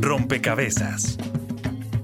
Rompecabezas. 0.00 1.18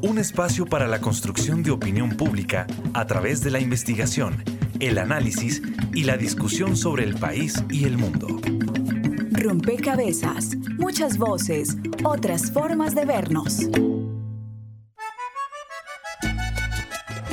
Un 0.03 0.19
espacio 0.19 0.67
para 0.67 0.87
la 0.87 1.01
construcción 1.01 1.63
de 1.63 1.71
opinión 1.71 2.11
pública 2.11 2.67
a 2.95 3.07
través 3.07 3.43
de 3.43 3.51
la 3.51 3.61
investigación, 3.61 4.45
el 4.81 4.99
análisis 4.99 5.63
y 5.93 6.05
la 6.05 6.17
discusión 6.17 6.77
sobre 6.77 7.05
el 7.05 7.17
país 7.17 7.63
y 7.71 7.85
el 7.85 7.97
mundo. 7.97 8.29
Rompecabezas. 9.33 10.57
Muchas 10.79 11.19
voces, 11.19 11.77
otras 12.05 12.51
formas 12.51 12.95
de 12.95 13.05
vernos. 13.05 13.69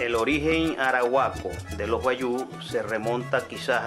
El 0.06 0.14
origen 0.14 0.80
arahuaco 0.80 1.50
de 1.78 1.88
los 1.88 2.04
guayú 2.04 2.48
se 2.62 2.84
remonta 2.84 3.48
quizás 3.48 3.82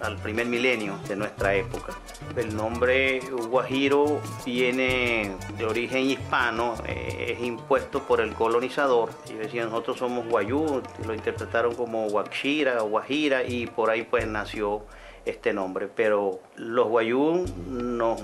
al, 0.00 0.16
primer 0.22 0.46
milenio 0.46 0.98
de 1.08 1.16
nuestra 1.16 1.54
época. 1.54 1.94
El 2.36 2.56
nombre 2.56 3.20
guajiro 3.48 4.20
viene 4.46 5.32
de 5.58 5.64
origen 5.64 6.08
hispano, 6.10 6.74
eh, 6.86 7.36
es 7.36 7.44
impuesto 7.44 8.02
por 8.04 8.20
el 8.20 8.32
colonizador. 8.34 9.10
Y 9.28 9.34
decían, 9.34 9.70
nosotros 9.70 9.98
somos 9.98 10.26
guayú, 10.26 10.82
lo 11.06 11.14
interpretaron 11.14 11.74
como 11.74 12.08
guaxira 12.08 12.82
o 12.82 12.88
guajira 12.88 13.42
y 13.42 13.66
por 13.66 13.90
ahí 13.90 14.02
pues 14.02 14.26
nació 14.26 14.82
este 15.24 15.52
nombre. 15.52 15.88
Pero 15.88 16.40
los 16.56 16.88
guayú 16.88 17.44
nos 17.68 18.20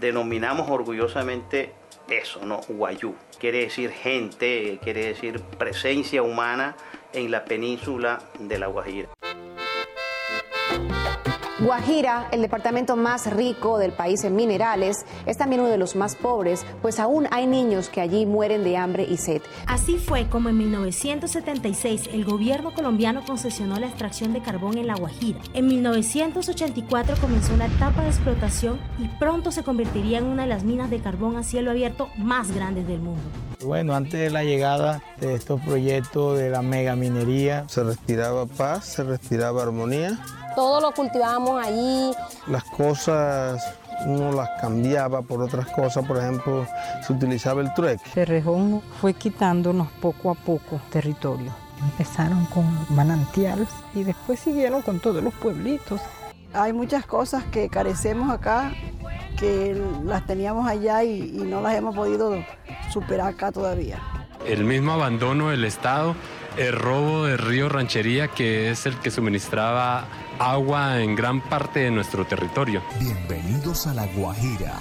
denominamos 0.00 0.68
orgullosamente 0.68 1.72
eso, 2.10 2.44
¿no? 2.44 2.60
Guayú. 2.68 3.14
Quiere 3.38 3.60
decir 3.60 3.90
gente, 3.90 4.78
quiere 4.82 5.06
decir 5.06 5.40
presencia 5.58 6.22
humana 6.22 6.76
en 7.12 7.30
la 7.30 7.44
península 7.44 8.20
de 8.38 8.58
La 8.58 8.66
Guajira. 8.66 9.08
Guajira, 11.62 12.26
el 12.32 12.42
departamento 12.42 12.96
más 12.96 13.32
rico 13.32 13.78
del 13.78 13.92
país 13.92 14.24
en 14.24 14.34
minerales, 14.34 15.06
es 15.26 15.36
también 15.36 15.60
uno 15.60 15.70
de 15.70 15.78
los 15.78 15.94
más 15.94 16.16
pobres, 16.16 16.66
pues 16.82 16.98
aún 16.98 17.28
hay 17.30 17.46
niños 17.46 17.88
que 17.88 18.00
allí 18.00 18.26
mueren 18.26 18.64
de 18.64 18.76
hambre 18.76 19.06
y 19.08 19.16
sed. 19.16 19.42
Así 19.68 19.98
fue 19.98 20.26
como 20.28 20.48
en 20.48 20.58
1976 20.58 22.10
el 22.12 22.24
gobierno 22.24 22.74
colombiano 22.74 23.22
concesionó 23.24 23.78
la 23.78 23.86
extracción 23.86 24.32
de 24.32 24.42
carbón 24.42 24.76
en 24.76 24.88
La 24.88 24.96
Guajira. 24.96 25.38
En 25.54 25.68
1984 25.68 27.14
comenzó 27.20 27.54
una 27.54 27.66
etapa 27.66 28.02
de 28.02 28.08
explotación 28.08 28.80
y 28.98 29.06
pronto 29.20 29.52
se 29.52 29.62
convertiría 29.62 30.18
en 30.18 30.24
una 30.24 30.42
de 30.42 30.48
las 30.48 30.64
minas 30.64 30.90
de 30.90 30.98
carbón 30.98 31.36
a 31.36 31.44
cielo 31.44 31.70
abierto 31.70 32.08
más 32.18 32.50
grandes 32.50 32.88
del 32.88 32.98
mundo. 32.98 33.22
Bueno, 33.64 33.94
antes 33.94 34.18
de 34.18 34.30
la 34.30 34.42
llegada 34.42 35.00
de 35.20 35.34
estos 35.34 35.60
proyectos 35.60 36.36
de 36.36 36.50
la 36.50 36.62
mega 36.62 36.96
minería, 36.96 37.64
se 37.68 37.84
respiraba 37.84 38.46
paz, 38.46 38.84
se 38.86 39.04
respiraba 39.04 39.62
armonía 39.62 40.18
todo 40.54 40.80
lo 40.80 40.92
cultivábamos 40.92 41.64
allí. 41.64 42.12
Las 42.46 42.64
cosas 42.64 43.62
uno 44.06 44.32
las 44.32 44.50
cambiaba 44.60 45.22
por 45.22 45.42
otras 45.42 45.66
cosas, 45.68 46.06
por 46.06 46.18
ejemplo, 46.18 46.66
se 47.06 47.12
utilizaba 47.12 47.60
el 47.60 47.72
trueque. 47.74 48.02
Cerrejón 48.10 48.82
fue 49.00 49.14
quitándonos 49.14 49.88
poco 50.00 50.30
a 50.30 50.34
poco 50.34 50.80
territorio. 50.90 51.52
Empezaron 51.80 52.46
con 52.46 52.64
manantial 52.90 53.66
y 53.94 54.04
después 54.04 54.40
siguieron 54.40 54.82
con 54.82 55.00
todos 55.00 55.22
los 55.22 55.34
pueblitos. 55.34 56.00
Hay 56.52 56.72
muchas 56.72 57.06
cosas 57.06 57.44
que 57.44 57.68
carecemos 57.68 58.30
acá, 58.30 58.72
que 59.38 59.80
las 60.04 60.26
teníamos 60.26 60.68
allá 60.68 61.02
y, 61.02 61.34
y 61.34 61.42
no 61.42 61.60
las 61.60 61.74
hemos 61.74 61.94
podido 61.94 62.36
superar 62.90 63.28
acá 63.28 63.50
todavía. 63.50 64.00
El 64.46 64.64
mismo 64.64 64.92
abandono 64.92 65.50
del 65.50 65.64
Estado, 65.64 66.16
el 66.56 66.72
robo 66.72 67.26
del 67.26 67.38
río 67.38 67.68
Ranchería, 67.68 68.28
que 68.28 68.70
es 68.70 68.86
el 68.86 68.96
que 68.98 69.10
suministraba 69.10 70.06
agua 70.38 71.00
en 71.00 71.14
gran 71.14 71.40
parte 71.40 71.80
de 71.80 71.90
nuestro 71.90 72.26
territorio. 72.26 72.82
Bienvenidos 72.98 73.86
a 73.86 73.94
La 73.94 74.06
Guajira, 74.06 74.74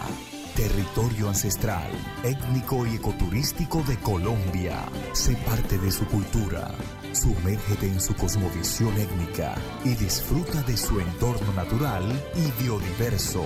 territorio 0.56 1.28
ancestral, 1.28 1.92
étnico 2.24 2.88
y 2.88 2.96
ecoturístico 2.96 3.84
de 3.88 3.98
Colombia. 3.98 4.78
Sé 5.14 5.36
parte 5.46 5.78
de 5.78 5.92
su 5.92 6.06
cultura. 6.08 6.72
Sumérgete 7.14 7.86
en 7.86 8.02
su 8.02 8.16
cosmovisión 8.16 8.98
étnica 8.98 9.54
y 9.86 9.90
disfruta 9.96 10.64
de 10.64 10.76
su 10.76 11.00
entorno 11.00 11.54
natural 11.54 12.04
y 12.36 12.64
biodiverso. 12.64 13.46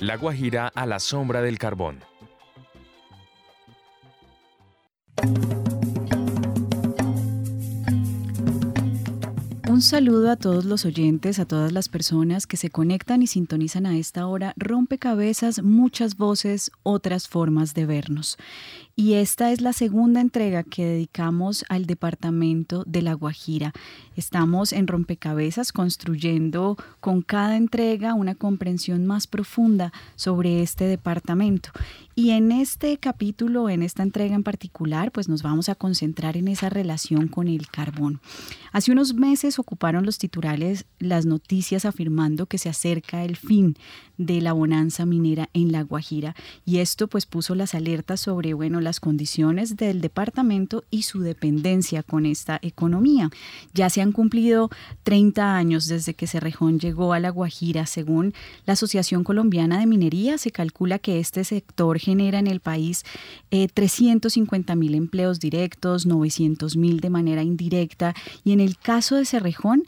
La 0.00 0.16
Guajira 0.16 0.70
a 0.74 0.84
la 0.84 0.98
sombra 0.98 1.40
del 1.40 1.58
carbón. 1.58 2.11
Un 9.82 9.88
saludo 9.88 10.30
a 10.30 10.36
todos 10.36 10.64
los 10.64 10.84
oyentes, 10.84 11.40
a 11.40 11.44
todas 11.44 11.72
las 11.72 11.88
personas 11.88 12.46
que 12.46 12.56
se 12.56 12.70
conectan 12.70 13.20
y 13.20 13.26
sintonizan 13.26 13.84
a 13.84 13.96
esta 13.98 14.28
hora. 14.28 14.54
Rompecabezas, 14.56 15.60
muchas 15.64 16.16
voces, 16.16 16.70
otras 16.84 17.26
formas 17.26 17.74
de 17.74 17.84
vernos. 17.84 18.38
Y 18.94 19.14
esta 19.14 19.50
es 19.52 19.62
la 19.62 19.72
segunda 19.72 20.20
entrega 20.20 20.62
que 20.64 20.84
dedicamos 20.84 21.64
al 21.70 21.86
departamento 21.86 22.84
de 22.86 23.00
La 23.00 23.14
Guajira. 23.14 23.72
Estamos 24.16 24.74
en 24.74 24.86
Rompecabezas 24.86 25.72
construyendo 25.72 26.76
con 27.00 27.22
cada 27.22 27.56
entrega 27.56 28.12
una 28.12 28.34
comprensión 28.34 29.06
más 29.06 29.26
profunda 29.26 29.94
sobre 30.14 30.60
este 30.60 30.84
departamento. 30.84 31.70
Y 32.14 32.30
en 32.32 32.52
este 32.52 32.98
capítulo, 32.98 33.70
en 33.70 33.82
esta 33.82 34.02
entrega 34.02 34.34
en 34.34 34.42
particular, 34.42 35.10
pues 35.10 35.30
nos 35.30 35.42
vamos 35.42 35.70
a 35.70 35.74
concentrar 35.74 36.36
en 36.36 36.46
esa 36.48 36.68
relación 36.68 37.28
con 37.28 37.48
el 37.48 37.68
carbón. 37.68 38.20
Hace 38.72 38.92
unos 38.92 39.14
meses 39.14 39.58
ocuparon 39.58 40.04
los 40.04 40.18
titulares 40.18 40.84
las 40.98 41.24
noticias 41.24 41.86
afirmando 41.86 42.44
que 42.44 42.58
se 42.58 42.68
acerca 42.68 43.24
el 43.24 43.36
fin 43.36 43.76
de 44.26 44.40
la 44.40 44.52
bonanza 44.52 45.06
minera 45.06 45.48
en 45.52 45.72
La 45.72 45.82
Guajira 45.82 46.34
y 46.64 46.78
esto 46.78 47.08
pues 47.08 47.26
puso 47.26 47.54
las 47.54 47.74
alertas 47.74 48.20
sobre, 48.20 48.54
bueno, 48.54 48.80
las 48.80 49.00
condiciones 49.00 49.76
del 49.76 50.00
departamento 50.00 50.84
y 50.90 51.02
su 51.02 51.20
dependencia 51.20 52.02
con 52.02 52.26
esta 52.26 52.58
economía. 52.62 53.30
Ya 53.74 53.90
se 53.90 54.00
han 54.00 54.12
cumplido 54.12 54.70
30 55.02 55.56
años 55.56 55.86
desde 55.86 56.14
que 56.14 56.26
Cerrejón 56.26 56.78
llegó 56.78 57.12
a 57.12 57.20
La 57.20 57.30
Guajira. 57.30 57.86
Según 57.86 58.34
la 58.66 58.74
Asociación 58.74 59.24
Colombiana 59.24 59.78
de 59.78 59.86
Minería, 59.86 60.38
se 60.38 60.50
calcula 60.50 60.98
que 60.98 61.18
este 61.18 61.44
sector 61.44 61.98
genera 61.98 62.38
en 62.38 62.46
el 62.46 62.60
país 62.60 63.04
350 63.50 64.72
eh, 64.72 64.76
mil 64.76 64.94
empleos 64.94 65.40
directos, 65.40 66.06
900 66.06 66.76
mil 66.76 67.00
de 67.00 67.10
manera 67.10 67.42
indirecta 67.42 68.14
y 68.44 68.52
en 68.52 68.60
el 68.60 68.78
caso 68.78 69.16
de 69.16 69.24
Cerrejón, 69.24 69.84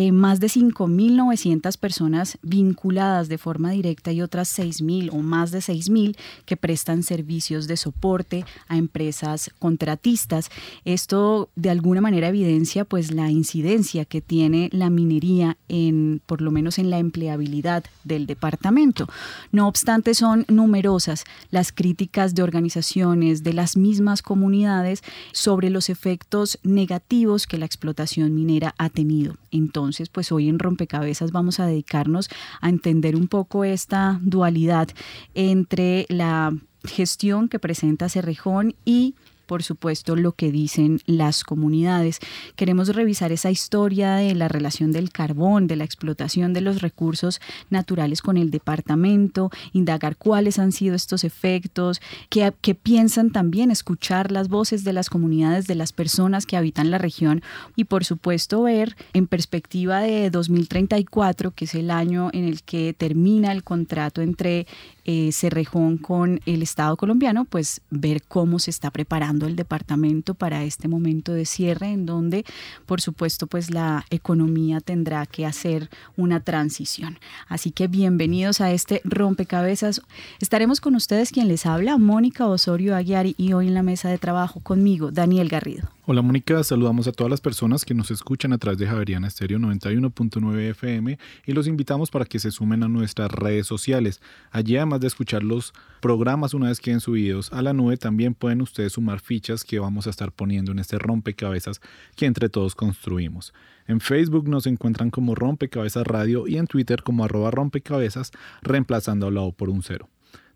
eh, 0.00 0.12
más 0.12 0.38
de 0.38 0.46
5.900 0.46 1.76
personas 1.76 2.38
vinculadas 2.42 3.28
de 3.28 3.36
forma 3.36 3.72
directa 3.72 4.12
y 4.12 4.22
otras 4.22 4.56
6.000 4.56 5.10
o 5.12 5.16
más 5.16 5.50
de 5.50 5.58
6.000 5.58 6.16
que 6.44 6.56
prestan 6.56 7.02
servicios 7.02 7.66
de 7.66 7.76
soporte 7.76 8.44
a 8.68 8.76
empresas 8.76 9.50
contratistas. 9.58 10.50
Esto 10.84 11.48
de 11.56 11.70
alguna 11.70 12.00
manera 12.00 12.28
evidencia 12.28 12.84
pues 12.84 13.10
la 13.10 13.32
incidencia 13.32 14.04
que 14.04 14.20
tiene 14.20 14.68
la 14.72 14.88
minería 14.88 15.56
en 15.66 16.22
por 16.26 16.42
lo 16.42 16.52
menos 16.52 16.78
en 16.78 16.90
la 16.90 17.00
empleabilidad 17.00 17.82
del 18.04 18.26
departamento. 18.26 19.08
No 19.50 19.66
obstante 19.66 20.14
son 20.14 20.44
numerosas 20.46 21.24
las 21.50 21.72
críticas 21.72 22.36
de 22.36 22.44
organizaciones 22.44 23.42
de 23.42 23.52
las 23.52 23.76
mismas 23.76 24.22
comunidades 24.22 25.02
sobre 25.32 25.70
los 25.70 25.88
efectos 25.88 26.60
negativos 26.62 27.48
que 27.48 27.58
la 27.58 27.66
explotación 27.66 28.36
minera 28.36 28.76
ha 28.78 28.90
tenido. 28.90 29.34
Entonces, 29.50 29.87
entonces, 29.88 30.10
pues 30.10 30.30
hoy 30.32 30.50
en 30.50 30.58
Rompecabezas 30.58 31.32
vamos 31.32 31.60
a 31.60 31.66
dedicarnos 31.66 32.28
a 32.60 32.68
entender 32.68 33.16
un 33.16 33.26
poco 33.26 33.64
esta 33.64 34.20
dualidad 34.20 34.88
entre 35.32 36.04
la 36.10 36.54
gestión 36.84 37.48
que 37.48 37.58
presenta 37.58 38.10
Cerrejón 38.10 38.74
y 38.84 39.14
por 39.48 39.62
supuesto, 39.62 40.14
lo 40.14 40.32
que 40.32 40.52
dicen 40.52 41.00
las 41.06 41.42
comunidades. 41.42 42.20
Queremos 42.54 42.94
revisar 42.94 43.32
esa 43.32 43.50
historia 43.50 44.14
de 44.16 44.34
la 44.34 44.46
relación 44.46 44.92
del 44.92 45.10
carbón, 45.10 45.66
de 45.66 45.74
la 45.74 45.84
explotación 45.84 46.52
de 46.52 46.60
los 46.60 46.82
recursos 46.82 47.40
naturales 47.70 48.20
con 48.20 48.36
el 48.36 48.50
departamento, 48.50 49.50
indagar 49.72 50.16
cuáles 50.16 50.58
han 50.58 50.70
sido 50.70 50.94
estos 50.94 51.24
efectos, 51.24 52.00
qué, 52.28 52.52
piensan 52.74 53.30
también, 53.30 53.70
escuchar 53.70 54.30
las 54.30 54.48
voces 54.48 54.84
de 54.84 54.92
las 54.92 55.08
comunidades, 55.08 55.66
de 55.66 55.74
las 55.74 55.92
personas 55.92 56.44
que 56.44 56.58
habitan 56.58 56.90
la 56.90 56.98
región 56.98 57.42
y, 57.74 57.84
por 57.84 58.04
supuesto, 58.04 58.62
ver 58.62 58.96
en 59.14 59.26
perspectiva 59.26 60.00
de 60.00 60.28
2034, 60.28 61.52
que 61.52 61.64
es 61.64 61.74
el 61.74 61.90
año 61.90 62.28
en 62.34 62.44
el 62.44 62.62
que 62.62 62.92
termina 62.92 63.50
el 63.52 63.64
contrato 63.64 64.20
entre 64.20 64.66
eh, 65.10 65.32
Cerrejón 65.32 65.96
con 65.96 66.42
el 66.44 66.62
Estado 66.62 66.98
colombiano, 66.98 67.46
pues 67.46 67.80
ver 67.88 68.22
cómo 68.28 68.58
se 68.58 68.70
está 68.70 68.90
preparando 68.90 69.37
el 69.46 69.56
departamento 69.56 70.34
para 70.34 70.64
este 70.64 70.88
momento 70.88 71.32
de 71.32 71.44
cierre 71.44 71.88
en 71.92 72.06
donde, 72.06 72.44
por 72.86 73.00
supuesto, 73.00 73.46
pues 73.46 73.70
la 73.70 74.04
economía 74.10 74.80
tendrá 74.80 75.26
que 75.26 75.46
hacer 75.46 75.90
una 76.16 76.40
transición. 76.40 77.18
Así 77.48 77.70
que 77.70 77.88
bienvenidos 77.88 78.60
a 78.60 78.72
este 78.72 79.00
rompecabezas. 79.04 80.02
Estaremos 80.40 80.80
con 80.80 80.94
ustedes 80.94 81.30
quien 81.30 81.48
les 81.48 81.66
habla, 81.66 81.98
Mónica 81.98 82.46
Osorio 82.46 82.96
Aguiari, 82.96 83.34
y 83.36 83.52
hoy 83.52 83.68
en 83.68 83.74
la 83.74 83.82
mesa 83.82 84.08
de 84.08 84.18
trabajo 84.18 84.60
conmigo, 84.60 85.10
Daniel 85.10 85.48
Garrido. 85.48 85.97
Hola 86.10 86.22
Mónica, 86.22 86.64
saludamos 86.64 87.06
a 87.06 87.12
todas 87.12 87.30
las 87.30 87.42
personas 87.42 87.84
que 87.84 87.92
nos 87.92 88.10
escuchan 88.10 88.54
a 88.54 88.56
través 88.56 88.78
de 88.78 88.86
Javeriana 88.86 89.28
Estéreo 89.28 89.58
91.9 89.58 90.70
FM 90.70 91.18
y 91.44 91.52
los 91.52 91.66
invitamos 91.66 92.10
para 92.10 92.24
que 92.24 92.38
se 92.38 92.50
sumen 92.50 92.82
a 92.82 92.88
nuestras 92.88 93.30
redes 93.30 93.66
sociales. 93.66 94.22
Allí 94.50 94.78
además 94.78 95.00
de 95.00 95.08
escuchar 95.08 95.42
los 95.42 95.74
programas 96.00 96.54
una 96.54 96.68
vez 96.68 96.80
queden 96.80 97.00
subidos 97.00 97.52
a 97.52 97.60
la 97.60 97.74
nube, 97.74 97.98
también 97.98 98.32
pueden 98.32 98.62
ustedes 98.62 98.94
sumar 98.94 99.20
fichas 99.20 99.64
que 99.64 99.80
vamos 99.80 100.06
a 100.06 100.10
estar 100.10 100.32
poniendo 100.32 100.72
en 100.72 100.78
este 100.78 100.98
rompecabezas 100.98 101.82
que 102.16 102.24
entre 102.24 102.48
todos 102.48 102.74
construimos. 102.74 103.52
En 103.86 104.00
Facebook 104.00 104.48
nos 104.48 104.66
encuentran 104.66 105.10
como 105.10 105.34
Rompecabezas 105.34 106.06
Radio 106.06 106.46
y 106.46 106.56
en 106.56 106.68
Twitter 106.68 107.02
como 107.02 107.22
arroba 107.22 107.50
rompecabezas, 107.50 108.32
reemplazando 108.62 109.26
al 109.26 109.34
lado 109.34 109.52
por 109.52 109.68
un 109.68 109.82
cero. 109.82 110.08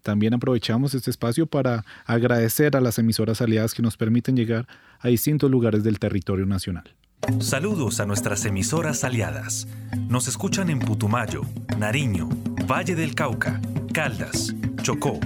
También 0.02 0.34
aprovechamos 0.34 0.94
este 0.94 1.10
espacio 1.10 1.46
para 1.46 1.84
agradecer 2.05 2.76
a 2.76 2.81
las 2.81 2.98
emisoras 2.98 3.40
aliadas 3.40 3.72
que 3.72 3.82
nos 3.82 3.96
permiten 3.96 4.37
llegar 4.37 4.66
a 4.92 4.92
distintos 5.08 5.50
lugares 5.50 5.84
del 5.84 5.99
territorio 5.99 6.46
nacional. 6.46 6.94
Saludos 7.38 8.00
a 8.00 8.06
nuestras 8.06 8.44
emisoras 8.44 9.04
aliadas. 9.04 9.69
Nos 10.08 10.28
escuchan 10.28 10.70
en 10.70 10.81
Putumayo, 10.81 11.43
Nariño, 11.78 12.28
Valle 12.70 12.94
del 12.94 13.14
Cauca, 13.14 13.60
Caldas, 13.93 14.54
Chocó, 14.82 15.20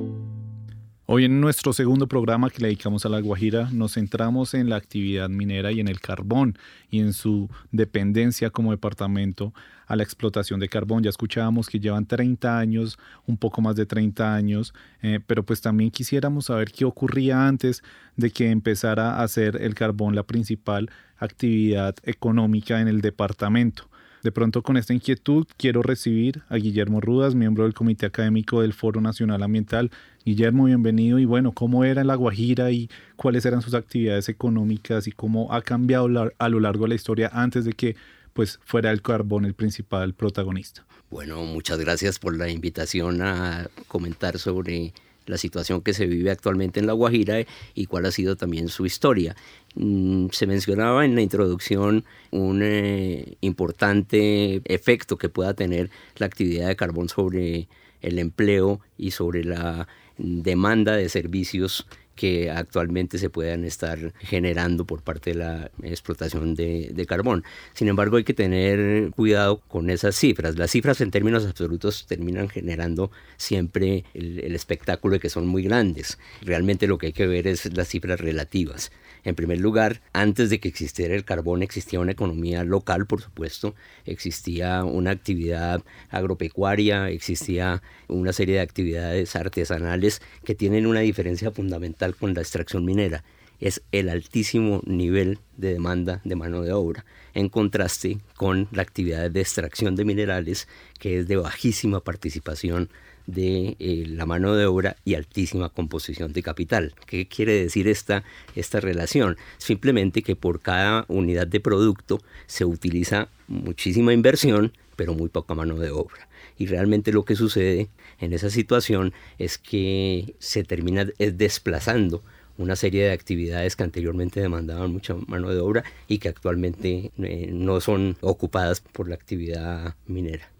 Hoy 1.14 1.26
en 1.26 1.42
nuestro 1.42 1.74
segundo 1.74 2.08
programa 2.08 2.48
que 2.48 2.62
le 2.62 2.68
dedicamos 2.68 3.04
a 3.04 3.10
La 3.10 3.20
Guajira 3.20 3.68
nos 3.70 3.92
centramos 3.92 4.54
en 4.54 4.70
la 4.70 4.76
actividad 4.76 5.28
minera 5.28 5.70
y 5.70 5.78
en 5.78 5.88
el 5.88 6.00
carbón 6.00 6.56
y 6.88 7.00
en 7.00 7.12
su 7.12 7.50
dependencia 7.70 8.48
como 8.48 8.70
departamento 8.70 9.52
a 9.86 9.94
la 9.94 10.04
explotación 10.04 10.58
de 10.58 10.70
carbón. 10.70 11.02
Ya 11.02 11.10
escuchábamos 11.10 11.68
que 11.68 11.80
llevan 11.80 12.06
30 12.06 12.58
años, 12.58 12.98
un 13.26 13.36
poco 13.36 13.60
más 13.60 13.76
de 13.76 13.84
30 13.84 14.34
años, 14.34 14.72
eh, 15.02 15.20
pero 15.26 15.42
pues 15.42 15.60
también 15.60 15.90
quisiéramos 15.90 16.46
saber 16.46 16.72
qué 16.72 16.86
ocurría 16.86 17.46
antes 17.46 17.82
de 18.16 18.30
que 18.30 18.50
empezara 18.50 19.22
a 19.22 19.28
ser 19.28 19.60
el 19.60 19.74
carbón 19.74 20.14
la 20.14 20.22
principal 20.22 20.90
actividad 21.18 21.94
económica 22.04 22.80
en 22.80 22.88
el 22.88 23.02
departamento. 23.02 23.91
De 24.22 24.30
pronto 24.30 24.62
con 24.62 24.76
esta 24.76 24.94
inquietud 24.94 25.46
quiero 25.56 25.82
recibir 25.82 26.42
a 26.48 26.54
Guillermo 26.54 27.00
Rudas, 27.00 27.34
miembro 27.34 27.64
del 27.64 27.74
Comité 27.74 28.06
Académico 28.06 28.62
del 28.62 28.72
Foro 28.72 29.00
Nacional 29.00 29.42
Ambiental. 29.42 29.90
Guillermo, 30.24 30.66
bienvenido 30.66 31.18
y 31.18 31.24
bueno, 31.24 31.50
¿cómo 31.50 31.84
era 31.84 32.02
en 32.02 32.06
La 32.06 32.14
Guajira 32.14 32.70
y 32.70 32.88
cuáles 33.16 33.44
eran 33.46 33.62
sus 33.62 33.74
actividades 33.74 34.28
económicas 34.28 35.08
y 35.08 35.12
cómo 35.12 35.52
ha 35.52 35.60
cambiado 35.62 36.32
a 36.38 36.48
lo 36.48 36.60
largo 36.60 36.84
de 36.84 36.90
la 36.90 36.94
historia 36.94 37.30
antes 37.32 37.64
de 37.64 37.72
que 37.72 37.96
pues 38.32 38.60
fuera 38.64 38.92
el 38.92 39.02
carbón 39.02 39.44
el 39.44 39.54
principal 39.54 40.14
protagonista? 40.14 40.86
Bueno, 41.10 41.42
muchas 41.42 41.80
gracias 41.80 42.20
por 42.20 42.36
la 42.36 42.48
invitación 42.48 43.22
a 43.22 43.66
comentar 43.88 44.38
sobre 44.38 44.94
la 45.26 45.38
situación 45.38 45.82
que 45.82 45.94
se 45.94 46.06
vive 46.06 46.30
actualmente 46.30 46.80
en 46.80 46.86
La 46.86 46.92
Guajira 46.92 47.44
y 47.74 47.86
cuál 47.86 48.06
ha 48.06 48.10
sido 48.10 48.36
también 48.36 48.68
su 48.68 48.86
historia. 48.86 49.36
Mm, 49.74 50.28
se 50.30 50.46
mencionaba 50.46 51.04
en 51.04 51.14
la 51.14 51.22
introducción 51.22 52.04
un 52.30 52.60
eh, 52.62 53.36
importante 53.40 54.62
efecto 54.64 55.16
que 55.16 55.28
pueda 55.28 55.54
tener 55.54 55.90
la 56.16 56.26
actividad 56.26 56.68
de 56.68 56.76
carbón 56.76 57.08
sobre 57.08 57.68
el 58.00 58.18
empleo 58.18 58.80
y 58.98 59.12
sobre 59.12 59.44
la 59.44 59.88
demanda 60.18 60.96
de 60.96 61.08
servicios 61.08 61.86
que 62.14 62.50
actualmente 62.50 63.18
se 63.18 63.30
puedan 63.30 63.64
estar 63.64 64.12
generando 64.20 64.84
por 64.84 65.02
parte 65.02 65.30
de 65.30 65.36
la 65.36 65.70
explotación 65.82 66.54
de, 66.54 67.06
carbón. 67.08 67.44
Sin 67.74 67.88
embargo, 67.88 68.16
hay 68.16 68.24
que 68.24 68.34
tener 68.34 69.10
cuidado 69.10 69.60
con 69.68 69.90
esas 69.90 70.14
cifras. 70.16 70.56
Las 70.56 70.70
cifras 70.70 71.00
en 71.00 71.10
términos 71.10 71.44
absolutos 71.44 72.06
terminan 72.06 72.48
generando 72.48 73.10
siempre 73.36 74.04
el, 74.14 74.40
el 74.40 74.54
espectáculo 74.54 75.14
de 75.14 75.20
que 75.20 75.30
son 75.30 75.46
muy 75.46 75.64
grandes. 75.64 76.18
Realmente 76.42 76.86
lo 76.86 76.98
que 76.98 77.06
hay 77.06 77.12
que 77.12 77.26
ver 77.26 77.46
es 77.46 77.76
las 77.76 77.88
cifras 77.88 78.20
relativas. 78.20 78.92
En 79.24 79.36
primer 79.36 79.60
lugar, 79.60 80.00
antes 80.12 80.50
de 80.50 80.58
que 80.58 80.68
existiera 80.68 81.14
el 81.14 81.24
carbón 81.24 81.62
existía 81.62 82.00
una 82.00 82.12
economía 82.12 82.64
local, 82.64 83.06
por 83.06 83.20
supuesto, 83.22 83.74
existía 84.04 84.84
una 84.84 85.12
actividad 85.12 85.82
agropecuaria, 86.10 87.08
existía 87.08 87.82
una 88.08 88.32
serie 88.32 88.56
de 88.56 88.62
actividades 88.62 89.36
artesanales 89.36 90.22
que 90.44 90.56
tienen 90.56 90.86
una 90.86 91.00
diferencia 91.00 91.52
fundamental 91.52 92.16
con 92.16 92.34
la 92.34 92.40
extracción 92.40 92.84
minera. 92.84 93.22
Es 93.60 93.80
el 93.92 94.08
altísimo 94.08 94.80
nivel 94.84 95.38
de 95.56 95.74
demanda 95.74 96.20
de 96.24 96.34
mano 96.34 96.62
de 96.62 96.72
obra, 96.72 97.04
en 97.32 97.48
contraste 97.48 98.18
con 98.34 98.66
la 98.72 98.82
actividad 98.82 99.30
de 99.30 99.40
extracción 99.40 99.94
de 99.94 100.04
minerales, 100.04 100.66
que 100.98 101.20
es 101.20 101.28
de 101.28 101.36
bajísima 101.36 102.00
participación 102.00 102.90
de 103.26 103.76
eh, 103.78 104.04
la 104.08 104.26
mano 104.26 104.54
de 104.54 104.66
obra 104.66 104.96
y 105.04 105.14
altísima 105.14 105.68
composición 105.68 106.32
de 106.32 106.42
capital. 106.42 106.94
¿Qué 107.06 107.28
quiere 107.28 107.52
decir 107.52 107.88
esta, 107.88 108.24
esta 108.54 108.80
relación? 108.80 109.36
Simplemente 109.58 110.22
que 110.22 110.36
por 110.36 110.60
cada 110.60 111.04
unidad 111.08 111.46
de 111.46 111.60
producto 111.60 112.20
se 112.46 112.64
utiliza 112.64 113.28
muchísima 113.48 114.12
inversión, 114.12 114.72
pero 114.96 115.14
muy 115.14 115.28
poca 115.28 115.54
mano 115.54 115.76
de 115.78 115.90
obra. 115.90 116.28
Y 116.58 116.66
realmente 116.66 117.12
lo 117.12 117.24
que 117.24 117.36
sucede 117.36 117.88
en 118.18 118.32
esa 118.32 118.50
situación 118.50 119.12
es 119.38 119.58
que 119.58 120.34
se 120.38 120.64
termina 120.64 121.04
desplazando 121.18 122.22
una 122.58 122.76
serie 122.76 123.04
de 123.04 123.12
actividades 123.12 123.76
que 123.76 123.82
anteriormente 123.82 124.40
demandaban 124.40 124.92
mucha 124.92 125.14
mano 125.26 125.50
de 125.50 125.60
obra 125.60 125.84
y 126.06 126.18
que 126.18 126.28
actualmente 126.28 127.10
eh, 127.18 127.50
no 127.52 127.80
son 127.80 128.16
ocupadas 128.20 128.80
por 128.80 129.08
la 129.08 129.14
actividad 129.14 129.94
minera. 130.06 130.50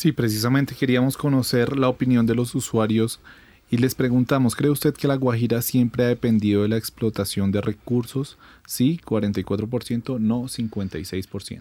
Sí, 0.00 0.12
precisamente 0.12 0.74
queríamos 0.74 1.18
conocer 1.18 1.76
la 1.76 1.90
opinión 1.90 2.24
de 2.24 2.34
los 2.34 2.54
usuarios 2.54 3.20
y 3.70 3.76
les 3.76 3.94
preguntamos, 3.94 4.56
¿cree 4.56 4.70
usted 4.70 4.94
que 4.94 5.06
la 5.06 5.16
Guajira 5.16 5.60
siempre 5.60 6.04
ha 6.04 6.06
dependido 6.06 6.62
de 6.62 6.68
la 6.68 6.78
explotación 6.78 7.52
de 7.52 7.60
recursos? 7.60 8.38
Sí, 8.66 8.98
44%, 9.04 10.18
no 10.18 10.44
56%. 10.44 11.60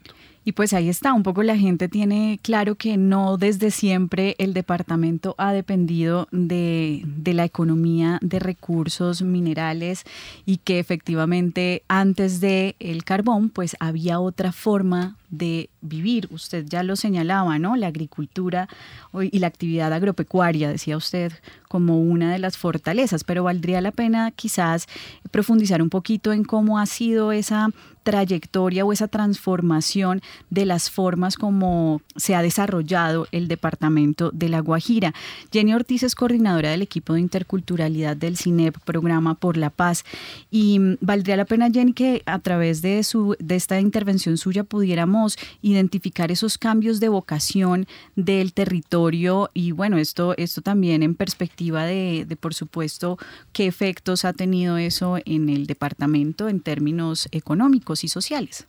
Y 0.50 0.54
pues 0.54 0.74
ahí 0.74 0.90
está, 0.90 1.14
un 1.14 1.22
poco 1.22 1.44
la 1.44 1.56
gente 1.56 1.90
tiene 1.90 2.40
claro 2.42 2.74
que 2.74 2.98
no 2.98 3.38
desde 3.38 3.70
siempre 3.70 4.36
el 4.40 4.56
departamento 4.56 5.36
ha 5.38 5.54
dependido 5.54 6.28
de, 6.32 7.04
de, 7.06 7.36
la 7.36 7.46
economía 7.46 8.18
de 8.24 8.40
recursos 8.40 9.22
minerales 9.22 10.06
y 10.48 10.58
que 10.58 10.80
efectivamente 10.80 11.84
antes 11.88 12.42
de 12.42 12.76
el 12.80 13.04
carbón 13.04 13.52
pues 13.52 13.78
había 13.80 14.20
otra 14.20 14.52
forma 14.52 15.18
de 15.30 15.70
vivir. 15.82 16.28
Usted 16.32 16.66
ya 16.68 16.84
lo 16.84 16.96
señalaba, 16.96 17.60
¿no? 17.60 17.76
La 17.76 17.88
agricultura 17.88 18.68
y 19.14 19.40
la 19.40 19.48
actividad 19.48 19.94
agropecuaria, 19.94 20.70
decía 20.70 20.98
usted, 20.98 21.32
como 21.68 22.02
una 22.02 22.32
de 22.32 22.40
las 22.40 22.58
fortalezas, 22.58 23.24
pero 23.24 23.44
valdría 23.44 23.82
la 23.82 23.92
pena 23.92 24.32
quizás 24.32 24.88
profundizar 25.32 25.82
un 25.82 25.90
poquito 25.90 26.34
en 26.34 26.44
cómo 26.44 26.80
ha 26.80 26.86
sido 26.86 27.32
esa 27.32 27.70
trayectoria 28.04 28.86
o 28.86 28.94
esa 28.94 29.08
transformación 29.08 30.22
de 30.50 30.66
las 30.66 30.90
formas 30.90 31.36
como 31.36 32.02
se 32.16 32.36
ha 32.36 32.42
desarrollado 32.42 33.28
el 33.32 33.48
departamento 33.48 34.32
de 34.32 34.50
La 34.50 34.60
Guajira. 34.60 35.14
Jenny 35.52 35.74
Ortiz 35.74 36.04
es 36.04 36.16
coordinadora 36.16 36.72
del 36.72 36.82
equipo 36.82 37.14
de 37.14 37.22
interculturalidad 37.22 38.16
del 38.18 38.38
CINEP, 38.38 38.78
programa 38.80 39.36
por 39.36 39.58
la 39.58 39.70
paz. 39.70 40.04
Y 40.50 40.80
mm, 40.80 40.98
valdría 41.02 41.38
la 41.38 41.46
pena, 41.46 41.70
Jenny, 41.72 41.94
que 41.94 42.24
a 42.26 42.40
través 42.40 42.82
de, 42.82 43.04
su, 43.04 43.36
de 43.40 43.56
esta 43.56 43.80
intervención 43.80 44.38
suya 44.38 44.64
pudiéramos 44.64 45.38
identificar 45.62 46.32
esos 46.32 46.58
cambios 46.58 47.00
de 47.00 47.10
vocación 47.10 47.88
del 48.16 48.54
territorio 48.54 49.50
y 49.54 49.72
bueno, 49.72 49.98
esto, 49.98 50.36
esto 50.38 50.62
también 50.62 51.04
en 51.04 51.16
perspectiva 51.16 51.86
de, 51.86 52.26
de 52.28 52.36
por 52.36 52.54
supuesto, 52.54 53.18
qué 53.54 53.68
efectos 53.68 54.26
ha 54.26 54.34
tenido 54.34 54.78
eso 54.78 55.18
en 55.26 55.50
el 55.50 55.68
departamento 55.68 56.50
en 56.50 56.60
términos 56.60 57.28
económicos 57.32 57.89
y 58.04 58.08
sociales. 58.08 58.66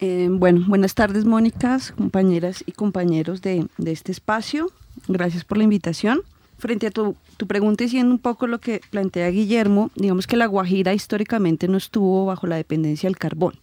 Eh, 0.00 0.28
bueno, 0.30 0.64
buenas 0.68 0.94
tardes, 0.94 1.24
Mónica, 1.24 1.78
compañeras 1.96 2.62
y 2.66 2.72
compañeros 2.72 3.42
de, 3.42 3.66
de, 3.78 3.92
este 3.92 4.12
espacio. 4.12 4.70
Gracias 5.08 5.44
por 5.44 5.58
la 5.58 5.64
invitación. 5.64 6.22
Frente 6.58 6.88
a 6.88 6.90
tu, 6.90 7.16
tu 7.36 7.46
pregunta 7.46 7.84
y 7.84 7.88
siendo 7.88 8.12
un 8.12 8.18
poco 8.18 8.46
lo 8.46 8.58
que 8.60 8.80
plantea 8.90 9.28
Guillermo, 9.30 9.90
digamos 9.94 10.26
que 10.26 10.36
la 10.36 10.46
Guajira 10.46 10.94
históricamente 10.94 11.68
no 11.68 11.76
estuvo 11.76 12.26
bajo 12.26 12.46
la 12.46 12.56
dependencia 12.56 13.08
del 13.08 13.16
carbón. 13.16 13.54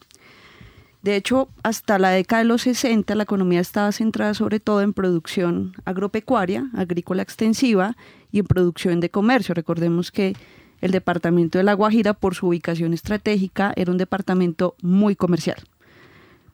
De 1.06 1.15
hecho, 1.15 1.50
hasta 1.62 2.00
la 2.00 2.10
década 2.10 2.42
de 2.42 2.48
los 2.48 2.63
60 2.63 3.13
la 3.13 3.24
economía 3.24 3.60
estaba 3.60 3.92
centrada 3.92 4.34
sobre 4.34 4.60
todo 4.60 4.82
en 4.82 4.92
producción 4.92 5.74
agropecuaria, 5.86 6.68
agrícola 6.74 7.22
extensiva 7.22 7.96
y 8.32 8.39
en 8.39 8.48
producción 8.48 9.00
de 9.01 9.12
comercio. 9.12 9.54
Recordemos 9.54 10.12
que 10.12 10.36
el 10.86 10.92
departamento 10.92 11.58
de 11.58 11.63
La 11.63 11.74
Guajira, 11.74 12.13
por 12.13 12.36
su 12.36 12.48
ubicación 12.48 12.94
estratégica, 12.94 13.74
era 13.75 13.92
un 13.92 13.98
departamento 13.98 14.75
muy 14.82 15.15
comercial. 15.15 15.58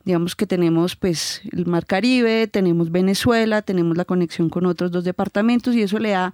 Digamos 0.05 0.35
que 0.35 0.47
tenemos 0.47 0.95
pues 0.95 1.41
el 1.51 1.65
Mar 1.65 1.85
Caribe, 1.85 2.47
tenemos 2.47 2.91
Venezuela, 2.91 3.61
tenemos 3.61 3.97
la 3.97 4.05
conexión 4.05 4.49
con 4.49 4.65
otros 4.65 4.91
dos 4.91 5.03
departamentos 5.03 5.75
y 5.75 5.83
eso 5.83 5.99
le 5.99 6.11
da 6.11 6.33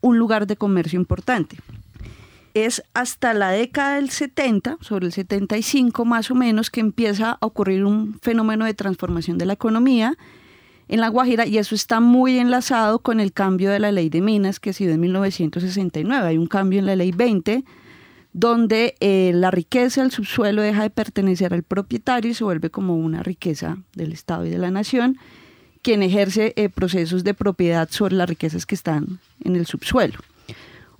un 0.00 0.18
lugar 0.18 0.46
de 0.46 0.56
comercio 0.56 1.00
importante. 1.00 1.56
Es 2.52 2.82
hasta 2.92 3.34
la 3.34 3.50
década 3.50 3.96
del 3.96 4.10
70, 4.10 4.76
sobre 4.80 5.06
el 5.06 5.12
75 5.12 6.04
más 6.04 6.30
o 6.30 6.34
menos, 6.34 6.70
que 6.70 6.80
empieza 6.80 7.32
a 7.32 7.46
ocurrir 7.46 7.84
un 7.84 8.18
fenómeno 8.20 8.66
de 8.66 8.74
transformación 8.74 9.38
de 9.38 9.46
la 9.46 9.54
economía 9.54 10.16
en 10.88 11.00
La 11.00 11.08
Guajira 11.08 11.46
y 11.46 11.58
eso 11.58 11.74
está 11.74 12.00
muy 12.00 12.38
enlazado 12.38 12.98
con 12.98 13.20
el 13.20 13.32
cambio 13.32 13.70
de 13.70 13.78
la 13.78 13.92
ley 13.92 14.08
de 14.08 14.20
minas 14.20 14.58
que 14.58 14.70
ha 14.70 14.72
sido 14.72 14.94
en 14.94 15.00
1969. 15.00 16.26
Hay 16.26 16.38
un 16.38 16.46
cambio 16.46 16.78
en 16.78 16.86
la 16.86 16.96
ley 16.96 17.12
20 17.12 17.64
donde 18.32 18.94
eh, 19.00 19.32
la 19.34 19.50
riqueza 19.50 20.02
del 20.02 20.10
subsuelo 20.10 20.62
deja 20.62 20.82
de 20.82 20.90
pertenecer 20.90 21.52
al 21.54 21.62
propietario 21.62 22.30
y 22.30 22.34
se 22.34 22.44
vuelve 22.44 22.70
como 22.70 22.96
una 22.96 23.22
riqueza 23.22 23.78
del 23.94 24.12
Estado 24.12 24.46
y 24.46 24.50
de 24.50 24.58
la 24.58 24.70
nación, 24.70 25.18
quien 25.82 26.02
ejerce 26.02 26.52
eh, 26.56 26.68
procesos 26.68 27.24
de 27.24 27.34
propiedad 27.34 27.88
sobre 27.90 28.16
las 28.16 28.28
riquezas 28.28 28.66
que 28.66 28.74
están 28.74 29.18
en 29.44 29.56
el 29.56 29.66
subsuelo. 29.66 30.18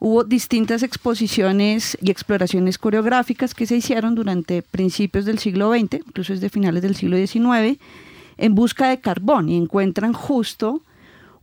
Hubo 0.00 0.23
distintas 0.23 0.83
exposiciones 0.83 1.99
y 2.00 2.11
exploraciones 2.11 2.78
coreográficas 2.78 3.54
que 3.54 3.66
se 3.66 3.76
hicieron 3.76 4.14
durante 4.14 4.62
principios 4.62 5.25
del 5.25 5.38
siglo 5.38 5.73
XX, 5.73 5.95
incluso 6.07 6.33
desde 6.33 6.49
finales 6.49 6.83
del 6.83 6.95
siglo 6.95 7.16
XIX, 7.16 7.78
en 8.38 8.54
busca 8.54 8.88
de 8.88 9.00
carbón 9.00 9.49
y 9.49 9.57
encuentran 9.57 10.12
justo 10.12 10.83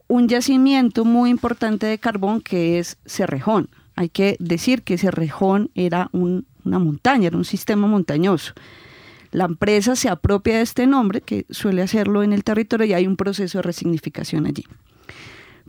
un 0.08 0.28
yacimiento 0.28 1.06
muy 1.06 1.30
importante 1.30 1.86
de 1.86 2.00
carbón 2.00 2.42
que 2.42 2.80
es 2.80 2.98
Cerrejón. 3.06 3.70
Hay 3.96 4.10
que 4.10 4.36
decir 4.40 4.84
que 4.84 4.98
Cerrejón 4.98 5.72
era 5.76 6.10
una 6.12 6.80
montaña, 6.80 7.28
era 7.28 7.38
un 7.38 7.46
sistema 7.46 7.88
montañoso. 7.88 8.54
La 9.32 9.46
empresa 9.46 9.96
se 9.96 10.10
apropia 10.10 10.58
de 10.58 10.62
este 10.62 10.88
nombre, 10.88 11.22
que 11.22 11.46
suele 11.50 11.82
hacerlo 11.82 12.24
en 12.24 12.34
el 12.34 12.44
territorio, 12.44 12.86
y 12.86 12.94
hay 12.94 13.08
un 13.08 13.18
proceso 13.18 13.58
de 13.58 13.64
resignificación 13.64 14.46
allí. 14.46 14.64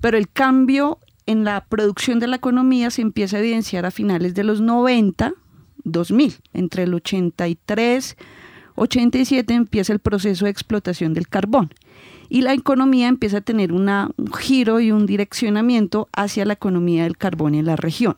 Pero 0.01 0.17
el 0.17 0.29
cambio 0.29 0.99
en 1.27 1.45
la 1.45 1.65
producción 1.65 2.21
de 2.21 2.29
la 2.29 2.37
economía 2.37 2.91
se 2.91 3.03
empieza 3.03 3.37
a 3.37 3.41
evidenciar 3.41 3.87
a 3.87 3.91
finales 3.91 4.35
de 4.35 4.45
los 4.45 4.61
90, 4.61 5.33
2000, 5.83 6.37
entre 6.53 6.85
el 6.85 6.95
83, 6.95 8.17
87 8.77 9.53
empieza 9.55 9.93
el 9.93 9.99
proceso 9.99 10.45
de 10.45 10.51
explotación 10.51 11.15
del 11.15 11.29
carbón 11.29 11.71
y 12.29 12.43
la 12.43 12.53
economía 12.53 13.09
empieza 13.09 13.39
a 13.39 13.41
tener 13.41 13.73
un 13.73 13.89
giro 14.39 14.81
y 14.81 14.91
un 14.91 15.07
direccionamiento 15.07 16.09
hacia 16.13 16.45
la 16.45 16.55
economía 16.55 17.05
del 17.05 17.17
carbón 17.17 17.55
en 17.55 17.67
la 17.67 17.77
región. 17.77 18.17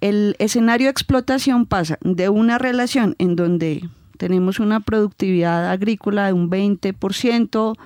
El 0.00 0.36
escenario 0.38 0.86
de 0.86 0.90
explotación 0.90 1.66
pasa 1.66 1.98
de 2.02 2.28
una 2.28 2.58
relación 2.58 3.16
en 3.18 3.34
donde 3.34 3.88
tenemos 4.18 4.60
una 4.60 4.80
productividad 4.80 5.70
agrícola 5.70 6.26
de 6.26 6.32
un 6.32 6.50
20%, 6.50 7.76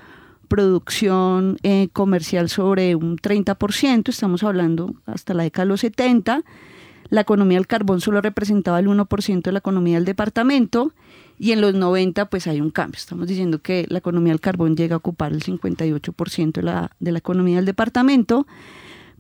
producción 0.49 1.59
eh, 1.63 1.89
comercial 1.93 2.49
sobre 2.49 2.97
un 2.97 3.17
30%, 3.17 4.09
estamos 4.09 4.43
hablando 4.43 4.95
hasta 5.07 5.35
la 5.35 5.45
década 5.45 5.65
de 5.65 5.69
los 5.69 5.81
70, 5.81 6.43
la 7.09 7.21
economía 7.21 7.59
del 7.59 7.67
carbón 7.67 8.01
solo 8.01 8.21
representaba 8.21 8.79
el 8.79 8.87
1% 8.87 9.43
de 9.43 9.53
la 9.53 9.59
economía 9.59 9.97
del 9.97 10.05
departamento 10.05 10.93
y 11.41 11.53
en 11.53 11.63
los 11.63 11.73
90 11.73 12.27
pues 12.27 12.47
hay 12.47 12.61
un 12.61 12.71
cambio. 12.71 12.99
Estamos 12.99 13.27
diciendo 13.27 13.63
que 13.63 13.87
la 13.89 13.99
economía 13.99 14.35
del 14.35 14.41
carbón 14.41 14.77
llega 14.77 14.95
a 14.95 14.99
ocupar 14.99 15.33
el 15.33 15.43
58% 15.43 16.53
de 16.53 16.63
la, 16.63 16.91
de 17.01 17.13
la 17.13 17.19
economía 17.19 17.57
del 17.57 17.65
departamento, 17.65 18.47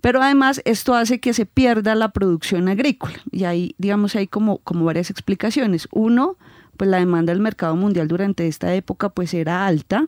pero 0.03 0.21
además 0.23 0.61
esto 0.67 0.95
hace 0.95 1.19
que 1.19 1.33
se 1.33 1.47
pierda 1.47 1.95
la 1.95 2.11
producción 2.11 2.69
agrícola 2.69 3.15
y 3.33 3.45
ahí 3.45 3.75
digamos 3.79 4.17
hay 4.17 4.27
como, 4.27 4.59
como 4.59 4.85
varias 4.85 5.09
explicaciones. 5.09 5.89
Uno, 5.93 6.37
pues 6.77 6.91
la 6.91 6.99
demanda 6.99 7.33
del 7.33 7.41
mercado 7.41 7.75
mundial 7.75 8.07
durante 8.07 8.47
esta 8.47 8.75
época 8.75 9.09
pues 9.09 9.33
era 9.33 9.67
alta. 9.67 10.07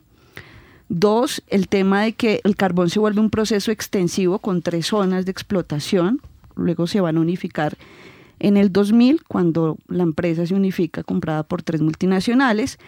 Dos, 0.90 1.42
el 1.46 1.68
tema 1.68 2.02
de 2.02 2.12
que 2.12 2.42
el 2.44 2.56
carbón 2.56 2.90
se 2.90 2.98
vuelve 2.98 3.20
un 3.20 3.30
proceso 3.30 3.70
extensivo 3.70 4.38
con 4.38 4.60
tres 4.60 4.88
zonas 4.88 5.24
de 5.24 5.30
explotación, 5.30 6.20
luego 6.56 6.86
se 6.86 7.00
van 7.00 7.16
a 7.16 7.20
unificar 7.20 7.78
en 8.42 8.56
el 8.56 8.72
2000, 8.72 9.22
cuando 9.22 9.78
la 9.86 10.02
empresa 10.02 10.44
se 10.46 10.54
unifica 10.54 11.04
comprada 11.04 11.44
por 11.44 11.62
tres 11.62 11.80
multinacionales, 11.80 12.78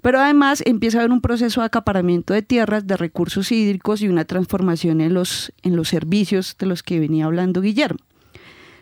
pero 0.00 0.18
además 0.18 0.62
empieza 0.64 0.96
a 0.98 1.00
haber 1.02 1.12
un 1.12 1.20
proceso 1.20 1.60
de 1.60 1.66
acaparamiento 1.66 2.32
de 2.32 2.40
tierras, 2.40 2.86
de 2.86 2.96
recursos 2.96 3.52
hídricos 3.52 4.00
y 4.00 4.08
una 4.08 4.24
transformación 4.24 5.02
en 5.02 5.12
los, 5.12 5.52
en 5.62 5.76
los 5.76 5.88
servicios 5.88 6.56
de 6.58 6.66
los 6.66 6.82
que 6.82 7.00
venía 7.00 7.26
hablando 7.26 7.60
Guillermo. 7.60 8.00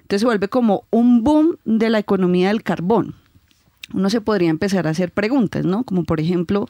Entonces 0.02 0.20
se 0.20 0.26
vuelve 0.26 0.48
como 0.48 0.84
un 0.90 1.24
boom 1.24 1.56
de 1.64 1.90
la 1.90 1.98
economía 1.98 2.48
del 2.48 2.62
carbón. 2.62 3.16
Uno 3.92 4.08
se 4.08 4.20
podría 4.20 4.50
empezar 4.50 4.86
a 4.86 4.90
hacer 4.90 5.10
preguntas, 5.10 5.64
¿no? 5.64 5.82
Como 5.82 6.04
por 6.04 6.20
ejemplo, 6.20 6.68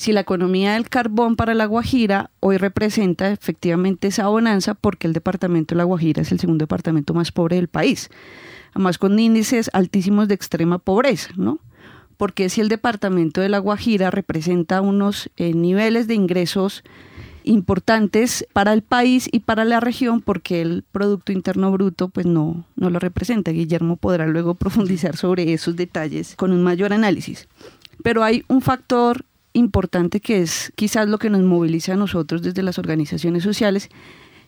si 0.00 0.14
la 0.14 0.20
economía 0.20 0.72
del 0.72 0.88
carbón 0.88 1.36
para 1.36 1.52
La 1.52 1.66
Guajira 1.66 2.30
hoy 2.40 2.56
representa 2.56 3.30
efectivamente 3.30 4.08
esa 4.08 4.28
bonanza 4.28 4.72
porque 4.72 5.06
el 5.06 5.12
departamento 5.12 5.74
de 5.74 5.76
La 5.76 5.84
Guajira 5.84 6.22
es 6.22 6.32
el 6.32 6.40
segundo 6.40 6.62
departamento 6.62 7.12
más 7.12 7.32
pobre 7.32 7.56
del 7.56 7.68
país, 7.68 8.08
además 8.70 8.96
con 8.96 9.18
índices 9.18 9.68
altísimos 9.74 10.26
de 10.26 10.36
extrema 10.36 10.78
pobreza, 10.78 11.32
¿no? 11.36 11.58
Porque 12.16 12.48
si 12.48 12.62
el 12.62 12.70
departamento 12.70 13.42
de 13.42 13.50
La 13.50 13.58
Guajira 13.58 14.10
representa 14.10 14.80
unos 14.80 15.28
eh, 15.36 15.52
niveles 15.52 16.06
de 16.06 16.14
ingresos 16.14 16.82
importantes 17.44 18.46
para 18.54 18.72
el 18.72 18.80
país 18.80 19.28
y 19.30 19.40
para 19.40 19.66
la 19.66 19.80
región 19.80 20.22
porque 20.22 20.62
el 20.62 20.82
Producto 20.92 21.30
Interno 21.30 21.70
Bruto 21.72 22.08
pues 22.08 22.24
no, 22.24 22.64
no 22.74 22.88
lo 22.88 23.00
representa. 23.00 23.50
Guillermo 23.50 23.96
podrá 23.96 24.26
luego 24.26 24.54
profundizar 24.64 25.18
sobre 25.18 25.52
esos 25.52 25.76
detalles 25.76 26.36
con 26.36 26.52
un 26.52 26.62
mayor 26.62 26.94
análisis. 26.94 27.48
Pero 28.02 28.24
hay 28.24 28.44
un 28.48 28.62
factor 28.62 29.26
importante 29.52 30.20
que 30.20 30.40
es 30.40 30.72
quizás 30.76 31.08
lo 31.08 31.18
que 31.18 31.30
nos 31.30 31.42
moviliza 31.42 31.94
a 31.94 31.96
nosotros 31.96 32.42
desde 32.42 32.62
las 32.62 32.78
organizaciones 32.78 33.42
sociales, 33.42 33.88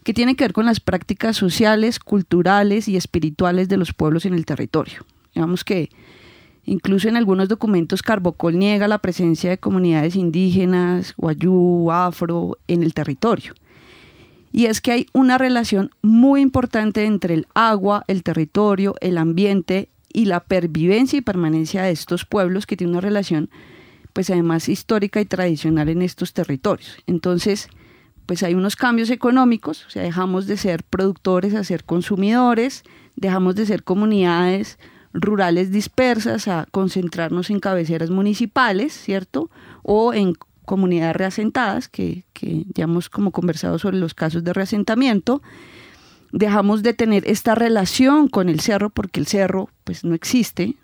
que 0.05 0.15
tiene 0.15 0.35
que 0.35 0.45
ver 0.45 0.53
con 0.53 0.67
las 0.67 0.81
prácticas 0.81 1.37
sociales, 1.37 1.99
culturales 1.99 2.89
y 2.89 2.97
espirituales 2.97 3.69
de 3.69 3.77
los 3.77 3.93
pueblos 3.93 4.27
en 4.27 4.35
el 4.35 4.47
territorio. 4.47 5.05
Digamos 5.35 5.65
que 5.65 5.91
incluso 6.65 7.09
en 7.09 7.17
algunos 7.17 7.49
documentos 7.49 8.03
Carbocol 8.03 8.59
niega 8.59 8.89
la 8.89 8.99
presencia 8.99 9.51
de 9.51 9.59
comunidades 9.59 10.17
indígenas, 10.17 11.15
guayú, 11.17 11.91
afro 11.91 12.59
en 12.69 12.83
el 12.83 12.95
territorio. 12.95 13.55
Y 14.53 14.67
es 14.67 14.81
que 14.81 14.93
hay 14.93 15.07
una 15.15 15.39
relación 15.39 15.91
muy 16.03 16.43
importante 16.43 17.07
entre 17.07 17.35
el 17.35 17.47
agua, 17.55 18.05
el 18.07 18.23
territorio, 18.23 18.95
el 19.01 19.17
ambiente 19.17 19.89
y 20.13 20.27
la 20.27 20.41
pervivencia 20.41 21.17
y 21.19 21.23
permanencia 21.23 21.85
de 21.85 21.91
estos 21.91 22.27
pueblos 22.27 22.67
que 22.67 22.77
tiene 22.77 22.93
una 22.93 23.01
relación 23.01 23.49
pues 24.13 24.31
además 24.31 24.69
histórica 24.69 25.21
y 25.21 25.25
tradicional 25.25 25.89
en 25.89 26.03
estos 26.03 26.33
territorios. 26.33 26.99
Entonces, 27.07 27.69
pues 28.27 28.43
hay 28.43 28.55
unos 28.55 28.77
cambios 28.77 29.11
económicos, 29.11 29.85
o 29.87 29.91
sea, 29.91 30.03
dejamos 30.03 30.47
de 30.47 30.57
ser 30.57 30.85
productores 30.85 31.55
a 31.55 31.65
ser 31.65 31.85
consumidores, 31.85 32.83
dejamos 33.17 33.55
de 33.57 33.67
ser 33.67 33.83
comunidades 33.83 34.79
rurales 35.13 35.71
dispersas 35.71 36.49
a 36.49 36.67
concentrarnos 36.71 37.51
en 37.51 37.61
cabeceras 37.61 38.11
municipales, 38.11 38.93
¿cierto? 38.95 39.51
O 39.83 40.15
en 40.15 40.35
comunidades 40.65 41.17
reasentadas, 41.17 41.89
que, 41.89 42.25
que 42.33 42.65
ya 42.75 42.85
hemos 42.85 43.11
como 43.11 43.31
conversado 43.31 43.79
sobre 43.79 43.99
los 43.99 44.15
casos 44.15 44.45
de 44.45 44.53
reasentamiento, 44.53 45.43
dejamos 46.33 46.83
de 46.83 46.95
tener 46.95 47.29
esta 47.29 47.55
relación 47.55 48.29
con 48.29 48.49
el 48.49 48.61
cerro 48.61 48.91
porque 48.91 49.21
el 49.21 49.27
cerro 49.27 49.69
pues 49.85 50.05
no 50.05 50.15
existe, 50.15 50.77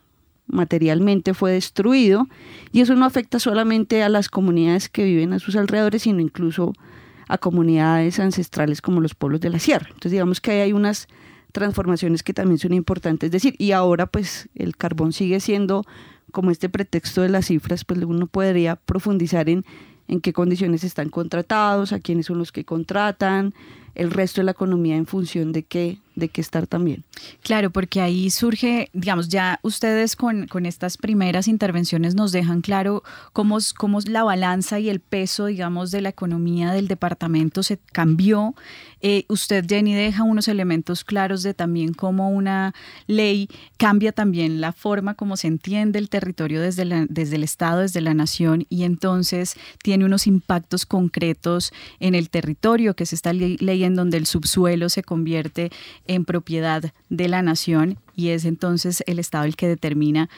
materialmente 0.48 1.34
fue 1.34 1.52
destruido 1.52 2.26
y 2.72 2.80
eso 2.80 2.94
no 2.94 3.04
afecta 3.04 3.38
solamente 3.38 4.02
a 4.02 4.08
las 4.08 4.28
comunidades 4.28 4.88
que 4.88 5.04
viven 5.04 5.32
a 5.32 5.38
sus 5.38 5.56
alrededores, 5.56 6.02
sino 6.02 6.20
incluso 6.20 6.72
a 7.28 7.38
comunidades 7.38 8.18
ancestrales 8.18 8.80
como 8.82 9.00
los 9.00 9.14
pueblos 9.14 9.40
de 9.40 9.50
la 9.50 9.58
sierra. 9.58 9.86
Entonces 9.88 10.12
digamos 10.12 10.40
que 10.40 10.62
hay 10.62 10.72
unas 10.72 11.08
transformaciones 11.52 12.22
que 12.22 12.34
también 12.34 12.58
son 12.58 12.72
importantes 12.72 13.30
decir 13.30 13.54
y 13.58 13.72
ahora 13.72 14.06
pues 14.06 14.48
el 14.54 14.76
carbón 14.76 15.12
sigue 15.12 15.40
siendo 15.40 15.84
como 16.32 16.50
este 16.50 16.68
pretexto 16.68 17.22
de 17.22 17.30
las 17.30 17.46
cifras, 17.46 17.84
pues 17.84 18.02
uno 18.02 18.26
podría 18.26 18.76
profundizar 18.76 19.48
en 19.48 19.64
en 20.08 20.20
qué 20.20 20.32
condiciones 20.32 20.82
están 20.84 21.10
contratados, 21.10 21.92
a 21.92 22.00
quiénes 22.00 22.26
son 22.26 22.38
los 22.38 22.50
que 22.50 22.64
contratan, 22.64 23.54
el 23.94 24.10
resto 24.10 24.40
de 24.40 24.46
la 24.46 24.52
economía 24.52 24.96
en 24.96 25.06
función 25.06 25.52
de 25.52 25.62
qué, 25.64 25.98
de 26.18 26.28
qué 26.28 26.40
estar 26.40 26.66
también. 26.66 27.04
Claro, 27.42 27.70
porque 27.70 28.00
ahí 28.00 28.30
surge, 28.30 28.90
digamos, 28.92 29.28
ya 29.28 29.58
ustedes 29.62 30.16
con, 30.16 30.46
con 30.46 30.66
estas 30.66 30.96
primeras 30.96 31.48
intervenciones 31.48 32.14
nos 32.14 32.32
dejan 32.32 32.60
claro 32.60 33.02
cómo, 33.32 33.58
cómo 33.76 34.00
la 34.00 34.22
balanza 34.22 34.78
y 34.78 34.88
el 34.88 35.00
peso, 35.00 35.46
digamos, 35.46 35.90
de 35.90 36.00
la 36.00 36.10
economía 36.10 36.72
del 36.72 36.88
departamento 36.88 37.62
se 37.62 37.78
cambió. 37.92 38.54
Eh, 39.00 39.24
usted, 39.28 39.64
Jenny, 39.68 39.94
deja 39.94 40.24
unos 40.24 40.48
elementos 40.48 41.04
claros 41.04 41.42
de 41.42 41.54
también 41.54 41.94
cómo 41.94 42.30
una 42.30 42.74
ley 43.06 43.48
cambia 43.76 44.12
también 44.12 44.60
la 44.60 44.72
forma 44.72 45.14
como 45.14 45.36
se 45.36 45.46
entiende 45.46 45.98
el 45.98 46.08
territorio 46.08 46.60
desde, 46.60 46.84
la, 46.84 47.06
desde 47.08 47.36
el 47.36 47.44
Estado, 47.44 47.80
desde 47.80 48.00
la 48.00 48.14
nación, 48.14 48.66
y 48.68 48.82
entonces 48.82 49.54
tiene 49.82 50.04
unos 50.04 50.26
impactos 50.26 50.84
concretos 50.84 51.72
en 52.00 52.14
el 52.14 52.28
territorio 52.28 52.94
que 52.94 53.06
se 53.06 53.14
está 53.14 53.32
leyendo 53.32 53.78
en 53.88 53.94
donde 53.94 54.16
el 54.16 54.26
subsuelo 54.26 54.88
se 54.88 55.02
convierte 55.02 55.70
en 56.08 56.24
propiedad 56.24 56.82
de 57.08 57.28
la 57.28 57.42
nación 57.42 57.98
y 58.16 58.30
es 58.30 58.44
entonces 58.44 59.04
el 59.06 59.20
Estado 59.20 59.44
el 59.44 59.54
que 59.54 59.68
determina 59.68 60.28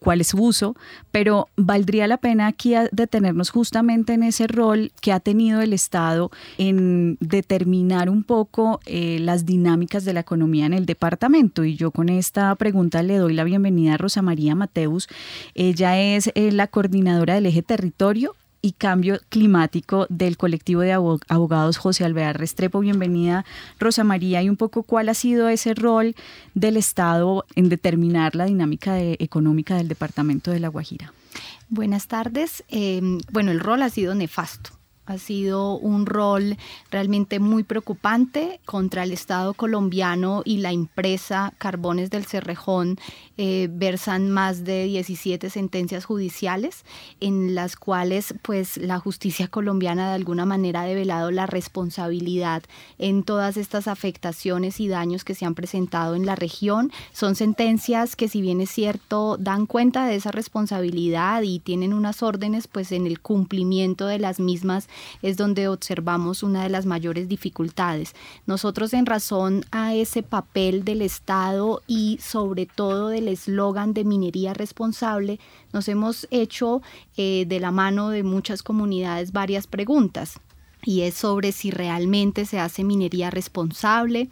cuál 0.00 0.20
es 0.20 0.28
su 0.28 0.42
uso, 0.42 0.74
pero 1.12 1.48
valdría 1.56 2.08
la 2.08 2.16
pena 2.16 2.46
aquí 2.46 2.74
detenernos 2.90 3.50
justamente 3.50 4.14
en 4.14 4.22
ese 4.22 4.46
rol 4.46 4.92
que 5.00 5.12
ha 5.12 5.20
tenido 5.20 5.60
el 5.60 5.72
Estado 5.72 6.30
en 6.58 7.16
determinar 7.20 8.08
un 8.10 8.24
poco 8.24 8.80
eh, 8.86 9.18
las 9.20 9.44
dinámicas 9.46 10.04
de 10.04 10.14
la 10.14 10.20
economía 10.20 10.66
en 10.66 10.72
el 10.72 10.86
departamento. 10.86 11.64
Y 11.64 11.76
yo 11.76 11.90
con 11.90 12.08
esta 12.08 12.54
pregunta 12.56 13.02
le 13.02 13.18
doy 13.18 13.34
la 13.34 13.44
bienvenida 13.44 13.94
a 13.94 13.98
Rosa 13.98 14.22
María 14.22 14.54
Mateus. 14.54 15.06
Ella 15.54 16.00
es 16.00 16.32
eh, 16.34 16.50
la 16.50 16.66
coordinadora 16.66 17.34
del 17.34 17.46
eje 17.46 17.62
territorio 17.62 18.34
y 18.62 18.72
Cambio 18.72 19.20
Climático 19.28 20.06
del 20.08 20.36
colectivo 20.36 20.80
de 20.82 20.92
abogados 20.92 21.78
José 21.78 22.04
Alvear 22.04 22.38
Restrepo. 22.38 22.80
Bienvenida, 22.80 23.44
Rosa 23.78 24.04
María, 24.04 24.42
y 24.42 24.48
un 24.48 24.56
poco 24.56 24.82
cuál 24.82 25.08
ha 25.08 25.14
sido 25.14 25.48
ese 25.48 25.74
rol 25.74 26.14
del 26.54 26.76
Estado 26.76 27.44
en 27.54 27.68
determinar 27.68 28.34
la 28.34 28.46
dinámica 28.46 29.00
económica 29.00 29.76
del 29.76 29.88
departamento 29.88 30.50
de 30.50 30.60
La 30.60 30.68
Guajira. 30.68 31.12
Buenas 31.68 32.08
tardes. 32.08 32.64
Em, 32.68 33.18
bueno, 33.30 33.50
el 33.52 33.60
rol 33.60 33.82
ha 33.82 33.90
sido 33.90 34.14
nefasto 34.14 34.79
ha 35.10 35.18
sido 35.18 35.76
un 35.76 36.06
rol 36.06 36.56
realmente 36.90 37.40
muy 37.40 37.64
preocupante 37.64 38.60
contra 38.64 39.02
el 39.02 39.12
Estado 39.12 39.54
colombiano 39.54 40.42
y 40.44 40.58
la 40.58 40.70
empresa 40.70 41.52
Carbones 41.58 42.10
del 42.10 42.26
Cerrejón. 42.26 42.96
Eh, 43.36 43.68
versan 43.72 44.30
más 44.30 44.64
de 44.64 44.84
17 44.84 45.50
sentencias 45.50 46.04
judiciales 46.04 46.84
en 47.20 47.54
las 47.54 47.74
cuales 47.74 48.34
pues 48.42 48.76
la 48.76 48.98
justicia 48.98 49.48
colombiana 49.48 50.10
de 50.10 50.14
alguna 50.14 50.44
manera 50.44 50.82
ha 50.82 50.84
develado 50.86 51.30
la 51.30 51.46
responsabilidad 51.46 52.62
en 52.98 53.24
todas 53.24 53.56
estas 53.56 53.88
afectaciones 53.88 54.78
y 54.78 54.88
daños 54.88 55.24
que 55.24 55.34
se 55.34 55.44
han 55.44 55.54
presentado 55.54 56.14
en 56.14 56.26
la 56.26 56.36
región. 56.36 56.92
Son 57.12 57.34
sentencias 57.34 58.14
que 58.14 58.28
si 58.28 58.42
bien 58.42 58.60
es 58.60 58.70
cierto 58.70 59.38
dan 59.38 59.66
cuenta 59.66 60.06
de 60.06 60.14
esa 60.14 60.30
responsabilidad 60.30 61.42
y 61.42 61.58
tienen 61.58 61.94
unas 61.94 62.22
órdenes 62.22 62.68
pues 62.68 62.92
en 62.92 63.06
el 63.06 63.20
cumplimiento 63.20 64.06
de 64.06 64.18
las 64.18 64.38
mismas 64.38 64.88
es 65.22 65.36
donde 65.36 65.68
observamos 65.68 66.42
una 66.42 66.62
de 66.62 66.68
las 66.68 66.86
mayores 66.86 67.28
dificultades. 67.28 68.14
Nosotros 68.46 68.92
en 68.92 69.06
razón 69.06 69.64
a 69.70 69.94
ese 69.94 70.22
papel 70.22 70.84
del 70.84 71.02
Estado 71.02 71.82
y 71.86 72.18
sobre 72.22 72.66
todo 72.66 73.08
del 73.08 73.28
eslogan 73.28 73.94
de 73.94 74.04
minería 74.04 74.54
responsable, 74.54 75.38
nos 75.72 75.88
hemos 75.88 76.26
hecho 76.30 76.82
eh, 77.16 77.44
de 77.46 77.60
la 77.60 77.70
mano 77.70 78.10
de 78.10 78.22
muchas 78.22 78.62
comunidades 78.62 79.32
varias 79.32 79.66
preguntas 79.66 80.40
y 80.84 81.02
es 81.02 81.14
sobre 81.14 81.52
si 81.52 81.70
realmente 81.70 82.46
se 82.46 82.58
hace 82.58 82.84
minería 82.84 83.30
responsable, 83.30 84.28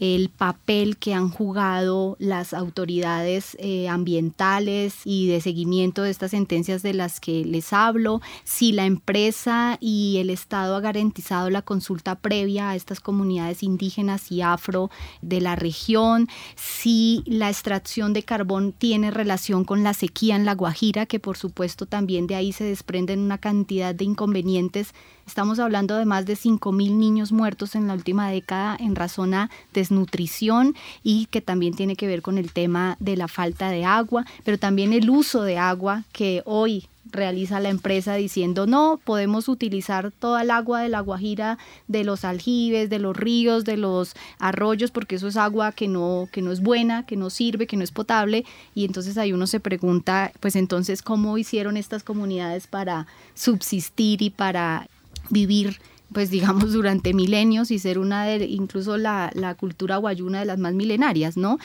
el 0.00 0.28
papel 0.30 0.96
que 0.96 1.14
han 1.14 1.28
jugado 1.28 2.16
las 2.18 2.54
autoridades 2.54 3.56
eh, 3.58 3.88
ambientales 3.88 5.00
y 5.04 5.28
de 5.28 5.40
seguimiento 5.40 6.02
de 6.02 6.10
estas 6.10 6.32
sentencias 6.32 6.82
de 6.82 6.94
las 6.94 7.20
que 7.20 7.44
les 7.44 7.72
hablo, 7.72 8.20
si 8.44 8.72
la 8.72 8.86
empresa 8.86 9.78
y 9.80 10.18
el 10.18 10.30
Estado 10.30 10.76
ha 10.76 10.80
garantizado 10.80 11.50
la 11.50 11.62
consulta 11.62 12.16
previa 12.16 12.70
a 12.70 12.76
estas 12.76 13.00
comunidades 13.00 13.62
indígenas 13.62 14.30
y 14.32 14.42
afro 14.42 14.90
de 15.20 15.40
la 15.40 15.56
región, 15.56 16.28
si 16.56 17.22
la 17.26 17.48
extracción 17.48 18.12
de 18.12 18.22
carbón 18.22 18.72
tiene 18.72 19.10
relación 19.10 19.64
con 19.64 19.82
la 19.82 19.94
sequía 19.94 20.36
en 20.36 20.44
La 20.44 20.54
Guajira, 20.54 21.06
que 21.06 21.20
por 21.20 21.36
supuesto 21.36 21.86
también 21.86 22.26
de 22.26 22.34
ahí 22.34 22.52
se 22.52 22.64
desprenden 22.64 23.20
una 23.20 23.38
cantidad 23.38 23.94
de 23.94 24.04
inconvenientes 24.04 24.94
Estamos 25.26 25.58
hablando 25.58 25.96
de 25.96 26.04
más 26.04 26.26
de 26.26 26.34
5.000 26.34 26.92
niños 26.96 27.32
muertos 27.32 27.74
en 27.74 27.86
la 27.86 27.94
última 27.94 28.28
década 28.30 28.76
en 28.78 28.96
razón 28.96 29.34
a 29.34 29.50
desnutrición 29.72 30.74
y 31.02 31.26
que 31.26 31.40
también 31.40 31.74
tiene 31.74 31.96
que 31.96 32.06
ver 32.06 32.22
con 32.22 32.38
el 32.38 32.52
tema 32.52 32.96
de 33.00 33.16
la 33.16 33.28
falta 33.28 33.70
de 33.70 33.84
agua, 33.84 34.24
pero 34.44 34.58
también 34.58 34.92
el 34.92 35.08
uso 35.10 35.42
de 35.42 35.58
agua 35.58 36.04
que 36.12 36.42
hoy 36.44 36.86
realiza 37.10 37.60
la 37.60 37.68
empresa 37.68 38.14
diciendo 38.14 38.66
no, 38.66 39.00
podemos 39.04 39.48
utilizar 39.48 40.12
toda 40.12 40.42
el 40.42 40.50
agua 40.50 40.80
de 40.80 40.88
la 40.88 41.00
Guajira, 41.00 41.58
de 41.88 42.04
los 42.04 42.24
aljibes, 42.24 42.90
de 42.90 42.98
los 42.98 43.16
ríos, 43.16 43.64
de 43.64 43.76
los 43.76 44.14
arroyos, 44.38 44.90
porque 44.90 45.16
eso 45.16 45.28
es 45.28 45.36
agua 45.36 45.72
que 45.72 45.88
no, 45.88 46.28
que 46.32 46.42
no 46.42 46.52
es 46.52 46.60
buena, 46.60 47.04
que 47.04 47.16
no 47.16 47.30
sirve, 47.30 47.66
que 47.66 47.76
no 47.76 47.84
es 47.84 47.90
potable. 47.90 48.44
Y 48.74 48.84
entonces 48.84 49.18
ahí 49.18 49.32
uno 49.32 49.46
se 49.46 49.60
pregunta, 49.60 50.32
pues 50.40 50.56
entonces, 50.56 51.02
¿cómo 51.02 51.38
hicieron 51.38 51.76
estas 51.76 52.02
comunidades 52.02 52.66
para 52.66 53.06
subsistir 53.34 54.22
y 54.22 54.30
para 54.30 54.88
vivir 55.32 55.80
pues 56.12 56.30
digamos 56.30 56.72
durante 56.72 57.14
milenios 57.14 57.70
y 57.70 57.78
ser 57.78 57.98
una 57.98 58.24
de 58.24 58.44
incluso 58.44 58.96
la, 58.96 59.56
cultura 59.58 59.96
guayuna 59.96 60.40
de 60.40 60.44
las 60.44 60.58
más 60.58 60.74
milenarias, 60.74 61.36
¿no? 61.36 61.58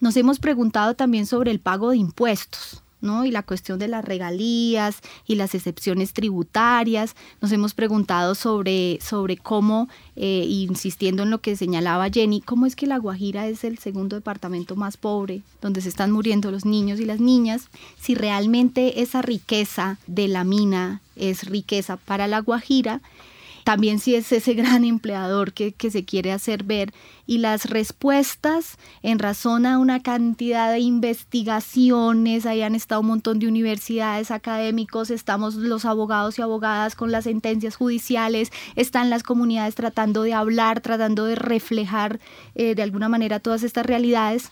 Nos 0.00 0.16
hemos 0.16 0.38
preguntado 0.38 0.94
también 0.94 1.26
sobre 1.26 1.50
el 1.50 1.60
pago 1.60 1.90
de 1.90 1.98
impuestos. 1.98 2.82
¿no? 3.00 3.24
y 3.24 3.30
la 3.30 3.44
cuestión 3.44 3.78
de 3.78 3.86
las 3.86 4.04
regalías 4.04 5.02
y 5.24 5.36
las 5.36 5.54
excepciones 5.54 6.12
tributarias. 6.12 7.14
Nos 7.40 7.52
hemos 7.52 7.72
preguntado 7.72 8.34
sobre, 8.34 8.98
sobre 9.00 9.36
cómo, 9.36 9.88
eh, 10.16 10.44
insistiendo 10.48 11.22
en 11.22 11.30
lo 11.30 11.40
que 11.40 11.54
señalaba 11.54 12.10
Jenny, 12.10 12.40
cómo 12.40 12.66
es 12.66 12.74
que 12.74 12.88
La 12.88 12.98
Guajira 12.98 13.46
es 13.46 13.62
el 13.62 13.78
segundo 13.78 14.16
departamento 14.16 14.74
más 14.74 14.96
pobre, 14.96 15.42
donde 15.62 15.80
se 15.80 15.90
están 15.90 16.10
muriendo 16.10 16.50
los 16.50 16.64
niños 16.64 16.98
y 16.98 17.04
las 17.04 17.20
niñas, 17.20 17.68
si 18.00 18.16
realmente 18.16 19.00
esa 19.00 19.22
riqueza 19.22 19.98
de 20.08 20.26
la 20.26 20.42
mina 20.42 21.00
es 21.18 21.44
riqueza 21.48 21.96
para 21.96 22.26
La 22.26 22.40
Guajira 22.40 23.00
también 23.68 23.98
si 23.98 24.14
es 24.14 24.32
ese 24.32 24.54
gran 24.54 24.82
empleador 24.82 25.52
que, 25.52 25.74
se 25.90 26.02
quiere 26.06 26.32
hacer 26.32 26.64
ver 26.64 26.94
y 27.26 27.36
las 27.36 27.66
respuestas 27.66 28.78
en 29.02 29.18
razón 29.18 29.66
a 29.66 29.78
una 29.78 30.02
cantidad 30.02 30.72
de 30.72 30.78
investigaciones, 30.78 32.46
ahí 32.46 32.62
han 32.62 32.74
estado 32.74 33.02
un 33.02 33.08
montón 33.08 33.40
de 33.40 33.46
universidades 33.46 34.30
académicos, 34.30 35.10
estamos 35.10 35.54
los 35.56 35.84
abogados 35.84 36.38
y 36.38 36.42
abogadas 36.42 36.94
con 36.94 37.12
las 37.12 37.24
sentencias 37.24 37.76
judiciales, 37.76 38.52
están 38.74 39.10
las 39.10 39.22
comunidades 39.22 39.74
tratando 39.74 40.22
de 40.22 40.32
hablar, 40.32 40.80
tratando 40.80 41.26
de 41.26 41.34
reflejar 41.34 42.20
eh, 42.54 42.74
de 42.74 42.82
alguna 42.82 43.10
manera 43.10 43.38
todas 43.38 43.62
estas 43.64 43.84
realidades 43.84 44.50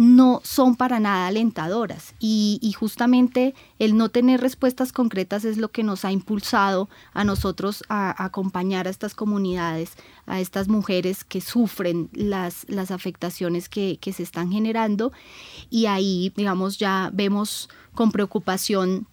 no 0.00 0.40
son 0.44 0.76
para 0.76 0.98
nada 0.98 1.26
alentadoras. 1.26 2.14
Y, 2.18 2.74
justamente 2.78 3.54
el 3.78 3.98
no 3.98 4.08
tener 4.08 4.40
respuestas 4.40 4.92
concretas 4.92 5.44
es 5.44 5.58
lo 5.58 5.70
que 5.70 5.82
nos 5.82 6.06
ha 6.06 6.10
impulsado 6.10 6.88
a 7.12 7.22
nosotros 7.22 7.84
a, 7.90 8.24
acompañar 8.24 8.86
a 8.86 8.90
estas 8.90 9.14
comunidades, 9.14 9.92
a 10.24 10.40
estas 10.40 10.68
mujeres 10.68 11.22
que 11.22 11.42
sufren 11.42 12.08
las, 12.14 12.64
las 12.66 12.90
afectaciones 12.90 13.68
que, 13.68 13.98
se 14.00 14.22
están 14.22 14.50
generando. 14.50 15.12
Y 15.68 15.84
ahí, 15.84 16.32
digamos, 16.34 16.78
ya 16.78 17.10
vemos 17.12 17.68
con 17.94 18.10
preocupación 18.10 19.06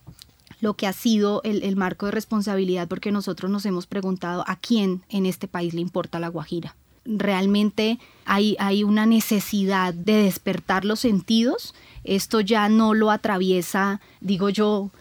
lo 0.61 0.75
que 0.75 0.87
ha 0.87 0.93
sido 0.93 1.41
el, 1.43 1.63
el, 1.63 1.75
marco 1.75 2.05
de 2.05 2.13
responsabilidad, 2.13 2.87
porque 2.87 3.11
nosotros 3.11 3.51
nos 3.51 3.65
hemos 3.65 3.87
preguntado 3.87 4.45
a 4.47 4.55
quién 4.55 5.03
en 5.09 5.25
este 5.25 5.49
país 5.49 5.73
le 5.73 5.81
importa 5.81 6.17
la 6.17 6.29
Guajira 6.29 6.77
realmente 7.07 7.99
hay, 8.25 8.55
hay 8.59 8.83
una 8.83 9.05
necesidad 9.05 9.93
de 9.93 10.23
despertar 10.23 10.85
los 10.85 10.99
sentidos. 10.99 11.73
Esto 12.03 12.41
ya 12.41 12.69
no 12.69 12.93
lo 12.93 13.09
atraviesa, 13.11 14.01
digo 14.21 14.49
yo, 14.49 14.91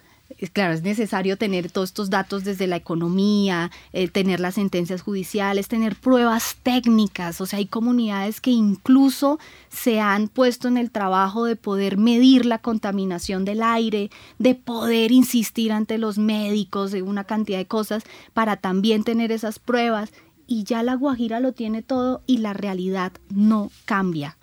claro, 0.53 0.75
es 0.75 0.83
necesario 0.83 1.38
tener 1.38 1.71
todos 1.71 1.90
estos 1.90 2.11
datos 2.11 2.45
desde 2.45 2.66
la 2.66 2.77
economía, 2.77 3.71
eh, 3.92 4.09
tener 4.09 4.40
las 4.40 4.55
sentencias 4.55 5.03
judiciales, 5.03 5.69
tener 5.69 5.97
pruebas 5.97 6.57
técnicas. 6.62 7.40
O 7.40 7.47
sea, 7.47 7.59
hay 7.59 7.66
comunidades 7.66 8.40
que 8.40 8.51
incluso 8.51 9.38
se 9.69 10.01
han 10.01 10.29
puesto 10.29 10.69
en 10.69 10.77
el 10.77 10.90
trabajo 10.90 11.45
de 11.45 11.57
poder 11.57 11.97
medir 11.97 12.45
la 12.45 12.59
contaminación 12.59 13.45
del 13.45 13.62
aire, 13.62 14.11
de 14.38 14.55
poder 14.55 15.12
insistir 15.12 15.73
ante 15.73 15.99
los 15.99 16.19
médicos 16.19 16.92
de 16.92 17.03
una 17.03 17.25
cantidad 17.25 17.59
de 17.59 17.66
cosas 17.66 18.05
para 18.35 18.57
también 18.57 19.05
tener 19.05 19.33
esas 19.33 19.59
pruebas 19.59 20.12
y 20.46 20.64
ya 20.64 20.82
la 20.82 20.94
Guajira 20.94 21.40
lo 21.40 21.52
tiene 21.52 21.82
todo 21.82 22.22
y 22.26 22.38
la 22.38 22.52
realidad 22.52 23.12
no 23.35 23.70
cambia. 23.85 24.37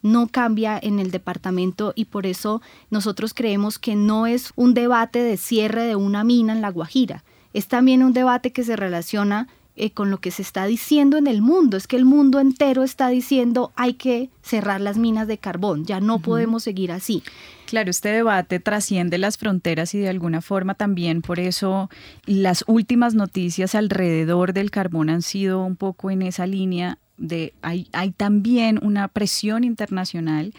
No 0.00 0.28
cambia 0.28 0.78
en 0.80 1.00
el 1.00 1.10
departamento 1.10 1.92
y 1.96 2.04
por 2.06 2.26
eso 2.26 2.62
nosotros 2.90 3.34
creemos 3.34 3.78
que 3.78 3.96
no 3.96 4.26
es 4.26 4.52
un 4.54 4.72
debate 4.72 5.18
de 5.18 5.36
cierre 5.36 5.82
de 5.82 5.96
una 5.96 6.22
mina 6.22 6.52
en 6.52 6.60
la 6.60 6.70
Guajira, 6.70 7.24
es 7.52 7.66
también 7.66 8.02
un 8.02 8.12
debate 8.12 8.52
que 8.52 8.62
se 8.62 8.76
relaciona 8.76 9.48
eh, 9.74 9.90
con 9.90 10.10
lo 10.10 10.20
que 10.20 10.30
se 10.30 10.42
está 10.42 10.66
diciendo 10.66 11.16
en 11.16 11.26
el 11.26 11.42
mundo. 11.42 11.76
Es 11.76 11.86
que 11.86 11.96
el 11.96 12.04
mundo 12.04 12.40
entero 12.40 12.82
está 12.82 13.08
diciendo 13.08 13.72
hay 13.76 13.94
que 13.94 14.30
cerrar 14.42 14.80
las 14.80 14.98
minas 14.98 15.26
de 15.26 15.38
carbón, 15.38 15.84
ya 15.84 16.00
no 16.00 16.18
podemos 16.18 16.62
seguir 16.62 16.92
así. 16.92 17.22
Claro, 17.68 17.90
este 17.90 18.08
debate 18.08 18.60
trasciende 18.60 19.18
las 19.18 19.36
fronteras 19.36 19.94
y 19.94 19.98
de 19.98 20.08
alguna 20.08 20.40
forma 20.40 20.74
también 20.74 21.20
por 21.20 21.38
eso 21.38 21.90
las 22.24 22.64
últimas 22.66 23.14
noticias 23.14 23.74
alrededor 23.74 24.54
del 24.54 24.70
carbón 24.70 25.10
han 25.10 25.20
sido 25.20 25.62
un 25.62 25.76
poco 25.76 26.10
en 26.10 26.22
esa 26.22 26.46
línea 26.46 26.96
de 27.18 27.52
hay, 27.60 27.84
también 28.16 28.80
una 28.82 29.06
presión 29.08 29.64
internacional 29.64 30.54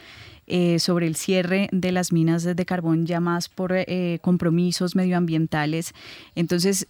eh, 0.45 0.77
sobre 0.77 1.07
el 1.07 1.15
cierre 1.15 1.67
de 1.71 1.91
las 1.91 2.13
minas 2.13 2.43
de 2.43 2.65
carbón 2.67 3.07
ya 3.07 3.19
más 3.19 3.49
por 3.49 3.71
eh, 3.73 4.19
compromisos 4.21 4.95
medioambientales. 4.95 5.95
Entonces, 6.35 6.87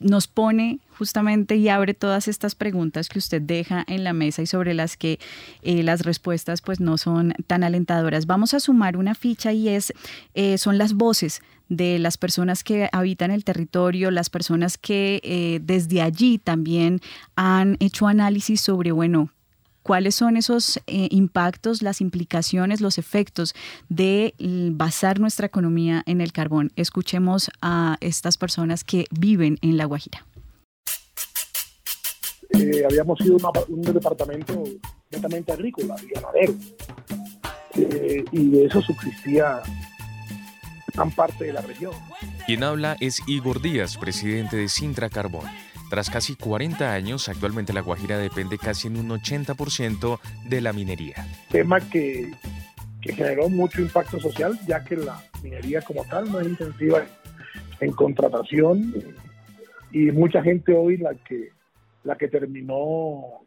nos 0.00 0.26
pone 0.26 0.80
justamente 1.02 1.56
y 1.56 1.68
abre 1.68 1.94
todas 1.94 2.28
estas 2.28 2.54
preguntas 2.54 3.08
que 3.08 3.18
usted 3.18 3.42
deja 3.42 3.84
en 3.88 4.04
la 4.04 4.12
mesa 4.12 4.40
y 4.40 4.46
sobre 4.46 4.72
las 4.72 4.96
que 4.96 5.18
eh, 5.62 5.82
las 5.82 6.02
respuestas 6.02 6.62
pues 6.62 6.78
no 6.78 6.96
son 6.96 7.34
tan 7.48 7.64
alentadoras. 7.64 8.26
Vamos 8.26 8.54
a 8.54 8.60
sumar 8.60 8.96
una 8.96 9.16
ficha 9.16 9.52
y 9.52 9.68
es 9.68 9.92
eh, 10.34 10.58
son 10.58 10.78
las 10.78 10.92
voces 10.92 11.42
de 11.68 11.98
las 11.98 12.18
personas 12.18 12.62
que 12.62 12.88
habitan 12.92 13.32
el 13.32 13.42
territorio, 13.42 14.12
las 14.12 14.30
personas 14.30 14.78
que 14.78 15.20
eh, 15.24 15.58
desde 15.60 16.02
allí 16.02 16.38
también 16.38 17.00
han 17.34 17.78
hecho 17.80 18.06
análisis 18.06 18.60
sobre, 18.60 18.92
bueno, 18.92 19.30
cuáles 19.82 20.14
son 20.14 20.36
esos 20.36 20.78
impactos, 20.86 21.82
las 21.82 22.00
implicaciones, 22.00 22.80
los 22.80 22.98
efectos 22.98 23.56
de 23.88 24.34
basar 24.70 25.18
nuestra 25.18 25.46
economía 25.46 26.04
en 26.06 26.20
el 26.20 26.30
carbón. 26.30 26.70
Escuchemos 26.76 27.50
a 27.60 27.96
estas 28.00 28.38
personas 28.38 28.84
que 28.84 29.06
viven 29.10 29.58
en 29.62 29.76
La 29.76 29.86
Guajira. 29.86 30.24
Eh, 32.58 32.84
habíamos 32.84 33.18
sido 33.18 33.36
un 33.68 33.82
departamento 33.82 34.62
netamente 35.10 35.52
agrícola 35.52 35.96
y 36.02 36.14
ganadero, 36.14 36.54
eh, 37.76 38.24
y 38.30 38.50
de 38.50 38.64
eso 38.66 38.82
subsistía 38.82 39.62
gran 40.94 41.10
parte 41.10 41.44
de 41.44 41.52
la 41.52 41.60
región. 41.62 41.92
Quien 42.46 42.62
habla 42.62 42.96
es 43.00 43.22
Igor 43.26 43.60
Díaz, 43.62 43.96
presidente 43.96 44.56
de 44.56 44.68
Sintra 44.68 45.08
Carbón. 45.08 45.46
Tras 45.90 46.08
casi 46.08 46.36
40 46.36 46.92
años, 46.92 47.28
actualmente 47.28 47.74
La 47.74 47.82
Guajira 47.82 48.16
depende 48.16 48.56
casi 48.56 48.88
en 48.88 48.96
un 48.96 49.10
80% 49.10 50.18
de 50.48 50.60
la 50.62 50.72
minería. 50.72 51.26
Tema 51.50 51.80
que, 51.80 52.32
generó 53.02 53.48
mucho 53.48 53.82
impacto 53.82 54.18
social, 54.18 54.58
ya 54.66 54.82
que 54.84 54.96
la 54.96 55.22
minería 55.42 55.82
como 55.82 56.04
tal 56.04 56.30
no 56.30 56.40
es 56.40 56.48
intensiva 56.48 57.04
en 57.80 57.92
contratación 57.92 58.94
y 59.90 60.10
mucha 60.12 60.42
gente 60.42 60.72
hoy 60.72 60.96
la 60.96 61.12
que, 61.14 61.50
la 62.04 62.16
que 62.16 62.28
terminó 62.28 63.42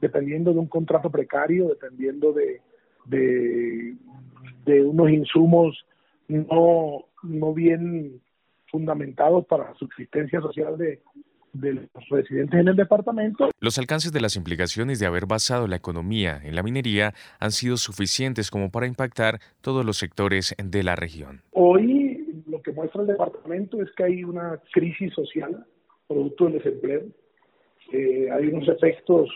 dependiendo 0.00 0.52
de 0.52 0.58
un 0.58 0.66
contrato 0.66 1.10
precario, 1.10 1.68
dependiendo 1.68 2.32
de, 2.32 2.60
de, 3.06 4.82
unos 4.82 5.10
insumos 5.10 5.86
no, 6.28 7.04
no 7.22 7.54
bien 7.54 8.20
fundamentados 8.66 9.46
para 9.46 9.70
la 9.70 9.74
subsistencia 9.74 10.40
social 10.40 10.76
de, 10.76 11.00
de 11.52 11.74
los 11.74 12.08
residentes 12.10 12.58
en 12.58 12.68
el 12.68 12.76
departamento. 12.76 13.50
Los 13.60 13.78
alcances 13.78 14.12
de 14.12 14.20
las 14.20 14.36
implicaciones 14.36 14.98
de 14.98 15.06
haber 15.06 15.26
basado 15.26 15.66
la 15.66 15.76
economía 15.76 16.40
en 16.42 16.54
la 16.54 16.62
minería 16.62 17.14
han 17.38 17.52
sido 17.52 17.76
suficientes 17.76 18.50
como 18.50 18.70
para 18.70 18.86
impactar 18.86 19.38
todos 19.60 19.84
los 19.84 19.98
sectores 19.98 20.54
de 20.62 20.82
la 20.82 20.96
región. 20.96 21.42
Hoy 21.52 22.42
lo 22.46 22.62
que 22.62 22.72
muestra 22.72 23.02
el 23.02 23.08
departamento 23.08 23.80
es 23.82 23.90
que 23.92 24.04
hay 24.04 24.24
una 24.24 24.60
crisis 24.72 25.12
social 25.14 25.64
producto 26.08 26.44
del 26.44 26.54
desempleo. 26.54 27.02
Eh, 27.92 28.30
hay 28.30 28.46
unos 28.46 28.66
efectos 28.68 29.28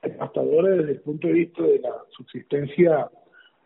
devastadores 0.00 0.78
desde 0.78 0.92
el 0.92 1.00
punto 1.00 1.26
de 1.26 1.32
vista 1.32 1.62
de 1.64 1.80
la 1.80 1.90
subsistencia 2.10 3.10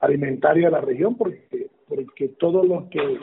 alimentaria 0.01 0.69
de 0.69 0.73
la 0.73 0.81
región 0.81 1.17
porque, 1.17 1.69
porque 1.87 2.29
todos 2.29 2.67
los 2.67 2.85
que 2.89 3.19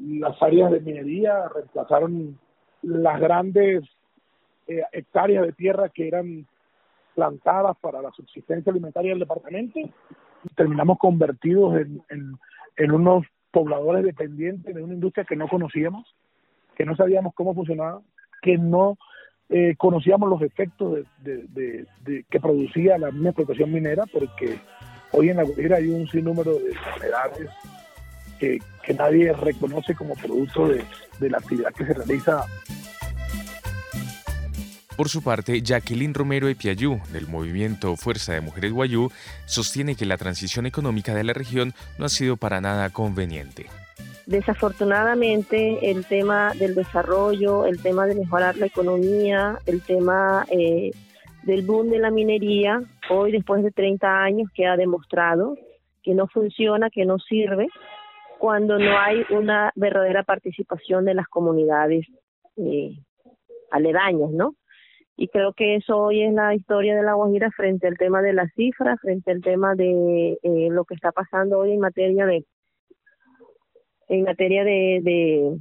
las 0.00 0.42
áreas 0.42 0.72
de 0.72 0.80
minería 0.80 1.48
reemplazaron 1.54 2.38
las 2.82 3.20
grandes 3.20 3.84
eh, 4.66 4.82
hectáreas 4.92 5.46
de 5.46 5.52
tierra 5.52 5.90
que 5.90 6.08
eran 6.08 6.44
plantadas 7.14 7.76
para 7.80 8.02
la 8.02 8.10
subsistencia 8.10 8.72
alimentaria 8.72 9.12
del 9.12 9.20
departamento, 9.20 9.78
terminamos 10.56 10.98
convertidos 10.98 11.76
en, 11.76 12.02
en, 12.76 12.90
unos 12.90 13.24
pobladores 13.52 14.04
dependientes 14.04 14.74
de 14.74 14.82
una 14.82 14.94
industria 14.94 15.24
que 15.24 15.36
no 15.36 15.48
conocíamos, 15.48 16.14
que 16.74 16.84
no 16.84 16.96
sabíamos 16.96 17.32
cómo 17.34 17.54
funcionaba, 17.54 18.02
que 18.42 18.58
no 18.58 18.98
eh, 19.48 19.74
conocíamos 19.76 20.28
los 20.28 20.42
efectos 20.42 20.98
de, 21.22 21.86
que 22.28 22.40
producía 22.40 22.98
la 22.98 23.10
misma 23.10 23.30
explotación 23.30 23.72
minera, 23.72 24.04
porque 24.12 24.58
hoy 25.12 25.30
en 25.30 25.36
la 25.36 25.44
guerra 25.44 25.76
hay 25.76 25.88
un 25.88 26.08
sinnúmero 26.08 26.54
de 26.54 26.70
enfermedades 26.70 27.48
que, 28.38 28.58
nadie 28.96 29.32
reconoce 29.32 29.96
como 29.96 30.14
producto 30.14 30.68
de, 30.68 30.84
de 31.18 31.30
la 31.30 31.38
actividad 31.38 31.72
que 31.74 31.84
se 31.84 31.92
realiza 31.92 32.46
por 34.96 35.10
su 35.10 35.22
parte, 35.22 35.60
Jacqueline 35.60 36.14
Romero 36.14 36.48
Epiayú, 36.48 37.02
del 37.12 37.28
movimiento 37.28 37.96
Fuerza 37.96 38.32
de 38.32 38.40
Mujeres 38.40 38.72
Guayú, 38.72 39.12
sostiene 39.44 39.94
que 39.94 40.06
la 40.06 40.16
transición 40.16 40.64
económica 40.64 41.14
de 41.14 41.22
la 41.22 41.34
región 41.34 41.74
no 41.98 42.06
ha 42.06 42.08
sido 42.08 42.38
para 42.38 42.62
nada 42.62 42.88
conveniente. 42.88 43.66
Desafortunadamente, 44.26 45.90
el 45.90 46.04
tema 46.04 46.52
del 46.54 46.74
desarrollo, 46.74 47.64
el 47.64 47.80
tema 47.80 48.06
de 48.06 48.16
mejorar 48.16 48.56
la 48.56 48.66
economía, 48.66 49.58
el 49.66 49.82
tema 49.82 50.44
eh, 50.50 50.90
del 51.44 51.64
boom 51.64 51.90
de 51.90 52.00
la 52.00 52.10
minería, 52.10 52.82
hoy 53.08 53.30
después 53.30 53.62
de 53.62 53.70
30 53.70 54.22
años 54.24 54.50
que 54.52 54.66
ha 54.66 54.76
demostrado 54.76 55.56
que 56.02 56.14
no 56.14 56.26
funciona, 56.28 56.90
que 56.90 57.04
no 57.04 57.18
sirve, 57.18 57.68
cuando 58.38 58.78
no 58.78 58.98
hay 58.98 59.24
una 59.30 59.72
verdadera 59.74 60.22
participación 60.22 61.04
de 61.04 61.14
las 61.14 61.26
comunidades 61.26 62.06
eh, 62.56 62.96
aledañas, 63.70 64.30
¿no? 64.30 64.54
Y 65.16 65.28
creo 65.28 65.52
que 65.52 65.76
eso 65.76 65.96
hoy 65.96 66.22
es 66.22 66.32
la 66.32 66.54
historia 66.54 66.94
de 66.94 67.02
la 67.02 67.14
Guajira 67.14 67.50
frente 67.50 67.86
al 67.86 67.96
tema 67.96 68.22
de 68.22 68.34
las 68.34 68.52
cifras, 68.54 69.00
frente 69.00 69.30
al 69.30 69.40
tema 69.40 69.74
de 69.74 70.38
eh, 70.42 70.68
lo 70.70 70.84
que 70.84 70.94
está 70.94 71.10
pasando 71.10 71.58
hoy 71.58 71.72
en 71.72 71.80
materia 71.80 72.26
de 72.26 72.44
en 74.08 74.22
materia 74.22 74.64
de, 74.64 75.00
de, 75.02 75.56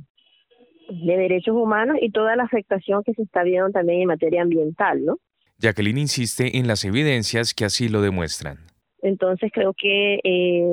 de 0.90 1.18
derechos 1.18 1.56
humanos 1.56 1.98
y 2.02 2.12
toda 2.12 2.36
la 2.36 2.44
afectación 2.44 3.04
que 3.04 3.14
se 3.14 3.24
está 3.24 3.44
viendo 3.44 3.70
también 3.72 4.02
en 4.02 4.08
materia 4.08 4.42
ambiental, 4.42 5.04
¿no? 5.04 5.18
Jacqueline 5.58 6.00
insiste 6.00 6.58
en 6.58 6.68
las 6.68 6.84
evidencias 6.84 7.54
que 7.54 7.66
así 7.66 7.88
lo 7.88 8.02
demuestran. 8.02 8.58
Entonces 9.02 9.52
creo 9.54 9.74
que 9.74 10.20
eh, 10.24 10.64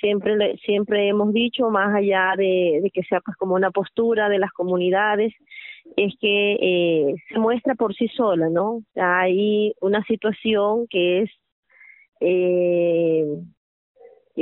siempre 0.00 0.56
siempre 0.64 1.08
hemos 1.08 1.32
dicho 1.32 1.70
más 1.70 1.94
allá 1.94 2.32
de, 2.36 2.80
de 2.82 2.90
que 2.92 3.02
sea 3.04 3.20
pues 3.20 3.36
como 3.36 3.54
una 3.54 3.70
postura 3.70 4.28
de 4.28 4.38
las 4.38 4.52
comunidades 4.52 5.32
es 5.96 6.14
que 6.20 6.56
eh, 6.60 7.14
se 7.28 7.38
muestra 7.38 7.74
por 7.74 7.94
sí 7.94 8.08
sola, 8.08 8.48
¿no? 8.50 8.82
Hay 8.96 9.72
una 9.80 10.02
situación 10.04 10.86
que 10.88 11.22
es 11.22 11.30
eh, 12.20 13.24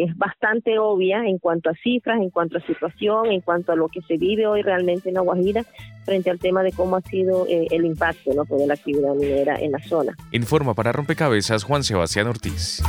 es 0.03 0.17
bastante 0.17 0.79
obvia 0.79 1.25
en 1.27 1.39
cuanto 1.39 1.71
a 1.71 1.75
cifras, 1.75 2.21
en 2.21 2.31
cuanto 2.31 2.59
a 2.59 2.61
situación, 2.67 3.27
en 3.27 3.41
cuanto 3.41 3.73
a 3.73 3.77
lo 3.77 3.89
que 3.89 4.03
se 4.03 4.17
vive 4.17 4.47
hoy 4.47 4.63
realmente 4.63 5.09
en 5.09 5.15
La 5.15 5.21
Guajira 5.21 5.65
frente 6.05 6.31
al 6.31 6.39
tema 6.39 6.63
de 6.63 6.73
cómo 6.73 6.97
ha 6.97 7.01
sido 7.03 7.47
eh, 7.47 7.67
el 7.71 7.85
impacto 7.85 8.33
¿no? 8.35 8.45
de 8.45 8.67
la 8.67 8.75
actividad 8.75 9.15
minera 9.15 9.57
en 9.57 9.73
la 9.73 9.79
zona. 9.79 10.17
Informa 10.33 10.75
para 10.75 10.93
Rompecabezas 10.93 11.65
Juan 11.65 11.85
Sebastián 11.85 12.27
Ortiz. 12.27 12.83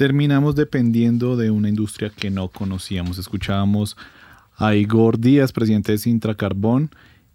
terminamos 0.00 0.54
dependiendo 0.54 1.36
de 1.36 1.50
una 1.50 1.68
industria 1.68 2.08
que 2.08 2.30
no 2.30 2.48
conocíamos. 2.48 3.18
Escuchábamos 3.18 3.98
a 4.56 4.74
Igor 4.74 5.18
Díaz, 5.18 5.52
presidente 5.52 5.92
de 5.92 5.98
Sintra 5.98 6.34
Carbón, 6.34 6.88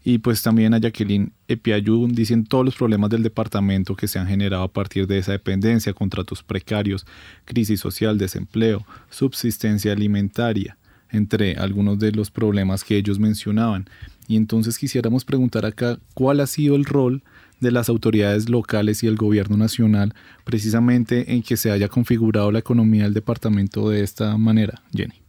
y 0.08 0.20
pues 0.20 0.44
también 0.44 0.76
a 0.76 0.78
Jacqueline 0.78 1.34
Epiayú, 1.48 2.08
dicen 2.08 2.46
todos 2.46 2.64
los 2.64 2.76
problemas 2.76 3.10
del 3.10 3.24
departamento 3.24 3.96
que 3.96 4.08
se 4.08 4.20
han 4.20 4.28
generado 4.28 4.62
a 4.62 4.72
partir 4.72 5.08
de 5.08 5.18
esa 5.18 5.32
dependencia, 5.32 5.94
contratos 5.94 6.44
precarios, 6.44 7.08
crisis 7.44 7.80
social, 7.80 8.20
desempleo, 8.20 8.86
subsistencia 9.10 9.94
alimentaria, 9.94 10.78
entre 11.10 11.56
algunos 11.56 11.98
de 11.98 12.12
los 12.12 12.30
problemas 12.30 12.84
que 12.84 12.98
ellos 12.98 13.18
mencionaban. 13.18 13.90
Y 14.28 14.38
entonces 14.38 14.78
quisiéramos 14.78 15.26
preguntar 15.26 15.66
acá 15.66 15.98
cuál 16.14 16.40
ha 16.40 16.46
sido 16.46 16.76
el 16.76 16.86
rol 16.86 17.24
de 17.60 17.72
las 17.72 17.90
autoridades 17.90 18.48
locales 18.48 19.02
y 19.02 19.08
el 19.08 19.16
gobierno 19.16 19.58
nacional 19.58 20.14
precisamente 20.44 21.34
en 21.34 21.42
que 21.42 21.58
se 21.58 21.72
haya 21.72 21.88
configurado 21.88 22.52
la 22.52 22.60
economía 22.60 23.06
del 23.06 23.16
departamento 23.16 23.90
de 23.90 24.04
esta 24.04 24.38
manera, 24.38 24.84
Jenny? 24.94 25.25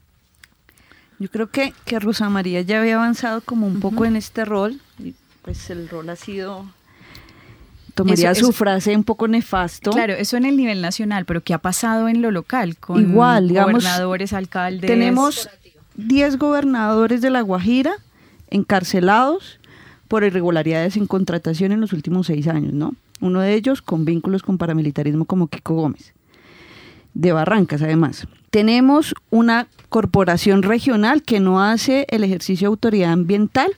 Yo 1.18 1.30
creo 1.30 1.48
que, 1.48 1.72
que 1.84 1.98
Rosa 1.98 2.28
María 2.28 2.60
ya 2.60 2.80
había 2.80 2.96
avanzado 2.96 3.40
como 3.40 3.66
un 3.66 3.80
poco 3.80 4.04
en 4.04 4.16
este 4.16 4.44
rol, 4.44 4.80
y 4.98 5.14
pues 5.42 5.70
el 5.70 5.88
rol 5.88 6.10
ha 6.10 6.16
sido 6.16 6.66
tomaría 7.94 8.34
su 8.34 8.52
frase 8.52 8.94
un 8.94 9.04
poco 9.04 9.26
nefasto. 9.26 9.90
Claro, 9.90 10.12
eso 10.12 10.36
en 10.36 10.44
el 10.44 10.56
nivel 10.56 10.82
nacional, 10.82 11.24
pero 11.24 11.42
¿qué 11.42 11.54
ha 11.54 11.58
pasado 11.58 12.08
en 12.08 12.20
lo 12.20 12.30
local 12.30 12.76
con 12.76 13.00
Igual, 13.00 13.48
gobernadores, 13.52 14.32
alcaldes? 14.34 14.86
Tenemos 14.86 15.48
10 15.96 16.36
gobernadores 16.36 17.22
de 17.22 17.30
La 17.30 17.40
Guajira 17.40 17.94
encarcelados 18.50 19.58
por 20.08 20.22
irregularidades 20.22 20.96
en 20.96 21.06
contratación 21.06 21.72
en 21.72 21.80
los 21.80 21.92
últimos 21.92 22.28
seis 22.28 22.46
años, 22.46 22.72
¿no? 22.72 22.94
Uno 23.20 23.40
de 23.40 23.54
ellos 23.54 23.82
con 23.82 24.04
vínculos 24.04 24.42
con 24.42 24.58
paramilitarismo 24.58 25.24
como 25.24 25.48
Kiko 25.48 25.74
Gómez, 25.74 26.12
de 27.16 27.32
Barrancas 27.32 27.82
además. 27.82 28.28
Tenemos 28.50 29.14
una 29.30 29.68
corporación 29.88 30.62
regional 30.62 31.22
que 31.22 31.40
no 31.40 31.62
hace 31.62 32.06
el 32.10 32.24
ejercicio 32.24 32.66
de 32.66 32.72
autoridad 32.72 33.12
ambiental 33.12 33.72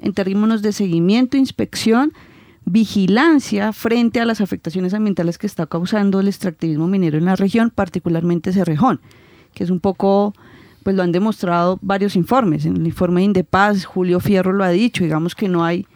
en 0.00 0.12
términos 0.12 0.60
de 0.60 0.72
seguimiento, 0.72 1.36
inspección, 1.36 2.12
vigilancia 2.66 3.72
frente 3.72 4.20
a 4.20 4.26
las 4.26 4.40
afectaciones 4.40 4.92
ambientales 4.92 5.38
que 5.38 5.46
está 5.46 5.66
causando 5.66 6.20
el 6.20 6.28
extractivismo 6.28 6.86
minero 6.86 7.16
en 7.16 7.24
la 7.24 7.36
región, 7.36 7.70
particularmente 7.70 8.52
Cerrejón, 8.52 9.00
que 9.54 9.64
es 9.64 9.70
un 9.70 9.80
poco, 9.80 10.34
pues 10.82 10.94
lo 10.94 11.02
han 11.02 11.12
demostrado 11.12 11.78
varios 11.80 12.16
informes. 12.16 12.66
En 12.66 12.76
el 12.76 12.86
informe 12.86 13.20
de 13.20 13.26
Indepaz, 13.26 13.84
Julio 13.84 14.20
Fierro 14.20 14.52
lo 14.52 14.64
ha 14.64 14.70
dicho, 14.70 15.04
digamos 15.04 15.34
que 15.34 15.48
no 15.48 15.64
hay 15.64 15.86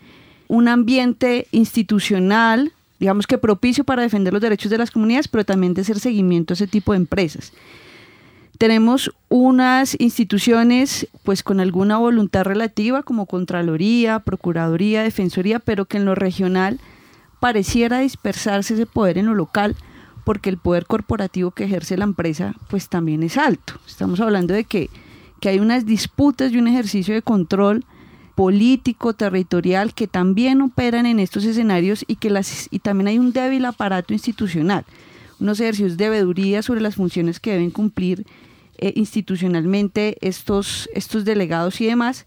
un 0.46 0.68
ambiente 0.68 1.46
institucional, 1.52 2.72
digamos 2.98 3.26
que 3.26 3.38
propicio 3.38 3.84
para 3.84 4.02
defender 4.02 4.32
los 4.32 4.42
derechos 4.42 4.70
de 4.70 4.78
las 4.78 4.90
comunidades, 4.90 5.28
pero 5.28 5.44
también 5.44 5.74
de 5.74 5.82
hacer 5.82 6.00
seguimiento 6.00 6.52
a 6.52 6.56
ese 6.56 6.66
tipo 6.66 6.92
de 6.92 6.98
empresas. 6.98 7.52
Tenemos 8.58 9.12
unas 9.28 9.94
instituciones 10.00 11.06
pues 11.22 11.44
con 11.44 11.60
alguna 11.60 11.96
voluntad 11.98 12.42
relativa 12.42 13.04
como 13.04 13.26
Contraloría, 13.26 14.18
Procuraduría, 14.18 15.04
Defensoría, 15.04 15.60
pero 15.60 15.84
que 15.84 15.98
en 15.98 16.04
lo 16.04 16.16
regional 16.16 16.80
pareciera 17.38 18.00
dispersarse 18.00 18.74
ese 18.74 18.86
poder 18.86 19.16
en 19.16 19.26
lo 19.26 19.34
local 19.34 19.76
porque 20.24 20.50
el 20.50 20.58
poder 20.58 20.86
corporativo 20.86 21.52
que 21.52 21.64
ejerce 21.64 21.96
la 21.96 22.04
empresa 22.04 22.54
pues 22.68 22.88
también 22.88 23.22
es 23.22 23.36
alto. 23.36 23.74
Estamos 23.86 24.20
hablando 24.20 24.54
de 24.54 24.64
que, 24.64 24.90
que 25.40 25.50
hay 25.50 25.60
unas 25.60 25.86
disputas 25.86 26.52
y 26.52 26.58
un 26.58 26.66
ejercicio 26.66 27.14
de 27.14 27.22
control 27.22 27.84
político, 28.38 29.14
territorial, 29.14 29.94
que 29.94 30.06
también 30.06 30.62
operan 30.62 31.06
en 31.06 31.18
estos 31.18 31.44
escenarios 31.44 32.04
y 32.06 32.14
que 32.14 32.30
las, 32.30 32.68
y 32.70 32.78
también 32.78 33.08
hay 33.08 33.18
un 33.18 33.32
débil 33.32 33.64
aparato 33.64 34.12
institucional, 34.12 34.84
unos 35.40 35.58
ejercicios 35.58 35.96
de 35.96 36.08
veeduría 36.08 36.62
sobre 36.62 36.80
las 36.80 36.94
funciones 36.94 37.40
que 37.40 37.50
deben 37.50 37.72
cumplir 37.72 38.24
eh, 38.76 38.92
institucionalmente 38.94 40.18
estos, 40.20 40.88
estos 40.94 41.24
delegados 41.24 41.80
y 41.80 41.86
demás, 41.86 42.26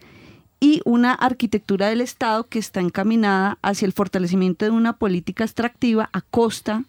y 0.60 0.82
una 0.84 1.13
arquitectura 1.13 1.88
del 1.88 2.02
Estado 2.02 2.45
que 2.45 2.60
está 2.60 2.82
encaminada 2.82 3.58
hacia 3.62 3.86
el 3.86 3.93
fortalecimiento 3.93 4.65
de 4.65 4.71
una 4.71 4.97
política 4.97 5.45
extractiva 5.45 6.10
a 6.12 6.19
costa 6.19 6.84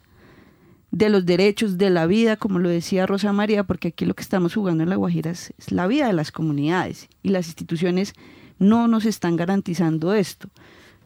de 0.90 1.10
los 1.10 1.24
derechos 1.26 1.78
de 1.78 1.90
la 1.90 2.06
vida, 2.06 2.36
como 2.36 2.58
lo 2.58 2.68
decía 2.68 3.06
Rosa 3.06 3.32
María, 3.32 3.62
porque 3.62 3.88
aquí 3.88 4.04
lo 4.04 4.14
que 4.14 4.24
estamos 4.24 4.52
jugando 4.52 4.82
en 4.82 4.90
La 4.90 4.96
Guajira 4.96 5.30
es, 5.30 5.54
la 5.68 5.86
vida 5.86 6.08
de 6.08 6.12
las 6.12 6.32
comunidades 6.32 7.08
y 7.22 7.28
las 7.28 7.46
instituciones 7.46 8.14
no 8.62 8.88
nos 8.88 9.04
están 9.04 9.36
garantizando 9.36 10.14
esto. 10.14 10.48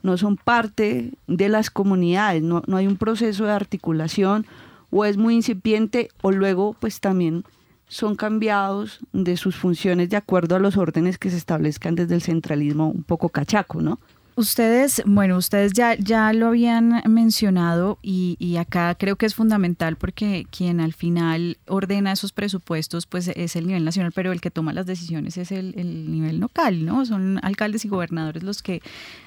No 0.02 0.16
son 0.18 0.36
parte 0.36 1.14
de 1.26 1.48
las 1.48 1.70
comunidades, 1.70 2.42
no, 2.42 2.62
hay 2.72 2.86
un 2.86 2.96
proceso 2.96 3.44
de 3.44 3.52
articulación 3.52 4.46
o 4.90 5.04
es 5.04 5.16
muy 5.16 5.34
incipiente 5.34 6.10
o 6.22 6.30
luego 6.30 6.76
pues 6.78 7.00
también 7.00 7.44
son 7.88 8.14
cambiados 8.14 9.00
de 9.12 9.36
sus 9.36 9.56
funciones 9.56 10.10
de 10.10 10.16
acuerdo 10.16 10.54
a 10.54 10.58
los 10.60 10.76
órdenes 10.76 11.18
que 11.18 11.30
se 11.30 11.36
establezcan 11.36 11.94
desde 11.94 12.14
el 12.14 12.22
centralismo 12.22 12.88
un 12.88 13.02
poco 13.02 13.30
cachaco, 13.30 13.80
¿no? 13.80 13.98
Ustedes, 14.38 15.02
bueno, 15.06 15.38
ustedes 15.38 15.72
ya, 15.72 15.94
ya 15.94 16.30
lo 16.34 16.48
habían 16.48 17.02
mencionado 17.08 17.98
y, 18.02 18.36
y, 18.38 18.58
acá 18.58 18.94
creo 18.94 19.16
que 19.16 19.24
es 19.24 19.34
fundamental 19.34 19.96
porque 19.96 20.46
quien 20.50 20.78
al 20.78 20.92
final 20.92 21.56
ordena 21.66 22.12
esos 22.12 22.32
presupuestos 22.32 23.06
pues 23.06 23.28
es 23.28 23.56
el 23.56 23.66
nivel 23.66 23.86
nacional, 23.86 24.12
pero 24.12 24.32
el 24.32 24.42
que 24.42 24.50
toma 24.50 24.74
las 24.74 24.84
decisiones 24.84 25.38
es 25.38 25.52
el, 25.52 25.72
el 25.78 26.12
nivel 26.12 26.38
local, 26.38 26.84
¿no? 26.84 27.06
Son 27.06 27.40
alcaldes 27.42 27.86
y 27.86 27.88
gobernadores 27.88 28.42
los 28.42 28.62
que 28.62 28.82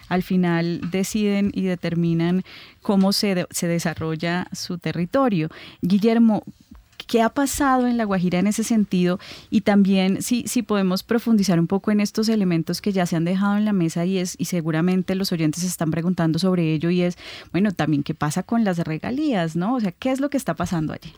al 0.10 0.22
final 0.22 0.80
deciden 0.92 1.50
y 1.56 1.64
determinan 1.64 2.44
cómo 2.84 3.12
se, 3.12 3.48
se 3.50 3.68
desarrolla 3.68 4.48
su 4.52 4.78
territorio. 4.78 5.50
Guillermo, 5.82 6.44
¿Qué 7.10 7.24
ha 7.24 7.30
pasado 7.30 7.88
en 7.88 7.98
La 7.98 8.04
Guajira 8.04 8.38
en 8.38 8.46
ese 8.46 8.64
sentido? 8.64 9.20
Y 9.50 9.62
también 9.62 10.22
si, 10.22 10.44
si 10.48 10.62
podemos 10.62 11.02
profundizar 11.02 11.60
un 11.60 11.66
poco 11.66 11.90
en 11.90 12.02
estos 12.02 12.30
elementos 12.30 12.82
que 12.82 12.92
ya 12.92 13.08
se 13.08 13.16
han 13.16 13.26
dejado 13.26 13.58
en 13.58 13.66
la 13.66 13.74
mesa 13.74 14.06
y, 14.06 14.20
es, 14.20 14.36
y 14.38 14.46
seguramente 14.46 15.16
los 15.16 15.32
oyentes 15.32 15.64
se 15.64 15.68
están 15.68 15.90
preguntando 15.90 16.38
sobre 16.38 16.72
ello 16.72 16.92
y 16.92 17.02
es, 17.02 17.18
bueno, 17.52 17.72
también 17.72 18.04
qué 18.04 18.14
pasa 18.14 18.44
con 18.44 18.64
las 18.64 18.78
regalías, 18.78 19.56
¿no? 19.56 19.74
O 19.74 19.80
sea, 19.80 19.92
¿qué 19.92 20.12
es 20.12 20.20
lo 20.20 20.30
que 20.30 20.38
está 20.38 20.54
pasando 20.54 20.94
allí? 20.94 21.12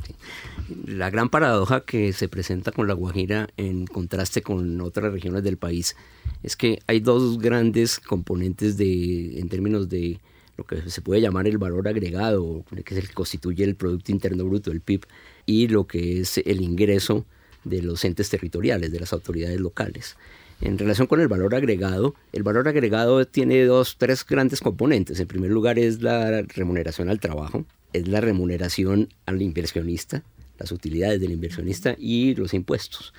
La 0.85 1.09
gran 1.09 1.27
paradoja 1.27 1.81
que 1.81 2.13
se 2.13 2.29
presenta 2.29 2.71
con 2.71 2.87
La 2.87 2.93
Guajira 2.93 3.49
en 3.57 3.85
contraste 3.85 4.41
con 4.41 4.79
otras 4.79 5.11
regiones 5.11 5.43
del 5.43 5.57
país 5.57 5.97
es 6.41 6.55
que 6.55 6.79
hay 6.87 7.01
dos 7.01 7.37
grandes 7.37 7.99
componentes 7.99 8.77
de, 8.77 9.41
en 9.41 9.49
términos 9.49 9.89
de 9.89 10.21
lo 10.55 10.63
que 10.63 10.89
se 10.89 11.01
puede 11.01 11.19
llamar 11.19 11.47
el 11.47 11.57
valor 11.57 11.89
agregado, 11.89 12.63
que 12.85 12.93
es 12.93 13.01
el 13.01 13.09
que 13.09 13.13
constituye 13.13 13.65
el 13.65 13.75
Producto 13.75 14.13
Interno 14.13 14.45
Bruto, 14.45 14.71
el 14.71 14.79
PIB, 14.79 15.05
y 15.45 15.67
lo 15.67 15.87
que 15.87 16.21
es 16.21 16.37
el 16.39 16.61
ingreso 16.61 17.25
de 17.63 17.81
los 17.81 18.03
entes 18.05 18.29
territoriales, 18.29 18.91
de 18.91 18.99
las 18.99 19.13
autoridades 19.13 19.59
locales. 19.59 20.15
En 20.61 20.77
relación 20.77 21.07
con 21.07 21.19
el 21.19 21.27
valor 21.27 21.55
agregado, 21.55 22.13
el 22.33 22.43
valor 22.43 22.67
agregado 22.67 23.25
tiene 23.25 23.65
dos, 23.65 23.97
tres 23.97 24.25
grandes 24.25 24.59
componentes. 24.59 25.19
En 25.19 25.27
primer 25.27 25.49
lugar 25.49 25.79
es 25.79 26.03
la 26.03 26.43
remuneración 26.43 27.09
al 27.09 27.19
trabajo, 27.19 27.65
es 27.93 28.07
la 28.07 28.21
remuneración 28.21 29.09
al 29.25 29.41
inversionista, 29.41 30.23
las 30.59 30.71
utilidades 30.71 31.19
del 31.19 31.31
inversionista 31.31 31.95
y 31.97 32.35
los 32.35 32.53
impuestos. 32.53 33.13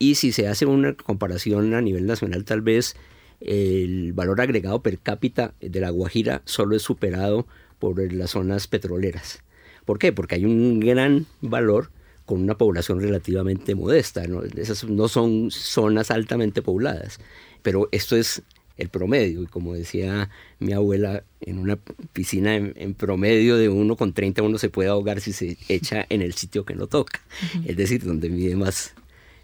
Y 0.00 0.16
si 0.16 0.32
se 0.32 0.48
hace 0.48 0.66
una 0.66 0.94
comparación 0.94 1.74
a 1.74 1.80
nivel 1.80 2.06
nacional, 2.06 2.44
tal 2.44 2.60
vez 2.60 2.96
el 3.40 4.12
valor 4.12 4.40
agregado 4.40 4.82
per 4.82 4.98
cápita 4.98 5.54
de 5.60 5.80
la 5.80 5.90
Guajira 5.90 6.42
solo 6.44 6.74
es 6.74 6.82
superado 6.82 7.46
por 7.78 8.12
las 8.12 8.30
zonas 8.30 8.66
petroleras. 8.66 9.42
¿Por 9.90 9.98
qué? 9.98 10.12
Porque 10.12 10.36
hay 10.36 10.44
un 10.44 10.78
gran 10.78 11.26
valor 11.40 11.90
con 12.24 12.40
una 12.40 12.56
población 12.56 13.00
relativamente 13.00 13.74
modesta. 13.74 14.24
¿no? 14.28 14.44
Esas 14.44 14.84
no 14.84 15.08
son 15.08 15.50
zonas 15.50 16.12
altamente 16.12 16.62
pobladas, 16.62 17.18
pero 17.62 17.88
esto 17.90 18.14
es 18.14 18.42
el 18.76 18.88
promedio. 18.88 19.42
Y 19.42 19.46
como 19.46 19.74
decía 19.74 20.30
mi 20.60 20.74
abuela, 20.74 21.24
en 21.40 21.58
una 21.58 21.76
piscina 22.12 22.54
en, 22.54 22.94
promedio 22.94 23.56
de 23.56 23.68
uno 23.68 23.96
con 23.96 24.12
30 24.12 24.42
uno 24.42 24.58
se 24.58 24.70
puede 24.70 24.90
ahogar 24.90 25.20
si 25.20 25.32
se 25.32 25.58
echa 25.68 26.06
en 26.08 26.22
el 26.22 26.34
sitio 26.34 26.64
que 26.64 26.76
no 26.76 26.86
toca. 26.86 27.20
Es 27.64 27.76
decir, 27.76 28.04
donde 28.04 28.30
mide 28.30 28.54
más 28.54 28.94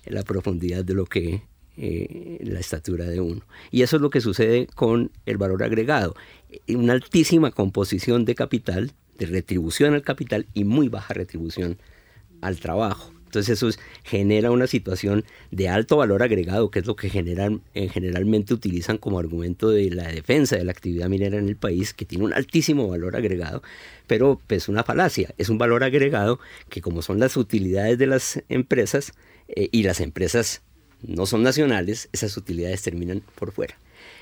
la 0.04 0.22
profundidad 0.22 0.84
de 0.84 0.94
lo 0.94 1.06
que 1.06 1.42
eh, 1.76 2.38
la 2.44 2.60
estatura 2.60 3.06
de 3.06 3.20
uno. 3.20 3.42
Y 3.72 3.82
eso 3.82 3.96
es 3.96 4.02
lo 4.02 4.10
que 4.10 4.20
sucede 4.20 4.68
con 4.76 5.10
el 5.26 5.38
valor 5.38 5.64
agregado. 5.64 6.14
Una 6.68 6.92
altísima 6.92 7.50
composición 7.50 8.24
de 8.24 8.36
capital 8.36 8.92
de 9.18 9.26
retribución 9.26 9.94
al 9.94 10.02
capital 10.02 10.46
y 10.54 10.64
muy 10.64 10.88
baja 10.88 11.14
retribución 11.14 11.78
al 12.40 12.58
trabajo. 12.60 13.12
Entonces 13.26 13.62
eso 13.62 13.82
genera 14.04 14.50
una 14.50 14.66
situación 14.66 15.24
de 15.50 15.68
alto 15.68 15.96
valor 15.96 16.22
agregado, 16.22 16.70
que 16.70 16.78
es 16.78 16.86
lo 16.86 16.96
que 16.96 17.08
eh, 17.08 17.88
generalmente 17.88 18.54
utilizan 18.54 18.98
como 18.98 19.18
argumento 19.18 19.68
de 19.68 19.90
la 19.90 20.08
defensa 20.08 20.56
de 20.56 20.64
la 20.64 20.72
actividad 20.72 21.08
minera 21.08 21.36
en 21.36 21.48
el 21.48 21.56
país, 21.56 21.92
que 21.92 22.04
tiene 22.04 22.24
un 22.24 22.32
altísimo 22.32 22.88
valor 22.88 23.16
agregado, 23.16 23.62
pero 24.06 24.34
es 24.34 24.46
pues, 24.46 24.68
una 24.68 24.84
falacia, 24.84 25.34
es 25.38 25.48
un 25.48 25.58
valor 25.58 25.82
agregado 25.84 26.38
que 26.70 26.80
como 26.80 27.02
son 27.02 27.18
las 27.18 27.36
utilidades 27.36 27.98
de 27.98 28.06
las 28.06 28.42
empresas 28.48 29.12
eh, 29.48 29.68
y 29.72 29.82
las 29.82 30.00
empresas 30.00 30.62
no 31.02 31.26
son 31.26 31.42
nacionales, 31.42 32.08
esas 32.12 32.36
utilidades 32.36 32.82
terminan 32.82 33.22
por 33.34 33.52
fuera. 33.52 33.76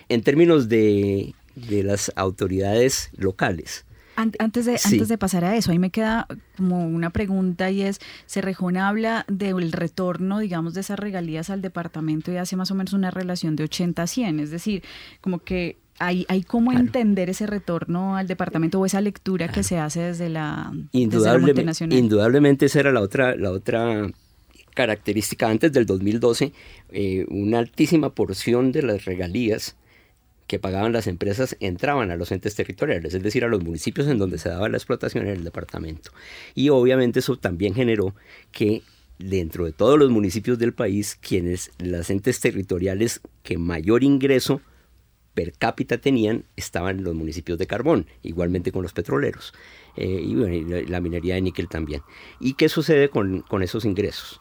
En 0.09 0.23
términos 0.23 0.69
de 0.69 1.35
las 1.55 2.11
autoridades 2.17 3.11
locales, 3.17 3.85
antes 4.17 4.67
de, 4.67 4.79
antes 4.85 5.09
de 5.09 5.19
pasar 5.19 5.45
a 5.45 5.57
eso, 5.57 5.73
ahí 5.73 5.79
me 5.79 5.91
queda 5.91 6.27
como 6.57 6.87
una 6.87 7.11
pregunta 7.11 7.71
y 7.71 7.83
es, 7.83 8.01
Cerrejón 8.27 8.77
habla 8.77 9.25
del 9.29 9.73
retorno, 9.73 10.39
digamos, 10.39 10.75
de 10.75 10.81
esas 10.81 10.99
regalías 10.99 11.51
al 11.51 11.63
departamento 11.63 12.33
y 12.33 12.37
hace 12.37 12.57
más 12.57 12.71
o 12.71 12.75
menos 12.75 12.93
una 12.93 13.11
relación 13.11 13.57
de 13.57 13.65
80 13.65 14.03
a 14.03 14.07
100, 14.07 14.41
es 14.41 14.51
decir, 14.51 14.83
como 15.21 15.41
que 15.41 15.79
hay, 15.99 16.27
hay 16.29 16.43
cómo 16.43 16.73
entender 16.73 17.31
ese 17.31 17.47
retorno 17.47 18.17
al 18.17 18.27
departamento 18.27 18.81
o 18.81 18.87
esa 18.87 19.01
lectura 19.01 19.49
que 19.49 19.63
se 19.63 19.79
hace 19.79 20.01
desde 20.01 20.29
la, 20.29 20.73
Indudablemente, 20.93 21.97
Indudablemente 21.97 22.67
esa 22.67 22.81
era 22.81 22.93
la 22.93 23.01
otra, 23.01 23.37
la 23.37 23.51
otra 23.51 24.09
característica 24.75 25.49
antes 25.49 25.73
del 25.73 25.87
2012, 25.87 26.53
eh, 26.91 27.27
una 27.29 27.61
altísima 27.61 28.11
porción 28.15 28.73
de 28.73 28.83
las 28.83 29.05
regalías 29.05 29.77
que 30.47 30.59
pagaban 30.59 30.93
las 30.93 31.07
empresas 31.07 31.57
entraban 31.61 32.11
a 32.11 32.17
los 32.17 32.31
entes 32.33 32.55
territoriales, 32.55 33.15
es 33.15 33.23
decir, 33.23 33.45
a 33.45 33.49
los 33.49 33.63
municipios 33.63 34.07
en 34.09 34.19
donde 34.19 34.39
se 34.39 34.49
daba 34.49 34.69
la 34.69 34.77
explotación 34.77 35.27
en 35.27 35.33
el 35.33 35.45
departamento. 35.45 36.11
Y 36.55 36.69
obviamente 36.69 37.21
eso 37.21 37.37
también 37.37 37.75
generó 37.75 38.15
que 38.53 38.83
dentro 39.19 39.65
de 39.65 39.73
todos 39.73 39.99
los 39.99 40.11
municipios 40.11 40.59
del 40.59 40.75
país, 40.75 41.17
quienes 41.21 41.71
las 41.79 42.11
entes 42.11 42.41
territoriales 42.41 43.21
que 43.43 43.59
mayor 43.59 44.03
ingreso 44.03 44.61
per 45.35 45.53
cápita 45.53 45.99
tenían 45.99 46.45
estaban 46.57 47.03
los 47.03 47.15
municipios 47.15 47.59
de 47.59 47.67
carbón, 47.67 48.07
igualmente 48.23 48.73
con 48.73 48.83
los 48.83 48.93
petroleros 48.93 49.53
eh, 49.97 50.07
y, 50.07 50.87
la 50.87 51.01
minería 51.01 51.35
de 51.35 51.43
níquel 51.43 51.69
también. 51.69 52.03
¿Y 52.41 52.55
qué 52.55 52.69
sucede 52.69 53.09
con, 53.09 53.45
esos 53.63 53.85
ingresos? 53.85 54.41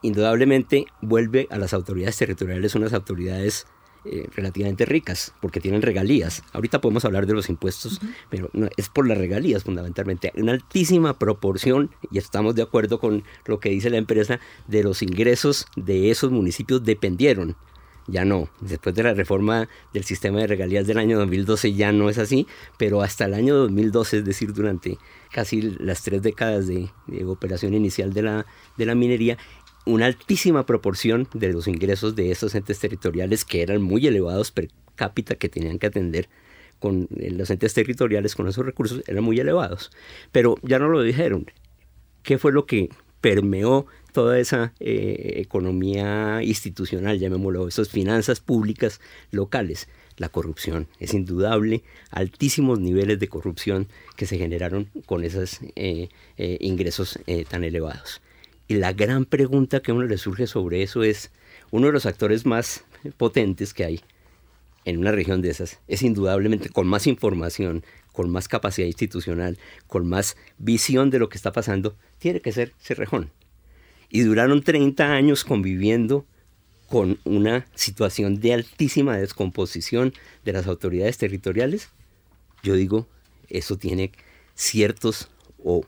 indudablemente 0.00 0.86
vuelve 1.02 1.48
a 1.50 1.58
las 1.58 1.74
autoridades 1.74 2.16
territoriales 2.16 2.74
unas 2.76 2.94
autoridades 2.94 3.66
eh, 4.04 4.28
relativamente 4.34 4.84
ricas, 4.84 5.32
porque 5.40 5.60
tienen 5.60 5.82
regalías. 5.82 6.42
Ahorita 6.52 6.80
podemos 6.80 7.04
hablar 7.04 7.26
de 7.26 7.34
los 7.34 7.48
impuestos, 7.48 8.00
pero 8.30 8.50
no, 8.52 8.68
es 8.76 8.88
por 8.88 9.06
las 9.06 9.18
regalías 9.18 9.64
fundamentalmente. 9.64 10.32
Una 10.36 10.52
altísima 10.52 11.18
proporción, 11.18 11.90
y 12.10 12.18
estamos 12.18 12.54
de 12.54 12.62
acuerdo 12.62 12.98
con 12.98 13.24
lo 13.46 13.60
que 13.60 13.70
dice 13.70 13.90
la 13.90 13.98
empresa, 13.98 14.40
de 14.66 14.82
los 14.82 15.02
ingresos 15.02 15.66
de 15.76 16.10
esos 16.10 16.30
municipios 16.30 16.84
dependieron 16.84 17.56
ya 18.06 18.24
no. 18.24 18.48
Después 18.60 18.94
de 18.94 19.02
la 19.02 19.14
reforma 19.14 19.68
del 19.92 20.04
sistema 20.04 20.40
de 20.40 20.46
regalías 20.46 20.86
del 20.86 20.98
año 20.98 21.18
2012 21.18 21.72
ya 21.74 21.92
no 21.92 22.10
es 22.10 22.18
así, 22.18 22.46
pero 22.76 23.02
hasta 23.02 23.24
el 23.24 23.34
año 23.34 23.54
2012, 23.54 24.18
es 24.18 24.24
decir, 24.24 24.52
durante 24.52 24.98
casi 25.32 25.62
las 25.62 26.02
tres 26.02 26.22
décadas 26.22 26.66
de, 26.66 26.90
operación 27.26 27.74
inicial 27.74 28.12
de 28.12 28.22
la, 28.22 28.46
de 28.76 28.86
la 28.86 28.94
minería, 28.94 29.38
una 29.86 30.06
altísima 30.06 30.66
proporción 30.66 31.28
de 31.34 31.52
los 31.52 31.68
ingresos 31.68 32.16
de 32.16 32.30
esos 32.30 32.54
entes 32.54 32.78
territoriales 32.78 33.44
que 33.44 33.62
eran 33.62 33.82
muy 33.82 34.06
elevados 34.06 34.50
per 34.50 34.68
cápita 34.94 35.34
que 35.34 35.48
tenían 35.48 35.78
que 35.78 35.86
atender 35.86 36.28
con 36.78 37.08
eh, 37.16 37.30
los 37.30 37.50
entes 37.50 37.74
territoriales 37.74 38.34
con 38.34 38.48
esos 38.48 38.64
recursos 38.64 39.02
eran 39.06 39.24
muy 39.24 39.38
elevados. 39.38 39.90
Pero 40.32 40.56
ya 40.62 40.78
no 40.78 40.88
lo 40.88 41.02
dijeron. 41.02 41.46
¿Qué 42.22 42.38
fue 42.38 42.52
lo 42.52 42.66
que 42.66 42.88
permeó 43.20 43.86
toda 44.12 44.38
esa 44.38 44.72
eh, 44.80 45.34
economía 45.36 46.42
institucional, 46.42 47.18
llamémoslo, 47.18 47.66
esas 47.66 47.88
finanzas 47.88 48.40
públicas 48.40 49.00
locales. 49.30 49.88
La 50.16 50.28
corrupción 50.28 50.86
es 51.00 51.14
indudable, 51.14 51.82
altísimos 52.10 52.78
niveles 52.78 53.18
de 53.18 53.28
corrupción 53.28 53.88
que 54.16 54.26
se 54.26 54.38
generaron 54.38 54.88
con 55.06 55.24
esos 55.24 55.58
eh, 55.74 56.08
ingresos 56.36 57.18
tan 57.48 57.64
elevados. 57.64 58.20
Y 58.66 58.74
la 58.74 58.92
gran 58.92 59.24
pregunta 59.26 59.80
que 59.80 59.90
a 59.90 59.94
uno 59.94 60.06
le 60.06 60.16
surge 60.16 60.46
sobre 60.46 60.82
eso 60.82 61.02
es, 61.02 61.30
uno 61.70 61.86
de 61.86 61.92
los 61.92 62.06
actores 62.06 62.46
más 62.46 62.84
potentes 63.16 63.74
que 63.74 63.84
hay 63.84 64.00
en 64.84 64.98
una 64.98 65.12
región 65.12 65.42
de 65.42 65.50
esas 65.50 65.80
es 65.88 66.02
indudablemente 66.02 66.68
con 66.68 66.86
más 66.86 67.06
información, 67.06 67.84
con 68.12 68.30
más 68.30 68.48
capacidad 68.48 68.86
institucional, 68.86 69.58
con 69.86 70.06
más 70.06 70.36
visión 70.58 71.10
de 71.10 71.18
lo 71.18 71.28
que 71.28 71.36
está 71.36 71.52
pasando, 71.52 71.96
tiene 72.18 72.40
que 72.40 72.52
ser 72.52 72.72
Cerrejón. 72.78 73.30
Y 74.08 74.20
duraron 74.20 74.62
30 74.62 75.12
años 75.12 75.44
conviviendo 75.44 76.26
con 76.88 77.18
una 77.24 77.66
situación 77.74 78.40
de 78.40 78.54
altísima 78.54 79.16
descomposición 79.16 80.12
de 80.44 80.52
las 80.52 80.66
autoridades 80.66 81.18
territoriales, 81.18 81.88
yo 82.62 82.74
digo, 82.74 83.08
eso 83.48 83.76
tiene 83.76 84.12
ciertos 84.54 85.28
o 85.62 85.84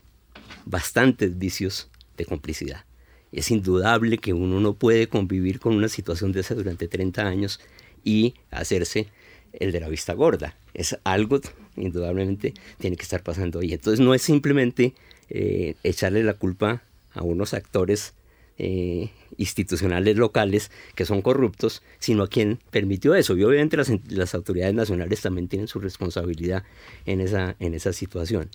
bastantes 0.65 1.39
vicios 1.39 1.91
de 2.17 2.25
complicidad. 2.25 2.85
Es 3.33 3.51
indudable 3.51 4.19
que 4.19 4.33
uno 4.33 4.61
no 4.61 4.75
puede 4.75 5.09
convivir 5.09 5.61
con 5.61 5.75
una 5.75 5.89
situación 5.89 6.33
de 6.33 6.41
esa 6.41 6.55
durante 6.55 6.89
30 6.89 7.27
años 7.27 7.61
y 8.05 8.35
hacerse 8.51 9.09
el 9.53 9.73
de 9.73 9.81
la 9.81 9.89
vista 9.89 10.15
gorda. 10.15 10.57
Es 10.75 10.99
algo, 11.05 11.41
indudablemente, 11.77 12.55
tiene 12.79 12.97
que 12.97 13.03
estar 13.03 13.23
pasando 13.23 13.61
ahí. 13.61 13.73
Entonces 13.73 14.01
no 14.01 14.15
es 14.15 14.23
simplemente 14.23 14.95
eh, 15.29 15.75
echarle 15.83 16.23
la 16.23 16.35
culpa 16.35 16.83
a 17.13 17.23
unos 17.23 17.55
actores 17.55 18.15
eh, 18.59 19.11
institucionales 19.37 20.17
locales 20.17 20.71
que 20.95 21.05
son 21.05 21.21
corruptos, 21.21 21.83
sino 21.99 22.23
a 22.23 22.29
quien 22.29 22.59
permitió 22.71 23.15
eso. 23.15 23.37
Y 23.37 23.45
obviamente 23.45 23.77
las, 23.77 24.35
autoridades 24.35 24.75
nacionales 24.75 25.21
también 25.21 25.49
tienen 25.49 25.69
su 25.69 25.81
responsabilidad 25.81 26.65
en 27.05 27.21
esa, 27.21 27.57
en 27.59 27.75
esa 27.75 27.93
situación. 27.93 28.49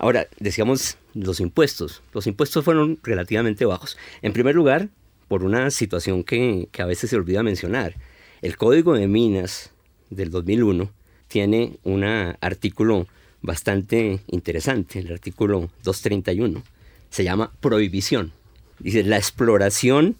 Ahora, 0.00 0.28
decíamos 0.38 0.96
los 1.12 1.40
impuestos. 1.40 2.02
Los 2.14 2.26
impuestos 2.26 2.64
fueron 2.64 2.98
relativamente 3.02 3.66
bajos. 3.66 3.98
En 4.22 4.32
primer 4.32 4.54
lugar, 4.54 4.88
por 5.28 5.44
una 5.44 5.70
situación 5.70 6.24
que, 6.24 6.70
a 6.78 6.86
veces 6.86 7.10
se 7.10 7.16
olvida 7.16 7.42
mencionar. 7.42 7.96
El 8.40 8.56
Código 8.56 8.94
de 8.94 9.06
Minas 9.06 9.72
del 10.08 10.30
2001 10.30 10.90
tiene 11.28 11.78
un 11.84 12.04
artículo 12.04 13.08
bastante 13.42 14.20
interesante, 14.28 15.00
el 15.00 15.12
artículo 15.12 15.68
231 15.84 16.62
se 17.10 17.22
llama 17.22 17.52
prohibición. 17.60 18.32
Dice, 18.78 19.02
la 19.02 19.18
exploración 19.18 20.16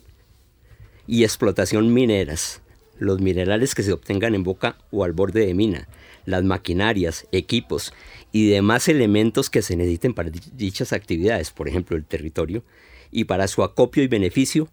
y 1.07 1.25
explotación 1.25 1.95
mineras, 1.95 2.61
los 2.99 3.21
minerales 3.23 3.75
que 3.75 3.83
se 3.83 3.93
obtengan 3.93 4.35
en 4.35 4.45
boca 4.45 4.77
o 4.91 5.05
al 5.05 5.13
borde 5.13 5.47
de 5.47 5.55
mina, 5.55 5.89
las 6.31 6.45
maquinarias, 6.45 7.27
equipos 7.33 7.93
y 8.33 8.49
demás 8.49 8.89
elementos 8.89 9.51
que 9.51 9.63
se 9.63 9.77
necesiten 9.77 10.15
para 10.15 10.31
dichas 10.31 10.93
actividades, 10.93 11.51
por 11.51 11.69
ejemplo 11.69 11.97
el 11.97 12.05
territorio, 12.05 12.65
y 13.11 13.25
para 13.25 13.49
su 13.49 13.63
acopio 13.63 14.03
y 14.03 14.09
beneficio, 14.09 14.69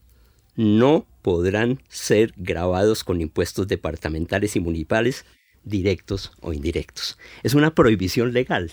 no 0.56 1.06
podrán 1.22 1.82
ser 1.88 2.34
grabados 2.38 3.04
con 3.04 3.22
impuestos 3.22 3.67
departamentales 3.67 4.56
y 4.56 4.60
municipales 4.60 5.26
directos 5.63 6.32
o 6.41 6.54
indirectos. 6.54 7.17
Es 7.43 7.54
una 7.54 7.76
prohibición 7.76 8.34
legal. 8.34 8.72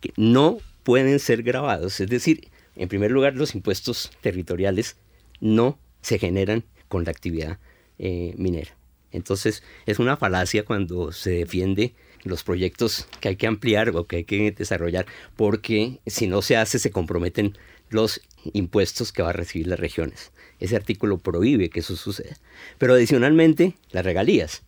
Que 0.00 0.12
no 0.16 0.58
pueden 0.82 1.18
ser 1.18 1.42
grabados. 1.42 2.00
Es 2.00 2.08
decir, 2.08 2.48
en 2.76 2.88
primer 2.88 3.10
lugar, 3.10 3.34
los 3.34 3.54
impuestos 3.54 4.10
territoriales 4.20 4.96
no 5.40 5.78
se 6.02 6.18
generan 6.18 6.64
con 6.88 7.04
la 7.04 7.10
actividad 7.10 7.58
eh, 7.98 8.34
minera. 8.36 8.76
Entonces, 9.14 9.62
es 9.86 10.00
una 10.00 10.16
falacia 10.16 10.64
cuando 10.64 11.12
se 11.12 11.30
defiende 11.30 11.94
los 12.24 12.42
proyectos 12.42 13.06
que 13.20 13.28
hay 13.28 13.36
que 13.36 13.46
ampliar 13.46 13.90
o 13.90 14.06
que 14.06 14.16
hay 14.16 14.24
que 14.24 14.50
desarrollar, 14.50 15.06
porque 15.36 16.00
si 16.04 16.26
no 16.26 16.42
se 16.42 16.56
hace, 16.56 16.80
se 16.80 16.90
comprometen 16.90 17.56
los 17.90 18.20
impuestos 18.52 19.12
que 19.12 19.22
va 19.22 19.30
a 19.30 19.32
recibir 19.32 19.68
las 19.68 19.78
regiones. 19.78 20.32
Ese 20.58 20.74
artículo 20.74 21.18
prohíbe 21.18 21.70
que 21.70 21.80
eso 21.80 21.94
suceda. 21.94 22.36
Pero 22.78 22.94
adicionalmente, 22.94 23.74
las 23.92 24.04
regalías. 24.04 24.64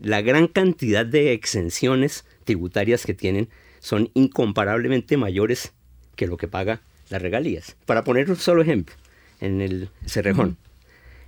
La 0.00 0.22
gran 0.22 0.46
cantidad 0.46 1.04
de 1.04 1.32
exenciones 1.32 2.24
tributarias 2.44 3.04
que 3.04 3.14
tienen 3.14 3.48
son 3.80 4.10
incomparablemente 4.14 5.16
mayores 5.16 5.72
que 6.14 6.28
lo 6.28 6.36
que 6.36 6.46
paga 6.46 6.80
las 7.08 7.20
regalías. 7.20 7.76
Para 7.86 8.04
poner 8.04 8.30
un 8.30 8.36
solo 8.36 8.62
ejemplo, 8.62 8.94
en 9.40 9.60
el 9.60 9.90
Cerrejón. 10.06 10.58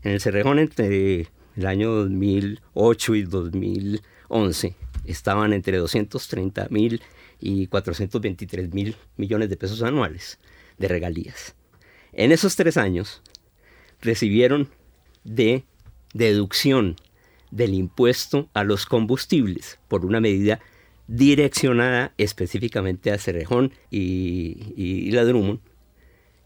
En 0.05 0.13
el 0.13 0.21
Cerrejón 0.21 0.61
entre 0.61 1.27
el 1.57 1.67
año 1.67 1.91
2008 1.93 3.15
y 3.15 3.23
2011 3.23 4.75
estaban 5.05 5.53
entre 5.53 5.79
230 5.79 6.69
mil 6.71 7.03
y 7.41 7.67
423 7.67 8.73
mil 8.73 8.97
millones 9.17 9.49
de 9.49 9.57
pesos 9.57 9.83
anuales 9.83 10.39
de 10.79 10.89
regalías. 10.89 11.55
En 12.13 12.33
esos 12.33 12.57
tres 12.57 12.77
años 12.77 13.23
recibieron 14.01 14.69
de 15.25 15.65
deducción 16.15 16.97
del 17.51 17.75
impuesto 17.75 18.49
a 18.55 18.65
los 18.65 18.87
combustibles 18.87 19.79
por 19.89 20.05
una 20.07 20.21
medida 20.21 20.61
direccionada 21.07 22.15
específicamente 22.17 23.11
a 23.11 23.19
Cerrejón 23.19 23.73
y, 23.91 24.73
y, 24.77 25.11
la 25.11 25.25
Drummond, 25.25 25.61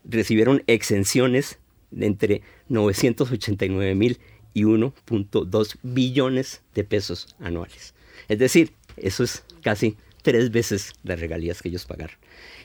recibieron 0.04 0.62
exenciones 0.66 1.58
de 1.90 2.06
entre 2.06 2.42
989 2.68 3.94
mil 3.94 4.18
1.2 4.64 5.76
billones 5.82 6.62
de 6.74 6.84
pesos 6.84 7.34
anuales. 7.40 7.94
Es 8.28 8.38
decir, 8.38 8.72
eso 8.96 9.24
es 9.24 9.44
casi 9.62 9.96
tres 10.22 10.50
veces 10.50 10.92
las 11.04 11.20
regalías 11.20 11.62
que 11.62 11.68
ellos 11.68 11.84
pagaron. 11.84 12.16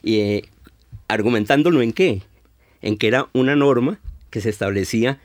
Y 0.01 0.19
eh, 0.19 0.43
argumentándolo 1.07 1.81
en 1.81 1.93
qué? 1.93 2.21
En 2.81 2.97
que 2.97 3.07
era 3.07 3.29
una 3.33 3.55
norma 3.55 3.99
que 4.29 4.41
se 4.41 4.49
establecía 4.49 5.19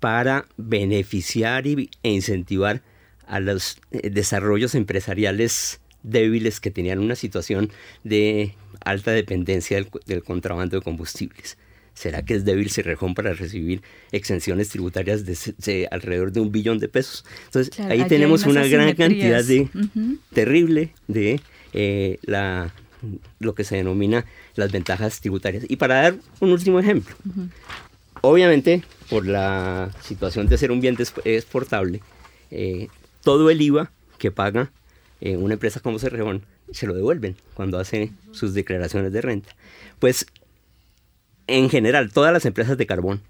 para 0.00 0.46
beneficiar 0.56 1.66
y, 1.66 1.90
e 2.02 2.10
incentivar 2.10 2.82
a 3.26 3.40
los 3.40 3.78
eh, 3.90 4.10
desarrollos 4.10 4.74
empresariales 4.74 5.80
débiles 6.02 6.60
que 6.60 6.70
tenían 6.70 6.98
una 6.98 7.14
situación 7.14 7.70
de 8.04 8.54
alta 8.84 9.10
dependencia 9.10 9.84
del, 10.06 10.22
contrabando 10.22 10.78
de 10.78 10.82
combustibles. 10.82 11.58
¿Será 11.98 12.22
que 12.22 12.36
es 12.36 12.44
débil 12.44 12.70
Cerrejón 12.70 13.14
para 13.14 13.32
recibir 13.32 13.82
exenciones 14.12 14.68
tributarias 14.68 15.24
de, 15.26 15.88
alrededor 15.90 16.30
de 16.30 16.38
un 16.38 16.52
billón 16.52 16.78
de 16.78 16.86
pesos? 16.86 17.24
Entonces, 17.46 17.76
ahí 17.80 18.04
tenemos 18.04 18.46
una 18.46 18.64
gran 18.68 18.94
cantidad 18.94 19.42
de 19.42 19.68
terrible 20.32 20.94
de 21.08 21.40
eh, 21.72 22.20
la, 22.22 22.72
lo 23.40 23.56
que 23.56 23.64
se 23.64 23.74
denomina 23.74 24.24
las 24.54 24.70
ventajas 24.70 25.20
tributarias. 25.20 25.64
Y 25.68 25.74
para 25.74 26.02
dar 26.02 26.16
un 26.38 26.52
último 26.52 26.78
ejemplo, 26.78 27.16
obviamente, 28.20 28.84
por 29.10 29.26
la 29.26 29.90
situación 30.00 30.46
de 30.46 30.56
ser 30.56 30.70
un 30.70 30.80
bien 30.80 30.96
exportable, 31.24 32.00
eh, 32.52 32.86
todo 33.24 33.50
el 33.50 33.60
IVA 33.60 33.90
que 34.18 34.30
paga 34.30 34.70
eh, 35.20 35.36
una 35.36 35.54
empresa 35.54 35.80
como 35.80 35.98
Cerrejón 35.98 36.42
se 36.70 36.86
lo 36.86 36.94
devuelven 36.94 37.34
cuando 37.54 37.80
hace 37.80 38.12
sus 38.30 38.54
declaraciones 38.54 39.12
de 39.12 39.20
renta. 39.20 39.56
Pues 39.98 40.26
en 41.48 41.68
general, 41.70 42.12
todas 42.12 42.32
las 42.32 42.44
empresas 42.44 42.78
de 42.78 42.86
carbón, 42.86 43.22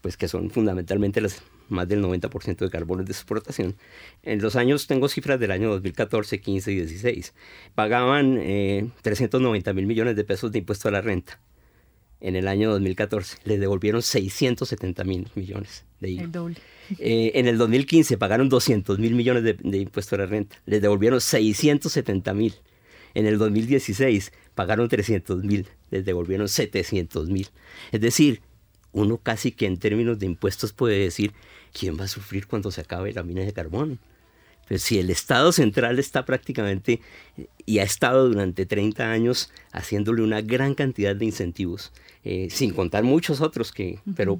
pues 0.00 0.16
que 0.16 0.26
son 0.26 0.50
fundamentalmente 0.50 1.20
las 1.20 1.42
más 1.68 1.86
del 1.88 2.02
90% 2.02 2.56
de 2.56 2.70
carbón 2.70 3.04
de 3.04 3.12
exportación, 3.12 3.76
en 4.22 4.42
los 4.42 4.56
años, 4.56 4.86
tengo 4.86 5.08
cifras 5.08 5.38
del 5.38 5.52
año 5.52 5.70
2014, 5.70 6.40
15 6.40 6.72
y 6.72 6.76
16, 6.76 7.34
pagaban 7.74 8.34
390 9.02 9.70
eh, 9.70 9.74
mil 9.74 9.86
millones 9.86 10.16
de 10.16 10.24
pesos 10.24 10.50
de 10.50 10.58
impuesto 10.58 10.88
a 10.88 10.90
la 10.90 11.00
renta. 11.00 11.38
En 12.20 12.36
el 12.36 12.46
año 12.46 12.70
2014 12.70 13.38
les 13.44 13.58
devolvieron 13.58 14.00
670 14.00 15.04
mil 15.04 15.28
millones 15.34 15.84
de 16.00 16.10
IVA. 16.10 16.22
El 16.22 16.32
doble. 16.32 16.56
Eh, 16.98 17.32
en 17.34 17.48
el 17.48 17.58
2015 17.58 18.16
pagaron 18.16 18.48
200 18.48 18.98
mil 18.98 19.14
millones 19.14 19.42
de, 19.42 19.54
de 19.54 19.78
impuesto 19.78 20.14
a 20.14 20.18
la 20.18 20.26
renta. 20.26 20.56
Les 20.64 20.80
devolvieron 20.80 21.20
670 21.20 22.32
mil. 22.34 22.54
En 23.14 23.26
el 23.26 23.38
2016 23.38 24.32
pagaron 24.54 24.88
300 24.88 25.44
mil. 25.44 25.66
Les 25.90 26.04
devolvieron 26.04 26.48
700 26.48 27.28
mil. 27.28 27.48
Es 27.90 28.00
decir, 28.00 28.42
uno 28.92 29.18
casi 29.18 29.52
que 29.52 29.66
en 29.66 29.78
términos 29.78 30.18
de 30.18 30.26
impuestos 30.26 30.72
puede 30.72 30.98
decir, 30.98 31.32
¿quién 31.72 31.98
va 31.98 32.04
a 32.04 32.08
sufrir 32.08 32.46
cuando 32.46 32.70
se 32.70 32.82
acabe 32.82 33.12
la 33.12 33.22
mina 33.22 33.42
de 33.42 33.52
carbón? 33.52 33.98
Pues 34.68 34.82
si 34.82 34.98
el 34.98 35.10
Estado 35.10 35.52
central 35.52 35.98
está 35.98 36.24
prácticamente 36.24 37.00
y 37.66 37.78
ha 37.78 37.82
estado 37.82 38.28
durante 38.28 38.64
30 38.64 39.10
años 39.10 39.50
haciéndole 39.72 40.22
una 40.22 40.40
gran 40.40 40.74
cantidad 40.74 41.16
de 41.16 41.24
incentivos, 41.24 41.92
eh, 42.24 42.48
sin 42.50 42.72
contar 42.72 43.02
muchos 43.02 43.40
otros 43.40 43.72
que, 43.72 43.98
pero 44.14 44.38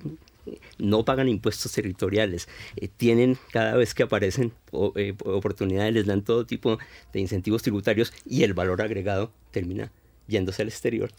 no 0.78 1.04
pagan 1.04 1.28
impuestos 1.28 1.72
territoriales, 1.72 2.48
eh, 2.76 2.88
tienen 2.88 3.38
cada 3.52 3.76
vez 3.76 3.94
que 3.94 4.02
aparecen 4.02 4.52
eh, 4.96 5.14
oportunidades, 5.24 5.94
les 5.94 6.06
dan 6.06 6.22
todo 6.22 6.46
tipo 6.46 6.78
de 7.12 7.20
incentivos 7.20 7.62
tributarios 7.62 8.12
y 8.24 8.42
el 8.42 8.54
valor 8.54 8.82
agregado 8.82 9.32
termina 9.50 9.90
yéndose 10.28 10.62
al 10.62 10.68
exterior. 10.68 11.10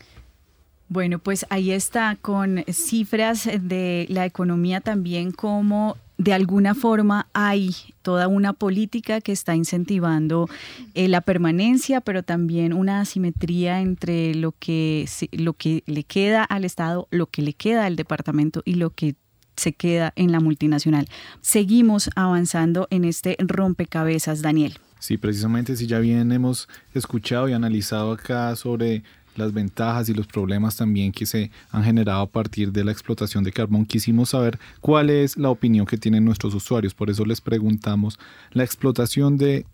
Bueno, 0.89 1.19
pues 1.19 1.45
ahí 1.49 1.71
está 1.71 2.17
con 2.21 2.63
cifras 2.71 3.49
de 3.61 4.05
la 4.09 4.26
economía 4.26 4.82
también 4.82 5.32
como 5.32 5.97
de 6.18 6.34
alguna 6.34 6.76
forma 6.76 7.28
hay 7.34 7.76
toda 8.01 8.28
una 8.28 8.53
política 8.53 9.22
que 9.22 9.32
está 9.32 9.55
incentivando 9.55 10.47
eh, 10.93 11.07
la 11.07 11.22
permanencia, 11.22 12.01
pero 12.01 12.24
también 12.24 12.74
una 12.74 13.01
asimetría 13.01 13.82
entre 13.82 14.36
lo 14.36 14.51
que, 14.51 15.07
lo 15.32 15.53
que 15.53 15.84
le 15.86 16.03
queda 16.03 16.43
al 16.43 16.66
Estado, 16.66 17.07
lo 17.11 17.28
que 17.28 17.41
le 17.41 17.53
queda 17.53 17.86
al 17.86 17.95
departamento 17.95 18.61
y 18.66 18.76
lo 18.76 18.91
que 18.91 19.16
se 19.55 19.74
queda 19.74 20.14
en 20.16 20.32
la 20.32 20.39
multinacional. 20.39 21.07
Seguimos 21.41 22.09
avanzando 22.16 22.88
en 22.89 23.05
este 23.05 23.36
rompecabezas, 23.39 24.41
Daniel. 24.41 24.80
Sí, 24.99 25.18
precisamente 25.18 25.76
si 25.76 25.86
ya 25.86 25.99
bien 25.99 26.32
hemos 26.32 26.70
escuchado 26.93 27.49
y 27.49 27.53
analizado 27.53 28.14
acá 28.14 28.55
sobre 28.55 29.03
las 29.36 29.53
ventajas 29.53 30.09
y 30.09 30.13
los 30.13 30.27
problemas 30.27 30.75
también 30.75 31.11
que 31.11 31.25
se 31.25 31.51
han 31.71 31.84
generado 31.84 32.21
a 32.21 32.29
partir 32.29 32.71
de 32.71 32.84
la 32.84 32.91
explotación 32.91 33.43
de 33.43 33.51
carbón, 33.51 33.86
quisimos 33.86 34.29
saber 34.29 34.59
cuál 34.81 35.09
es 35.09 35.38
la 35.38 35.49
opinión 35.49 35.86
que 35.86 35.97
tienen 35.97 36.25
nuestros 36.25 36.53
usuarios. 36.53 36.93
Por 36.93 37.09
eso 37.09 37.25
les 37.25 37.41
preguntamos, 37.41 38.19
¿la 38.51 38.63
explotación 38.63 39.38
de 39.38 39.65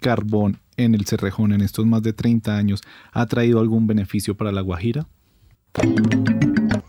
carbón 0.00 0.58
en 0.76 0.94
el 0.94 1.06
Cerrejón 1.06 1.52
en 1.52 1.62
estos 1.62 1.86
más 1.86 2.02
de 2.02 2.12
30 2.12 2.56
años 2.56 2.82
ha 3.12 3.26
traído 3.26 3.60
algún 3.60 3.86
beneficio 3.86 4.36
para 4.36 4.52
la 4.52 4.60
Guajira? 4.60 5.06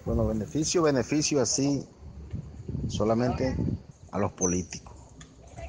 Bueno, 0.05 0.28
beneficio, 0.28 0.84
beneficio 0.84 1.41
así 1.41 1.84
solamente 2.88 3.55
a 4.11 4.19
los 4.19 4.32
políticos. 4.34 4.95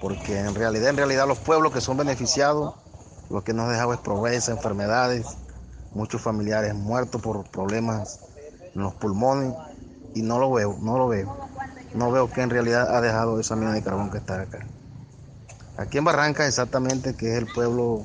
Porque 0.00 0.38
en 0.38 0.54
realidad, 0.54 0.90
en 0.90 0.96
realidad 0.96 1.26
los 1.26 1.38
pueblos 1.38 1.72
que 1.72 1.80
son 1.80 1.96
beneficiados, 1.96 2.74
lo 3.30 3.42
que 3.42 3.52
nos 3.52 3.66
ha 3.66 3.72
dejado 3.72 3.92
es 3.92 4.00
pobreza, 4.00 4.52
enfermedades, 4.52 5.26
muchos 5.93 6.20
familiares 6.20 6.74
muertos 6.74 7.20
por 7.20 7.45
problemas 7.51 8.20
en 8.74 8.82
los 8.82 8.95
pulmones 8.95 9.55
y 10.14 10.22
no 10.22 10.39
lo 10.39 10.53
veo, 10.53 10.76
no 10.80 10.99
lo 10.99 11.09
veo. 11.09 11.36
No 11.95 12.11
veo 12.11 12.30
que 12.30 12.43
en 12.43 12.51
realidad 12.51 12.95
ha 12.95 13.01
dejado 13.01 13.41
esa 13.41 13.57
mina 13.57 13.72
de 13.72 13.82
carbón 13.82 14.11
que 14.11 14.18
está 14.18 14.41
acá. 14.41 14.66
Aquí 15.76 15.99
en 15.99 16.05
Barranca 16.05 16.47
exactamente, 16.47 17.14
que 17.14 17.32
es 17.32 17.39
el 17.39 17.47
pueblo 17.47 18.05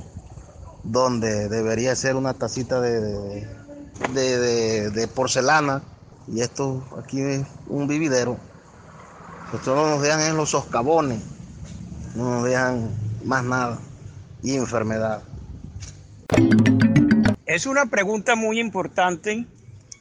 donde 0.84 1.50
debería 1.50 1.96
ser 1.96 2.16
una 2.16 2.34
tacita 2.34 2.80
de, 2.82 3.48
de, 4.14 5.08
porcelana 5.08 5.82
y 6.28 6.42
esto 6.42 6.84
aquí 7.02 7.22
es 7.22 7.46
un 7.68 7.88
vividero. 7.88 8.38
Nosotros 9.52 9.90
nos 9.90 10.02
dejan 10.02 10.22
en 10.22 10.38
los 10.38 10.52
soscabones, 10.52 11.22
no 12.16 12.36
nos 12.36 12.44
dejan 12.44 12.90
más 13.24 13.44
nada 13.44 13.80
y 14.42 14.56
enfermedad. 14.56 15.24
Es 17.46 17.66
una 17.66 17.88
pregunta 17.88 18.36
muy 18.36 18.58
importante 18.58 19.46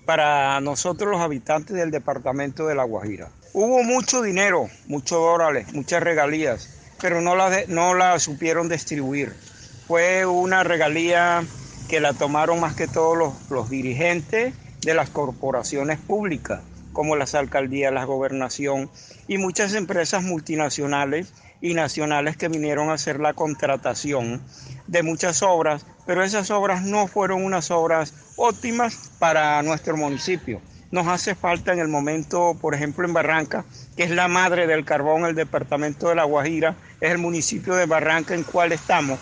para 0.05 0.61
nosotros 0.61 1.11
los 1.11 1.21
habitantes 1.21 1.75
del 1.75 1.91
departamento 1.91 2.69
de 2.69 2.77
La 2.77 2.85
Guajira. 2.85 3.31
Hubo 3.53 3.83
mucho 3.83 4.23
dinero, 4.23 4.69
muchos 4.87 5.19
dólares, 5.19 5.73
muchas 5.75 6.05
regalías, 6.05 6.95
pero 7.01 7.21
no 7.21 7.35
la, 7.35 7.65
no 7.67 8.19
supieron 8.21 8.69
distribuir. 8.69 9.35
Fue 9.89 10.25
una 10.25 10.63
regalía 10.63 11.43
que 11.89 11.99
la 11.99 12.13
tomaron 12.13 12.61
más 12.61 12.77
que 12.77 12.87
todos 12.87 13.19
los, 13.19 13.51
los 13.51 13.69
dirigentes 13.69 14.55
de 14.81 14.95
las 14.95 15.11
corporaciones 15.11 15.99
públicas, 15.99 16.61
como 16.93 17.17
las 17.17 17.35
alcaldías, 17.35 17.93
la 17.93 18.05
gobernación 18.05 18.89
y 19.27 19.39
muchas 19.39 19.75
empresas 19.75 20.23
multinacionales 20.23 21.35
y 21.63 21.75
nacionales 21.75 22.37
que 22.37 22.49
vinieron 22.49 22.91
a 22.91 22.95
hacer 22.95 23.21
la 23.21 23.33
contratación 23.33 24.43
de 24.89 25.03
muchas 25.03 25.43
obras, 25.43 25.87
pero 26.05 26.23
esas 26.23 26.51
obras 26.51 26.83
no 26.83 27.07
fueron 27.07 27.43
unas 27.45 27.71
obras 27.71 28.13
óptimas 28.37 29.11
para 29.19 29.63
nuestro 29.63 29.97
municipio. 29.97 30.61
Nos 30.91 31.07
hace 31.07 31.35
falta 31.35 31.73
en 31.73 31.79
el 31.79 31.89
momento, 31.89 32.55
por 32.61 32.75
ejemplo, 32.75 33.07
en 33.07 33.15
Barranca, 33.15 33.65
que 33.97 34.03
es 34.03 34.11
la 34.11 34.29
madre 34.29 34.67
del 34.67 34.85
carbón, 34.85 35.25
el 35.25 35.35
departamento 35.35 36.09
de 36.09 36.17
La 36.17 36.25
Guajira, 36.25 36.77
es 37.01 37.13
el 37.13 37.19
municipio 37.19 37.75
de 37.75 37.87
Barranca 37.87 38.35
en 38.35 38.43
cual 38.43 38.73
estamos. 38.73 39.19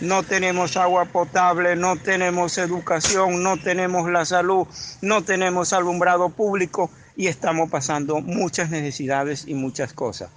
No 0.00 0.22
tenemos 0.22 0.76
agua 0.76 1.06
potable, 1.06 1.76
no 1.76 1.96
tenemos 1.96 2.58
educación, 2.58 3.42
no 3.42 3.56
tenemos 3.56 4.10
la 4.10 4.24
salud, 4.24 4.66
no 5.00 5.22
tenemos 5.22 5.72
alumbrado 5.72 6.28
público 6.28 6.90
y 7.16 7.28
estamos 7.28 7.70
pasando 7.70 8.20
muchas 8.20 8.70
necesidades 8.70 9.44
y 9.48 9.54
muchas 9.54 9.92
cosas. 9.92 10.30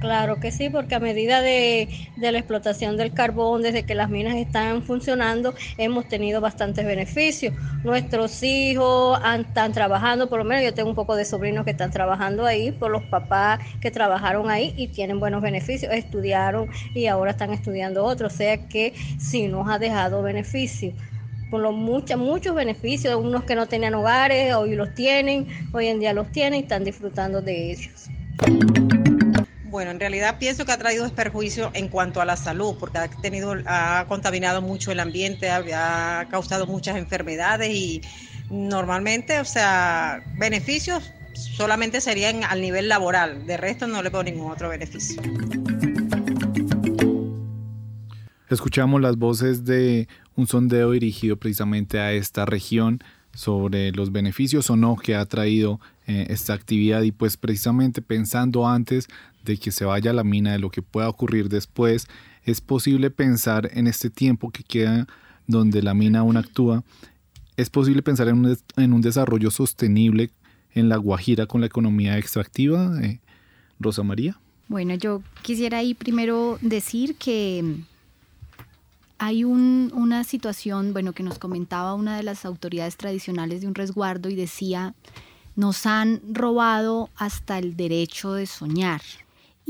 Claro 0.00 0.40
que 0.40 0.50
sí, 0.50 0.70
porque 0.70 0.94
a 0.94 0.98
medida 0.98 1.42
de, 1.42 1.90
la 2.16 2.30
explotación 2.30 2.96
del 2.96 3.12
carbón, 3.12 3.60
desde 3.60 3.84
que 3.84 3.94
las 3.94 4.08
minas 4.08 4.34
están 4.36 4.82
funcionando, 4.82 5.54
hemos 5.76 6.08
tenido 6.08 6.40
bastantes 6.40 6.86
beneficios. 6.86 7.54
Nuestros 7.84 8.42
hijos 8.42 9.20
están 9.38 9.72
trabajando, 9.72 10.30
por 10.30 10.38
lo 10.38 10.46
menos 10.46 10.64
yo 10.64 10.72
tengo 10.72 10.88
un 10.88 10.94
poco 10.94 11.16
de 11.16 11.26
sobrinos 11.26 11.66
que 11.66 11.72
están 11.72 11.90
trabajando 11.90 12.46
ahí, 12.46 12.72
por 12.72 12.90
los 12.90 13.02
papás 13.04 13.60
que 13.82 13.90
trabajaron 13.90 14.48
ahí 14.48 14.72
y 14.74 14.88
tienen 14.88 15.20
buenos 15.20 15.42
beneficios, 15.42 15.92
estudiaron 15.92 16.70
y 16.94 17.06
ahora 17.06 17.32
están 17.32 17.52
estudiando 17.52 18.02
otros, 18.02 18.32
o 18.32 18.36
sea 18.36 18.68
que 18.68 18.94
sí 19.18 19.48
nos 19.48 19.68
ha 19.68 19.78
dejado 19.78 20.22
beneficios 20.22 20.94
por 21.50 21.60
lo 21.60 21.72
muchos, 21.72 22.16
muchos 22.16 22.54
beneficios, 22.54 23.16
unos 23.16 23.42
que 23.42 23.56
no 23.56 23.66
tenían 23.66 23.94
hogares, 23.94 24.54
hoy 24.54 24.76
los 24.76 24.94
tienen, 24.94 25.48
hoy 25.72 25.88
en 25.88 25.98
día 25.98 26.12
los 26.14 26.30
tienen 26.30 26.60
y 26.60 26.62
están 26.62 26.84
disfrutando 26.84 27.42
de 27.42 27.72
ellos. 27.72 28.08
Bueno, 29.70 29.92
en 29.92 30.00
realidad 30.00 30.38
pienso 30.40 30.64
que 30.64 30.72
ha 30.72 30.78
traído 30.78 31.08
perjuicio 31.14 31.70
en 31.74 31.86
cuanto 31.86 32.20
a 32.20 32.24
la 32.24 32.36
salud, 32.36 32.74
porque 32.80 32.98
ha 32.98 33.08
tenido, 33.08 33.54
ha 33.66 34.04
contaminado 34.08 34.60
mucho 34.60 34.90
el 34.90 34.98
ambiente, 34.98 35.48
ha, 35.48 36.26
causado 36.28 36.66
muchas 36.66 36.96
enfermedades 36.96 37.70
y 37.70 38.00
normalmente, 38.50 39.38
o 39.38 39.44
sea, 39.44 40.24
beneficios 40.36 41.12
solamente 41.34 42.00
serían 42.00 42.42
al 42.42 42.60
nivel 42.60 42.88
laboral, 42.88 43.46
de 43.46 43.56
resto 43.56 43.86
no 43.86 44.02
le 44.02 44.10
pongo 44.10 44.24
ningún 44.24 44.50
otro 44.50 44.68
beneficio. 44.68 45.22
Escuchamos 48.48 49.00
las 49.00 49.16
voces 49.16 49.64
de 49.64 50.08
un 50.34 50.48
sondeo 50.48 50.90
dirigido 50.90 51.36
precisamente 51.36 52.00
a 52.00 52.12
esta 52.12 52.44
región 52.44 53.04
sobre 53.32 53.92
los 53.92 54.10
beneficios 54.10 54.68
o 54.70 54.76
no 54.76 54.96
que 54.96 55.14
ha 55.14 55.24
traído 55.26 55.80
eh, 56.06 56.26
esta 56.30 56.54
actividad 56.54 57.02
y 57.02 57.12
pues 57.12 57.36
precisamente 57.36 58.02
pensando 58.02 58.66
antes 58.66 59.06
de 59.44 59.56
que 59.56 59.72
se 59.72 59.84
vaya 59.84 60.10
a 60.10 60.14
la 60.14 60.24
mina, 60.24 60.52
de 60.52 60.58
lo 60.58 60.70
que 60.70 60.82
pueda 60.82 61.08
ocurrir 61.08 61.48
después, 61.48 62.08
es 62.44 62.60
posible 62.60 63.10
pensar 63.10 63.70
en 63.72 63.86
este 63.86 64.10
tiempo 64.10 64.50
que 64.50 64.62
queda 64.62 65.06
donde 65.46 65.82
la 65.82 65.94
mina 65.94 66.20
aún 66.20 66.36
actúa, 66.36 66.84
es 67.56 67.70
posible 67.70 68.02
pensar 68.02 68.28
en 68.28 68.44
un, 68.44 68.58
en 68.76 68.92
un 68.92 69.00
desarrollo 69.00 69.50
sostenible 69.50 70.30
en 70.72 70.88
la 70.88 70.96
Guajira 70.96 71.46
con 71.46 71.60
la 71.60 71.66
economía 71.66 72.16
extractiva, 72.16 72.98
eh, 73.02 73.20
Rosa 73.78 74.02
María. 74.02 74.38
Bueno, 74.68 74.94
yo 74.94 75.22
quisiera 75.42 75.78
ahí 75.78 75.94
primero 75.94 76.58
decir 76.62 77.16
que 77.16 77.76
hay 79.18 79.44
una 79.44 80.24
situación, 80.24 80.92
bueno, 80.92 81.12
que 81.12 81.22
nos 81.22 81.38
comentaba 81.38 81.94
una 81.94 82.16
de 82.16 82.22
las 82.22 82.44
autoridades 82.44 82.96
tradicionales 82.96 83.60
de 83.60 83.66
un 83.66 83.74
resguardo 83.74 84.30
y 84.30 84.36
decía, 84.36 84.94
nos 85.56 85.84
han 85.86 86.22
robado 86.32 87.10
hasta 87.16 87.58
el 87.58 87.76
derecho 87.76 88.32
de 88.32 88.46
soñar 88.46 89.02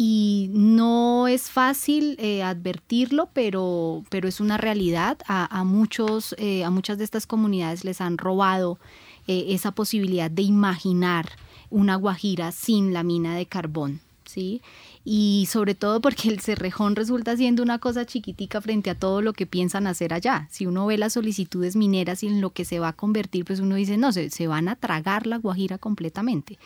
y 0.03 0.49
no 0.55 1.29
es 1.29 1.51
fácil 1.51 2.17
eh, 2.19 2.43
advertirlo, 2.43 3.29
pero, 3.35 4.03
pero 4.09 4.29
es 4.29 4.41
una 4.41 4.57
realidad. 4.57 5.19
A, 5.27 5.63
muchos, 5.63 6.35
eh, 6.39 6.65
a 6.65 6.71
muchas 6.71 6.97
de 6.97 7.05
estas 7.05 7.27
comunidades 7.27 7.85
les 7.85 8.01
han 8.01 8.17
robado 8.17 8.79
eh, 9.27 9.49
esa 9.49 9.73
posibilidad 9.73 10.31
de 10.31 10.41
imaginar 10.41 11.29
una 11.69 11.97
guajira 11.97 12.51
sin 12.51 12.95
la 12.95 13.03
mina 13.03 13.37
de 13.37 13.45
carbón. 13.45 14.01
¿sí? 14.25 14.63
Y 15.05 15.47
sobre 15.51 15.75
todo 15.75 16.01
porque 16.01 16.31
el 16.31 16.41
cerrejón 16.41 16.97
resulta 16.97 17.37
siendo 17.37 17.63
una 17.63 17.79
cosa 17.79 18.07
chiquitica 18.07 18.63
frente 18.63 18.89
a 18.89 18.95
todo 18.95 19.21
lo 19.21 19.35
que 19.35 19.45
piensan 19.45 19.87
hacer 19.87 20.15
allá. 20.15 20.49
Si 20.51 20.65
uno 20.65 20.87
ve 20.87 20.97
las 20.97 21.13
solicitudes 21.13 21.77
mineras 21.77 22.23
y 22.23 22.29
en 22.29 22.41
lo 22.41 22.55
que 22.55 22.65
se 22.65 22.79
va 22.79 22.89
a 22.89 22.93
convertir, 22.95 23.45
pues 23.45 23.61
uno 23.61 23.75
dice, 23.75 23.99
no, 23.99 24.13
se, 24.13 24.31
se 24.31 24.47
van 24.47 24.69
a 24.69 24.77
tragar 24.77 25.27
la 25.27 25.37
guajira 25.37 25.77
completamente. 25.77 26.57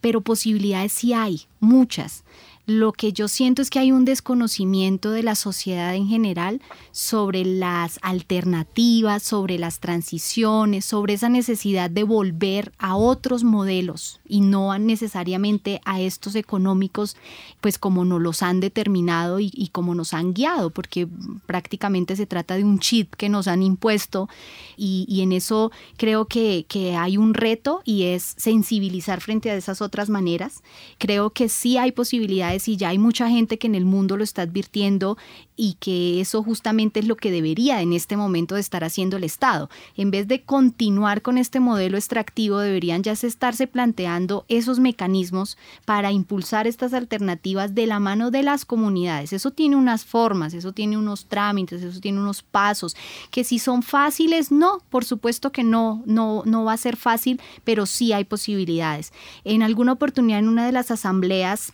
Pero 0.00 0.20
posibilidades 0.20 0.92
sí 0.92 1.12
hay, 1.12 1.42
muchas. 1.58 2.24
Lo 2.72 2.92
que 2.92 3.12
yo 3.12 3.26
siento 3.26 3.62
es 3.62 3.68
que 3.68 3.80
hay 3.80 3.90
un 3.90 4.04
desconocimiento 4.04 5.10
de 5.10 5.24
la 5.24 5.34
sociedad 5.34 5.92
en 5.96 6.06
general 6.06 6.62
sobre 6.92 7.44
las 7.44 7.98
alternativas, 8.00 9.24
sobre 9.24 9.58
las 9.58 9.80
transiciones, 9.80 10.84
sobre 10.84 11.14
esa 11.14 11.28
necesidad 11.28 11.90
de 11.90 12.04
volver 12.04 12.70
a 12.78 12.94
otros 12.94 13.42
modelos 13.42 14.20
y 14.24 14.40
no 14.40 14.78
necesariamente 14.78 15.80
a 15.84 16.00
estos 16.00 16.36
económicos, 16.36 17.16
pues 17.60 17.76
como 17.76 18.04
nos 18.04 18.20
los 18.20 18.40
han 18.40 18.60
determinado 18.60 19.40
y, 19.40 19.68
como 19.72 19.96
nos 19.96 20.14
han 20.14 20.32
guiado, 20.32 20.70
porque 20.70 21.08
prácticamente 21.46 22.14
se 22.14 22.26
trata 22.26 22.54
de 22.54 22.62
un 22.62 22.78
chip 22.78 23.14
que 23.16 23.28
nos 23.28 23.48
han 23.48 23.64
impuesto 23.64 24.28
y, 24.76 25.22
en 25.22 25.32
eso 25.32 25.72
creo 25.96 26.26
que, 26.26 26.66
que 26.68 26.94
hay 26.94 27.16
un 27.16 27.34
reto 27.34 27.82
y 27.84 28.04
es 28.04 28.34
sensibilizar 28.36 29.20
frente 29.20 29.50
a 29.50 29.56
esas 29.56 29.82
otras 29.82 30.08
maneras. 30.08 30.62
Creo 30.98 31.30
que 31.30 31.48
sí 31.48 31.76
hay 31.76 31.90
posibilidades 31.90 32.59
y 32.68 32.76
ya 32.76 32.88
hay 32.90 32.98
mucha 32.98 33.28
gente 33.28 33.58
que 33.58 33.66
en 33.66 33.74
el 33.74 33.84
mundo 33.84 34.16
lo 34.16 34.24
está 34.24 34.42
advirtiendo 34.42 35.16
y 35.56 35.74
que 35.74 36.20
eso 36.20 36.42
justamente 36.42 37.00
es 37.00 37.06
lo 37.06 37.16
que 37.16 37.30
debería 37.30 37.82
en 37.82 37.92
este 37.92 38.16
momento 38.16 38.54
de 38.54 38.62
estar 38.62 38.82
haciendo 38.82 39.16
el 39.16 39.24
Estado. 39.24 39.68
En 39.96 40.10
vez 40.10 40.26
de 40.26 40.42
continuar 40.42 41.22
con 41.22 41.36
este 41.36 41.60
modelo 41.60 41.98
extractivo, 41.98 42.58
deberían 42.58 43.02
ya 43.02 43.12
estarse 43.12 43.66
planteando 43.66 44.44
esos 44.48 44.78
mecanismos 44.78 45.58
para 45.84 46.12
impulsar 46.12 46.66
estas 46.66 46.94
alternativas 46.94 47.74
de 47.74 47.86
la 47.86 48.00
mano 48.00 48.30
de 48.30 48.42
las 48.42 48.64
comunidades. 48.64 49.32
Eso 49.32 49.50
tiene 49.50 49.76
unas 49.76 50.04
formas, 50.04 50.54
eso 50.54 50.72
tiene 50.72 50.96
unos 50.96 51.26
trámites, 51.26 51.82
eso 51.82 52.00
tiene 52.00 52.20
unos 52.20 52.42
pasos, 52.42 52.96
que 53.30 53.44
si 53.44 53.58
son 53.58 53.82
fáciles, 53.82 54.50
no, 54.50 54.78
por 54.88 55.04
supuesto 55.04 55.52
que 55.52 55.64
no, 55.64 56.02
no, 56.06 56.42
no 56.46 56.64
va 56.64 56.72
a 56.72 56.78
ser 56.78 56.96
fácil, 56.96 57.40
pero 57.64 57.86
sí 57.86 58.12
hay 58.12 58.24
posibilidades. 58.24 59.12
En 59.44 59.62
alguna 59.62 59.92
oportunidad 59.92 60.38
en 60.38 60.48
una 60.48 60.66
de 60.66 60.72
las 60.72 60.90
asambleas 60.90 61.72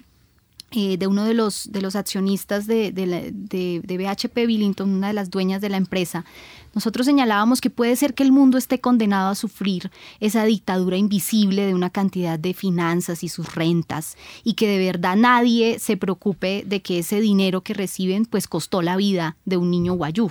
eh, 0.73 0.97
de 0.97 1.07
uno 1.07 1.25
de 1.25 1.33
los, 1.33 1.71
de 1.71 1.81
los 1.81 1.95
accionistas 1.95 2.67
de, 2.67 2.91
de, 2.91 3.31
de, 3.33 3.97
BHP 3.97 4.47
Billington, 4.47 4.91
una 4.91 5.09
de 5.09 5.13
las 5.13 5.31
dueñas 5.31 5.61
de 5.61 5.69
la 5.69 5.77
empresa, 5.77 6.25
nosotros 6.77 7.07
señalábamos 7.07 7.63
que 7.63 7.71
puede 7.71 7.97
ser 7.97 8.13
que 8.13 8.23
el 8.23 8.33
mundo 8.33 8.59
esté 8.59 8.83
condenado 8.83 9.31
a 9.31 9.35
sufrir 9.35 9.91
esa 10.21 10.45
dictadura 10.45 10.99
invisible 10.99 11.65
de 11.65 11.73
una 11.73 11.89
cantidad 11.89 12.39
de 12.39 12.53
finanzas 12.53 13.25
y 13.25 13.31
sus 13.31 13.55
rentas 13.55 14.19
y 14.45 14.53
que 14.53 14.69
de 14.69 14.85
verdad 14.85 15.17
nadie 15.17 15.79
se 15.79 15.97
preocupe 15.97 16.65
de 16.67 16.83
que 16.83 16.99
ese 16.99 17.23
dinero 17.23 17.63
que 17.63 17.73
reciben 17.73 18.27
pues 18.27 18.47
costó 18.47 18.83
la 18.83 18.99
vida 18.99 19.39
de 19.47 19.57
un 19.57 19.71
niño 19.71 19.95
guayú. 19.95 20.31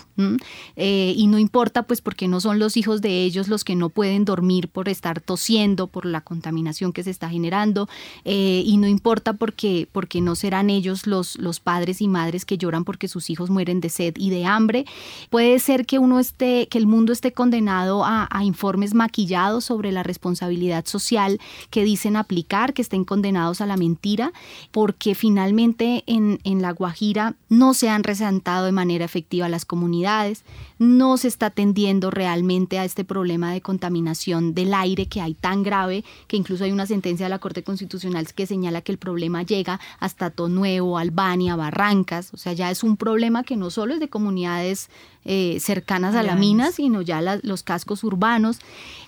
Eh, 0.75 1.15
y 1.17 1.25
no 1.25 1.39
importa 1.39 1.81
pues 1.81 2.01
porque 2.01 2.27
no 2.27 2.39
son 2.39 2.59
los 2.59 2.77
hijos 2.77 3.01
de 3.01 3.23
ellos 3.23 3.47
los 3.47 3.63
que 3.63 3.75
no 3.75 3.89
pueden 3.89 4.23
dormir 4.23 4.69
por 4.69 4.87
estar 4.87 5.21
tosiendo, 5.21 5.87
por 5.87 6.05
la 6.05 6.21
contaminación 6.21 6.93
que 6.93 7.01
se 7.01 7.09
está 7.09 7.27
generando 7.27 7.89
eh, 8.23 8.61
y 8.63 8.77
no 8.77 8.87
importa 8.87 9.33
porque, 9.33 9.89
porque 9.91 10.21
no 10.21 10.35
serán 10.35 10.69
ellos 10.69 11.07
los, 11.07 11.39
los 11.39 11.59
padres 11.59 12.01
y 12.01 12.07
madres 12.07 12.45
que 12.45 12.59
lloran 12.59 12.83
porque 12.83 13.07
sus 13.07 13.31
hijos 13.31 13.49
mueren 13.49 13.81
de 13.81 13.89
sed 13.89 14.13
y 14.15 14.29
de 14.29 14.45
hambre. 14.45 14.85
Puede 15.31 15.57
ser 15.57 15.87
que 15.87 15.97
uno 15.97 16.19
esté 16.19 16.34
que 16.37 16.77
el 16.77 16.87
mundo 16.87 17.13
esté 17.13 17.31
condenado 17.31 18.03
a, 18.05 18.27
informes 18.43 18.93
maquillados 18.93 19.65
sobre 19.65 19.91
la 19.91 20.03
responsabilidad 20.03 20.85
social 20.85 21.39
que 21.69 21.83
dicen 21.83 22.15
aplicar, 22.15 22.73
que 22.73 22.81
estén 22.81 23.05
condenados 23.05 23.61
a 23.61 23.65
la 23.65 23.77
mentira, 23.77 24.33
porque 24.71 25.15
finalmente 25.15 26.03
en, 26.05 26.39
en 26.43 26.61
La 26.61 26.71
Guajira 26.71 27.35
no 27.49 27.73
se 27.73 27.89
han 27.89 28.03
resentado 28.03 28.65
de 28.65 28.71
manera 28.71 29.05
efectiva 29.05 29.49
las 29.49 29.65
comunidades, 29.65 30.43
no 30.77 31.17
se 31.17 31.27
está 31.27 31.47
atendiendo 31.47 32.11
realmente 32.11 32.77
a 32.77 32.85
este 32.85 33.03
problema 33.03 33.51
de 33.51 33.61
contaminación 33.61 34.53
del 34.53 34.73
aire 34.73 35.07
que 35.07 35.21
hay 35.21 35.33
tan 35.33 35.63
grave 35.63 36.03
que 36.27 36.37
incluso 36.37 36.63
hay 36.63 36.71
una 36.71 36.85
sentencia 36.85 37.25
de 37.25 37.29
la 37.29 37.39
Corte 37.39 37.63
Constitucional 37.63 38.27
que 38.33 38.45
señala 38.45 38.81
que 38.81 38.91
el 38.91 38.97
problema 38.97 39.43
llega 39.43 39.79
hasta 39.99 40.29
Tonuevo, 40.29 40.97
Albania, 40.97 41.55
Barrancas, 41.55 42.33
o 42.33 42.37
sea, 42.37 42.53
ya 42.53 42.71
es 42.71 42.83
un 42.83 42.97
problema 42.97 43.43
que 43.43 43.55
no 43.55 43.69
solo 43.69 43.93
es 43.93 43.99
de 43.99 44.09
comunidades 44.09 44.89
eh, 45.27 45.57
cercanas 45.59 46.14
a 46.15 46.23
la 46.23 46.35
mina, 46.35 46.71
sino 46.71 47.01
ya 47.01 47.21
los 47.41 47.63
cascos 47.63 48.03
urbanos. 48.03 48.59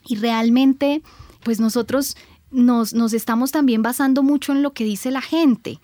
Y 0.08 0.16
realmente, 0.16 1.02
pues 1.44 1.60
nosotros 1.60 2.16
nos, 2.52 2.94
nos, 2.94 3.14
estamos 3.14 3.52
también 3.52 3.82
basando 3.82 4.24
mucho 4.24 4.52
en 4.52 4.62
lo 4.62 4.74
que 4.74 4.84
dice 4.84 5.12
la 5.12 5.22
gente. 5.22 5.80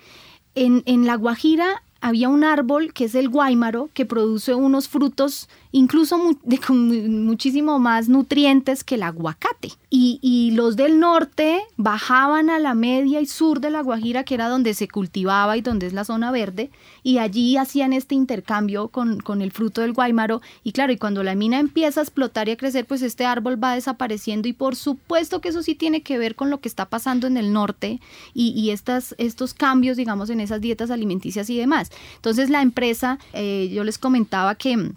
En, 0.55 0.83
en 0.85 1.05
La 1.05 1.15
Guajira 1.15 1.83
había 2.01 2.29
un 2.29 2.43
árbol 2.43 2.93
que 2.93 3.05
es 3.05 3.15
el 3.15 3.29
guaymaro 3.29 3.89
que 3.93 4.05
produce 4.05 4.53
unos 4.53 4.87
frutos 4.87 5.49
incluso 5.73 6.37
de, 6.43 6.59
con 6.59 7.25
muchísimo 7.25 7.79
más 7.79 8.07
nutrientes 8.07 8.83
que 8.83 8.95
el 8.95 9.03
aguacate. 9.03 9.71
Y, 9.89 10.51
los 10.53 10.75
del 10.75 10.99
norte 10.99 11.61
bajaban 11.77 12.49
a 12.49 12.59
la 12.59 12.75
media 12.75 13.21
y 13.21 13.25
sur 13.25 13.59
de 13.59 13.71
la 13.71 13.81
Guajira, 13.81 14.23
que 14.23 14.35
era 14.35 14.49
donde 14.49 14.73
se 14.73 14.87
cultivaba 14.87 15.57
y 15.57 15.61
donde 15.61 15.87
es 15.87 15.93
la 15.93 16.03
zona 16.03 16.31
verde, 16.31 16.69
y 17.01 17.17
allí 17.17 17.57
hacían 17.57 17.93
este 17.93 18.13
intercambio 18.13 18.89
con, 18.89 19.19
con 19.19 19.41
el 19.41 19.51
fruto 19.51 19.81
del 19.81 19.93
guaymaro. 19.93 20.41
Y 20.63 20.73
claro, 20.73 20.93
y 20.93 20.97
cuando 20.97 21.23
la 21.23 21.35
mina 21.35 21.59
empieza 21.59 22.01
a 22.01 22.03
explotar 22.03 22.47
y 22.47 22.51
a 22.51 22.57
crecer, 22.57 22.85
pues 22.85 23.01
este 23.01 23.25
árbol 23.25 23.61
va 23.61 23.73
desapareciendo. 23.73 24.47
Y 24.47 24.53
por 24.53 24.75
supuesto 24.75 25.41
que 25.41 25.49
eso 25.49 25.63
sí 25.63 25.73
tiene 25.73 26.03
que 26.03 26.17
ver 26.19 26.35
con 26.35 26.49
lo 26.49 26.59
que 26.59 26.69
está 26.69 26.85
pasando 26.85 27.25
en 27.25 27.37
el 27.37 27.51
norte 27.51 27.99
y, 28.33 28.69
estas, 28.69 29.15
estos 29.17 29.53
cambios, 29.53 29.97
digamos, 29.97 30.29
en 30.29 30.39
esas 30.39 30.61
dietas 30.61 30.91
alimenticias 30.91 31.49
y 31.49 31.57
demás. 31.57 31.91
Entonces 32.15 32.49
la 32.49 32.61
empresa, 32.61 33.17
eh, 33.33 33.71
yo 33.73 33.83
les 33.83 33.97
comentaba 33.97 34.55
que 34.55 34.93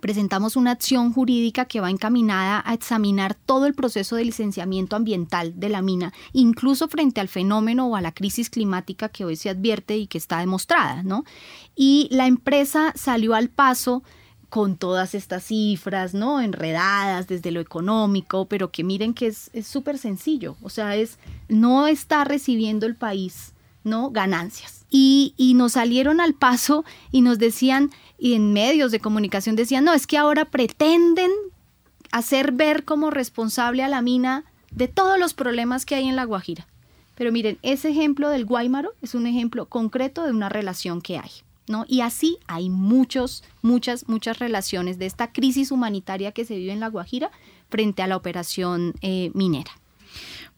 presentamos 0.00 0.56
una 0.56 0.72
acción 0.72 1.12
jurídica 1.12 1.64
que 1.64 1.80
va 1.80 1.90
encaminada 1.90 2.62
a 2.64 2.74
examinar 2.74 3.34
todo 3.34 3.66
el 3.66 3.74
proceso 3.74 4.16
de 4.16 4.24
licenciamiento 4.24 4.96
ambiental 4.96 5.58
de 5.58 5.68
la 5.68 5.82
mina, 5.82 6.12
incluso 6.32 6.88
frente 6.88 7.20
al 7.20 7.28
fenómeno 7.28 7.86
o 7.86 7.96
a 7.96 8.00
la 8.00 8.12
crisis 8.12 8.50
climática 8.50 9.08
que 9.08 9.24
hoy 9.24 9.36
se 9.36 9.50
advierte 9.50 9.96
y 9.96 10.06
que 10.06 10.18
está 10.18 10.38
demostrada, 10.38 11.02
¿no? 11.02 11.24
Y 11.74 12.08
la 12.10 12.26
empresa 12.26 12.92
salió 12.96 13.34
al 13.34 13.48
paso 13.48 14.02
con 14.48 14.76
todas 14.76 15.14
estas 15.14 15.44
cifras, 15.44 16.14
¿no? 16.14 16.40
Enredadas 16.40 17.26
desde 17.26 17.50
lo 17.50 17.60
económico, 17.60 18.46
pero 18.46 18.70
que 18.70 18.84
miren 18.84 19.14
que 19.14 19.26
es 19.26 19.50
súper 19.66 19.98
sencillo, 19.98 20.56
o 20.62 20.68
sea, 20.68 20.94
es, 20.94 21.18
no 21.48 21.86
está 21.88 22.24
recibiendo 22.24 22.86
el 22.86 22.94
país, 22.94 23.53
¿no? 23.84 24.10
Ganancias. 24.10 24.84
Y, 24.90 25.34
y 25.36 25.54
nos 25.54 25.72
salieron 25.72 26.20
al 26.20 26.34
paso 26.34 26.84
y 27.12 27.20
nos 27.20 27.38
decían, 27.38 27.90
y 28.18 28.34
en 28.34 28.52
medios 28.52 28.90
de 28.90 29.00
comunicación 29.00 29.56
decían, 29.56 29.84
no, 29.84 29.92
es 29.92 30.06
que 30.06 30.18
ahora 30.18 30.46
pretenden 30.46 31.30
hacer 32.10 32.52
ver 32.52 32.84
como 32.84 33.10
responsable 33.10 33.82
a 33.82 33.88
la 33.88 34.02
mina 34.02 34.44
de 34.70 34.88
todos 34.88 35.18
los 35.18 35.34
problemas 35.34 35.84
que 35.84 35.94
hay 35.94 36.08
en 36.08 36.16
La 36.16 36.24
Guajira. 36.24 36.66
Pero 37.14 37.32
miren, 37.32 37.58
ese 37.62 37.90
ejemplo 37.90 38.28
del 38.28 38.44
Guaymaro 38.44 38.94
es 39.02 39.14
un 39.14 39.26
ejemplo 39.26 39.66
concreto 39.66 40.24
de 40.24 40.32
una 40.32 40.48
relación 40.48 41.00
que 41.00 41.18
hay. 41.18 41.30
¿No? 41.66 41.86
Y 41.88 42.02
así 42.02 42.36
hay 42.46 42.68
muchos, 42.68 43.42
muchas, 43.62 44.06
muchas 44.06 44.38
relaciones 44.38 44.98
de 44.98 45.06
esta 45.06 45.32
crisis 45.32 45.70
humanitaria 45.70 46.32
que 46.32 46.44
se 46.44 46.56
vive 46.56 46.72
en 46.72 46.80
La 46.80 46.88
Guajira 46.88 47.30
frente 47.70 48.02
a 48.02 48.06
la 48.06 48.18
operación 48.18 48.92
eh, 49.00 49.30
minera. 49.32 49.70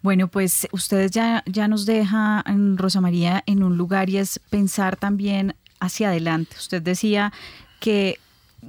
Bueno, 0.03 0.28
pues 0.28 0.68
ustedes 0.72 1.11
ya, 1.11 1.42
ya 1.47 1.68
nos 1.68 1.86
deja, 1.86 2.44
Rosa 2.76 3.01
María, 3.01 3.42
en 3.47 3.62
un 3.62 3.76
lugar 3.76 4.09
y 4.09 4.18
es 4.18 4.38
pensar 4.51 4.97
también 4.97 5.57
hacia 5.80 6.09
adelante. 6.09 6.57
Usted 6.57 6.82
decía 6.82 7.32
que 7.80 8.18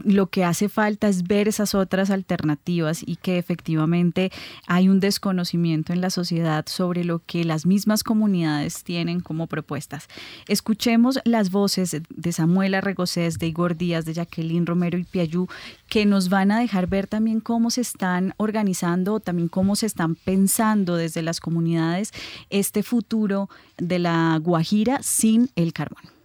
lo 0.04 0.28
que 0.28 0.44
hace 0.44 0.70
falta 0.70 1.08
es 1.08 1.24
ver 1.24 1.48
esas 1.48 1.76
otras 1.76 2.10
alternativas 2.10 3.04
y 3.06 3.18
que 3.18 3.38
efectivamente 3.38 4.32
hay 4.66 4.90
un 4.90 5.00
desconocimiento 5.00 5.94
en 5.94 6.02
la 6.02 6.10
sociedad 6.10 6.66
sobre 6.68 7.04
lo 7.04 7.22
que 7.26 7.44
las 7.44 7.66
mismas 7.66 8.04
comunidades 8.04 8.84
tienen 8.84 9.20
como 9.20 9.48
propuestas. 9.48 10.08
Escuchemos 10.48 11.20
las 11.26 11.52
voces 11.52 12.02
de 12.10 12.32
Samuel 12.32 12.76
Arregocés, 12.76 13.40
de 13.40 13.48
Igor 13.48 13.78
Díaz, 13.78 14.06
de 14.06 14.14
Jacqueline 14.14 14.66
Romero 14.66 14.98
y 14.98 15.04
Piayú, 15.04 15.48
que 15.90 16.06
nos 16.06 16.30
van 16.30 16.52
a 16.52 16.60
dejar 16.60 16.88
ver 16.88 17.08
también 17.08 17.40
cómo 17.40 17.72
se 17.72 17.82
están 17.82 18.34
organizando, 18.38 19.20
también 19.20 19.48
cómo 19.48 19.76
se 19.76 19.86
están 19.86 20.16
pensando 20.16 20.96
desde 20.96 21.22
las 21.22 21.40
comunidades 21.40 22.12
este 22.50 22.84
futuro 22.84 23.50
de 23.78 24.00
la 24.00 24.40
Guajira 24.42 25.02
sin 25.02 25.50
el 25.56 25.74
carbón. 25.74 26.17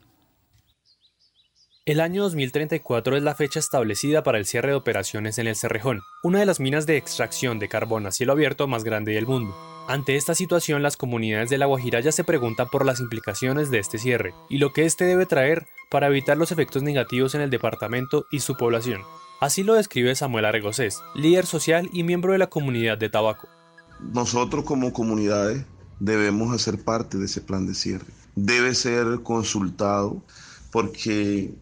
El 1.84 1.98
año 1.98 2.22
2034 2.22 3.16
es 3.16 3.24
la 3.24 3.34
fecha 3.34 3.58
establecida 3.58 4.22
para 4.22 4.38
el 4.38 4.46
cierre 4.46 4.68
de 4.68 4.76
operaciones 4.76 5.38
en 5.38 5.48
el 5.48 5.56
Cerrejón, 5.56 6.02
una 6.22 6.38
de 6.38 6.46
las 6.46 6.60
minas 6.60 6.86
de 6.86 6.96
extracción 6.96 7.58
de 7.58 7.68
carbón 7.68 8.06
a 8.06 8.12
cielo 8.12 8.34
abierto 8.34 8.68
más 8.68 8.84
grande 8.84 9.14
del 9.14 9.26
mundo. 9.26 9.52
Ante 9.88 10.14
esta 10.14 10.36
situación, 10.36 10.84
las 10.84 10.96
comunidades 10.96 11.50
de 11.50 11.58
La 11.58 11.66
Guajira 11.66 11.98
ya 11.98 12.12
se 12.12 12.22
preguntan 12.22 12.68
por 12.70 12.86
las 12.86 13.00
implicaciones 13.00 13.72
de 13.72 13.80
este 13.80 13.98
cierre 13.98 14.32
y 14.48 14.58
lo 14.58 14.72
que 14.72 14.84
este 14.84 15.06
debe 15.06 15.26
traer 15.26 15.66
para 15.90 16.06
evitar 16.06 16.36
los 16.36 16.52
efectos 16.52 16.84
negativos 16.84 17.34
en 17.34 17.40
el 17.40 17.50
departamento 17.50 18.26
y 18.30 18.38
su 18.38 18.56
población. 18.56 19.00
Así 19.40 19.64
lo 19.64 19.74
describe 19.74 20.14
Samuel 20.14 20.44
Arregocés, 20.44 21.00
líder 21.16 21.46
social 21.46 21.90
y 21.92 22.04
miembro 22.04 22.30
de 22.30 22.38
la 22.38 22.46
comunidad 22.46 22.96
de 22.96 23.10
Tabaco. 23.10 23.48
Nosotros 23.98 24.64
como 24.64 24.92
comunidades 24.92 25.64
debemos 25.98 26.54
hacer 26.54 26.84
parte 26.84 27.18
de 27.18 27.24
ese 27.24 27.40
plan 27.40 27.66
de 27.66 27.74
cierre. 27.74 28.06
Debe 28.36 28.72
ser 28.76 29.24
consultado 29.24 30.22
porque 30.70 31.52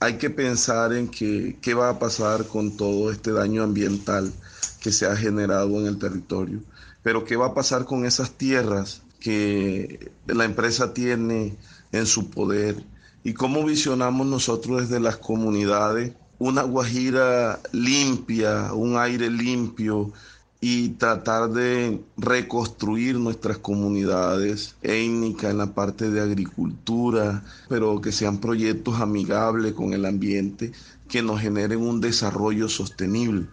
hay 0.00 0.18
que 0.18 0.30
pensar 0.30 0.92
en 0.92 1.08
qué 1.08 1.74
va 1.74 1.90
a 1.90 1.98
pasar 1.98 2.46
con 2.46 2.76
todo 2.76 3.10
este 3.10 3.32
daño 3.32 3.62
ambiental 3.62 4.32
que 4.80 4.92
se 4.92 5.06
ha 5.06 5.16
generado 5.16 5.80
en 5.80 5.86
el 5.86 5.98
territorio, 5.98 6.60
pero 7.02 7.24
qué 7.24 7.36
va 7.36 7.46
a 7.46 7.54
pasar 7.54 7.84
con 7.84 8.04
esas 8.04 8.32
tierras 8.32 9.02
que 9.20 10.12
la 10.26 10.44
empresa 10.44 10.94
tiene 10.94 11.56
en 11.90 12.06
su 12.06 12.30
poder 12.30 12.84
y 13.24 13.34
cómo 13.34 13.64
visionamos 13.64 14.26
nosotros 14.26 14.82
desde 14.82 15.00
las 15.00 15.16
comunidades 15.16 16.12
una 16.38 16.62
Guajira 16.62 17.58
limpia, 17.72 18.72
un 18.72 18.96
aire 18.96 19.28
limpio 19.28 20.12
y 20.60 20.90
tratar 20.90 21.50
de 21.50 22.00
reconstruir 22.16 23.16
nuestras 23.16 23.58
comunidades 23.58 24.76
étnicas 24.82 25.52
en 25.52 25.58
la 25.58 25.74
parte 25.74 26.10
de 26.10 26.20
agricultura, 26.20 27.44
pero 27.68 28.00
que 28.00 28.10
sean 28.10 28.38
proyectos 28.38 29.00
amigables 29.00 29.72
con 29.72 29.92
el 29.92 30.04
ambiente, 30.04 30.72
que 31.08 31.22
nos 31.22 31.40
generen 31.40 31.80
un 31.80 32.00
desarrollo 32.00 32.68
sostenible. 32.68 33.46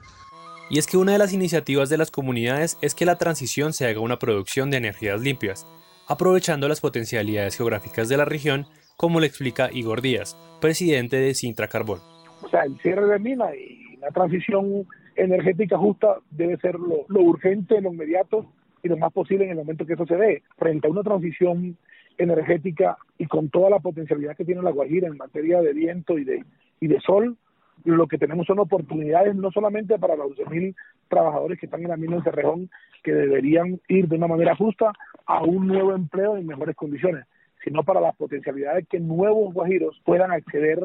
Y 0.70 0.80
es 0.80 0.88
que 0.88 0.98
una 0.98 1.12
de 1.12 1.20
las 1.20 1.32
iniciativas 1.32 1.90
de 1.90 1.98
las 1.98 2.10
comunidades 2.10 2.80
es 2.82 2.96
que 2.96 3.06
la 3.06 3.18
transición 3.18 3.74
se 3.74 3.86
haga 3.86 4.00
una 4.00 4.18
producción 4.18 4.72
de 4.72 4.78
energías 4.78 5.22
limpias, 5.22 5.68
aprovechando 6.08 6.68
las 6.68 6.82
potencialidades 6.82 7.56
geográficas 7.56 8.10
de 8.10 8.18
la 8.18 8.26
región, 8.26 8.66
como 8.98 9.20
le 9.20 9.28
explica 9.28 9.70
Igor 9.72 10.02
Díaz, 10.02 10.36
presidente 10.60 11.18
de 11.18 11.36
Sintra 11.36 11.68
Carbón. 11.68 12.00
O 12.42 12.50
sea, 12.50 12.64
el 12.64 12.80
cierre 12.82 13.06
de 13.06 13.20
minas 13.20 13.52
y 13.54 13.98
la 13.98 14.10
transición 14.10 14.88
energética 15.16 15.78
justa 15.78 16.18
debe 16.32 16.58
ser 16.58 16.76
lo, 16.76 17.06
urgente, 17.22 17.82
lo 17.82 17.92
inmediato 17.92 18.46
y 18.84 18.90
lo 18.90 18.98
más 18.98 19.12
posible 19.12 19.46
en 19.46 19.52
el 19.52 19.58
momento 19.58 19.86
que 19.86 19.94
eso 19.94 20.06
se 20.06 20.16
dé. 20.16 20.44
Frente 20.58 20.88
a 20.88 20.92
una 20.92 21.04
transición 21.04 21.78
energética 22.18 22.98
y 23.18 23.26
con 23.26 23.50
toda 23.50 23.70
la 23.70 23.80
potencialidad 23.80 24.36
que 24.36 24.46
tiene 24.46 24.62
la 24.62 24.72
Guajira 24.72 25.08
en 25.08 25.18
materia 25.18 25.62
de 25.62 25.74
viento 25.74 26.18
y 26.18 26.24
de, 26.24 26.44
y 26.80 26.88
de 26.88 27.00
sol, 27.02 27.38
lo 27.84 28.08
que 28.08 28.18
tenemos 28.18 28.48
son 28.48 28.60
oportunidades 28.60 29.36
no 29.36 29.52
solamente 29.52 30.00
para 30.00 30.16
los 30.16 30.32
12.000 30.32 30.76
trabajadores 31.10 31.60
que 31.60 31.66
están 31.66 31.82
en 31.82 31.90
la 31.90 31.98
mina 31.98 32.18
de 32.18 32.24
Cerrejón, 32.24 32.70
que 33.04 33.14
deberían 33.14 33.80
ir 33.88 34.08
de 34.08 34.16
una 34.16 34.28
manera 34.28 34.56
justa 34.56 34.92
a 35.26 35.44
un 35.44 35.68
nuevo 35.68 35.94
empleo 35.94 36.38
en 36.38 36.48
mejores 36.48 36.76
condiciones, 36.76 37.26
sino 37.64 37.84
para 37.84 38.02
las 38.02 38.16
potencialidades 38.16 38.88
que 38.88 39.00
nuevos 39.00 39.54
guajiros 39.54 40.02
puedan 40.06 40.32
acceder 40.32 40.80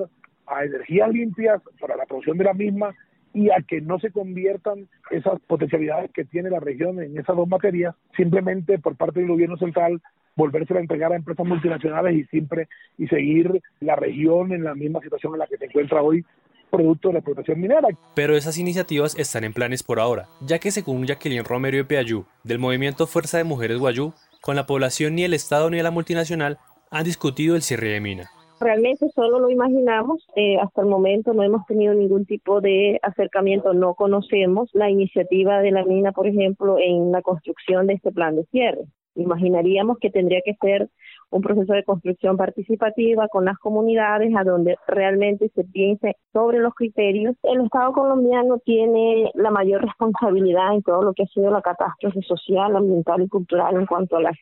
a 0.46 0.64
energías 0.64 1.10
limpias 1.10 1.62
para 1.80 1.96
la 1.96 2.06
producción 2.06 2.36
de 2.36 2.44
la 2.44 2.54
misma 2.54 2.94
y 3.32 3.50
a 3.50 3.62
que 3.66 3.80
no 3.80 3.98
se 3.98 4.10
conviertan 4.10 4.88
esas 5.10 5.40
potencialidades 5.46 6.10
que 6.12 6.24
tiene 6.24 6.50
la 6.50 6.60
región 6.60 7.00
en 7.02 7.18
esas 7.18 7.36
dos 7.36 7.48
materias, 7.48 7.94
simplemente 8.16 8.78
por 8.78 8.96
parte 8.96 9.20
del 9.20 9.28
gobierno 9.28 9.56
central 9.56 10.00
volverse 10.36 10.74
a 10.74 10.80
entregar 10.80 11.12
a 11.12 11.16
empresas 11.16 11.46
multinacionales 11.46 12.14
y 12.14 12.24
siempre 12.24 12.68
y 12.98 13.06
seguir 13.08 13.62
la 13.80 13.96
región 13.96 14.52
en 14.52 14.64
la 14.64 14.74
misma 14.74 15.00
situación 15.00 15.34
en 15.34 15.40
la 15.40 15.46
que 15.46 15.58
se 15.58 15.66
encuentra 15.66 16.02
hoy 16.02 16.24
producto 16.70 17.08
de 17.08 17.14
la 17.14 17.18
explotación 17.18 17.60
minera. 17.60 17.88
Pero 18.14 18.36
esas 18.36 18.56
iniciativas 18.56 19.18
están 19.18 19.44
en 19.44 19.52
planes 19.52 19.82
por 19.82 20.00
ahora, 20.00 20.28
ya 20.40 20.58
que 20.58 20.70
según 20.70 21.06
Jacqueline 21.06 21.44
Romero 21.44 21.78
y 21.78 21.82
Peayú, 21.82 22.24
del 22.44 22.58
movimiento 22.58 23.06
Fuerza 23.06 23.38
de 23.38 23.44
Mujeres 23.44 23.78
Guayú, 23.78 24.14
con 24.40 24.56
la 24.56 24.66
población 24.66 25.16
ni 25.16 25.24
el 25.24 25.34
Estado 25.34 25.68
ni 25.68 25.82
la 25.82 25.90
multinacional 25.90 26.58
han 26.90 27.04
discutido 27.04 27.56
el 27.56 27.62
cierre 27.62 27.88
de 27.88 28.00
mina. 28.00 28.30
Realmente 28.61 29.08
solo 29.14 29.38
lo 29.38 29.48
imaginamos, 29.48 30.28
eh, 30.36 30.58
hasta 30.58 30.82
el 30.82 30.88
momento 30.88 31.32
no 31.32 31.42
hemos 31.42 31.64
tenido 31.64 31.94
ningún 31.94 32.26
tipo 32.26 32.61
de 32.61 32.98
acercamiento, 33.02 33.72
no 33.72 33.94
conocemos 33.94 34.68
la 34.74 34.90
iniciativa 34.90 35.61
de 35.61 35.70
la 35.70 35.82
mina, 35.82 36.12
por 36.12 36.26
ejemplo, 36.26 36.76
en 36.78 37.11
la 37.11 37.22
construcción 37.22 37.86
de 37.86 37.94
este 37.94 38.12
plan 38.12 38.36
de 38.36 38.44
cierre. 38.50 38.84
Imaginaríamos 39.14 39.98
que 39.98 40.11
tendría 40.11 40.42
que 40.44 40.54
ser 40.61 40.90
un 41.30 41.40
proceso 41.40 41.72
de 41.72 41.84
construcción 41.84 42.36
participativa 42.36 43.28
con 43.28 43.46
las 43.46 43.56
comunidades 43.58 44.34
a 44.36 44.44
donde 44.44 44.76
realmente 44.86 45.50
se 45.54 45.64
piense 45.64 46.16
sobre 46.32 46.58
los 46.58 46.74
criterios. 46.74 47.36
El 47.42 47.64
Estado 47.64 47.92
colombiano 47.92 48.58
tiene 48.58 49.30
la 49.34 49.50
mayor 49.50 49.82
responsabilidad 49.82 50.74
en 50.74 50.82
todo 50.82 51.02
lo 51.02 51.14
que 51.14 51.22
ha 51.22 51.26
sido 51.26 51.50
la 51.50 51.62
catástrofe 51.62 52.20
social, 52.22 52.76
ambiental 52.76 53.22
y 53.22 53.28
cultural 53.28 53.76
en 53.76 53.86
cuanto 53.86 54.16
a 54.16 54.22
las 54.22 54.36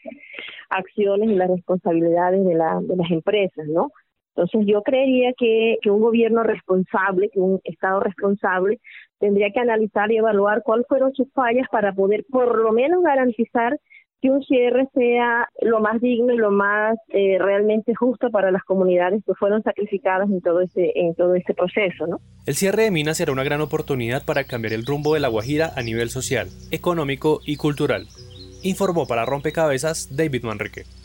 acciones 0.71 1.31
y 1.31 1.35
las 1.35 1.51
responsabilidades 1.51 2.45
de, 2.45 2.55
la, 2.55 2.81
de 2.83 2.97
las 2.97 3.11
empresas, 3.11 3.67
¿no? 3.69 3.91
Entonces 4.39 4.73
yo 4.73 4.83
creería 4.83 5.33
que, 5.37 5.79
un 5.91 6.01
gobierno 6.01 6.45
responsable, 6.45 7.29
que 7.31 7.41
un 7.41 7.61
Estado 7.65 7.99
responsable, 7.99 8.79
tendría 9.19 9.51
que 9.51 9.59
analizar 9.59 10.13
y 10.13 10.19
evaluar 10.19 10.63
cuáles 10.63 10.87
fueron 10.87 11.13
sus 11.13 11.27
fallas 11.33 11.67
para 11.73 11.93
poder 11.93 12.25
por 12.31 12.57
lo 12.57 12.71
menos 12.71 13.03
garantizar 13.03 13.77
que 14.21 14.31
un 14.31 14.43
cierre 14.45 14.87
sea 14.95 15.49
lo 15.61 15.81
más 15.81 16.01
digno 16.01 16.33
y 16.33 16.37
lo 16.37 16.53
más 16.53 16.97
eh, 17.09 17.39
realmente 17.41 17.95
justo 17.97 18.31
para 18.31 18.53
las 18.53 18.63
comunidades 18.63 19.25
que 19.25 19.35
fueron 19.35 19.63
sacrificadas 19.65 20.31
en 20.31 20.41
todo 20.41 20.61
este 20.61 21.01
en 21.01 21.15
todo 21.15 21.35
este 21.35 21.55
proceso, 21.55 22.07
¿no? 22.07 22.21
El 22.47 22.55
cierre 22.55 22.85
de 22.85 22.91
minas 22.93 23.17
será 23.17 23.33
una 23.33 23.45
gran 23.45 23.61
oportunidad 23.61 24.25
para 24.25 24.45
cambiar 24.45 24.73
el 24.73 24.87
rumbo 24.87 25.15
de 25.15 25.21
la 25.21 25.29
Guajira 25.29 25.73
a 25.75 25.83
nivel 25.83 26.11
social, 26.11 26.49
económico 26.71 27.41
y 27.45 27.57
cultural. 27.57 28.07
Informó 28.63 29.07
para 29.07 29.25
Rompecabezas 29.25 30.17
David 30.17 30.45
Manrique. 30.45 30.98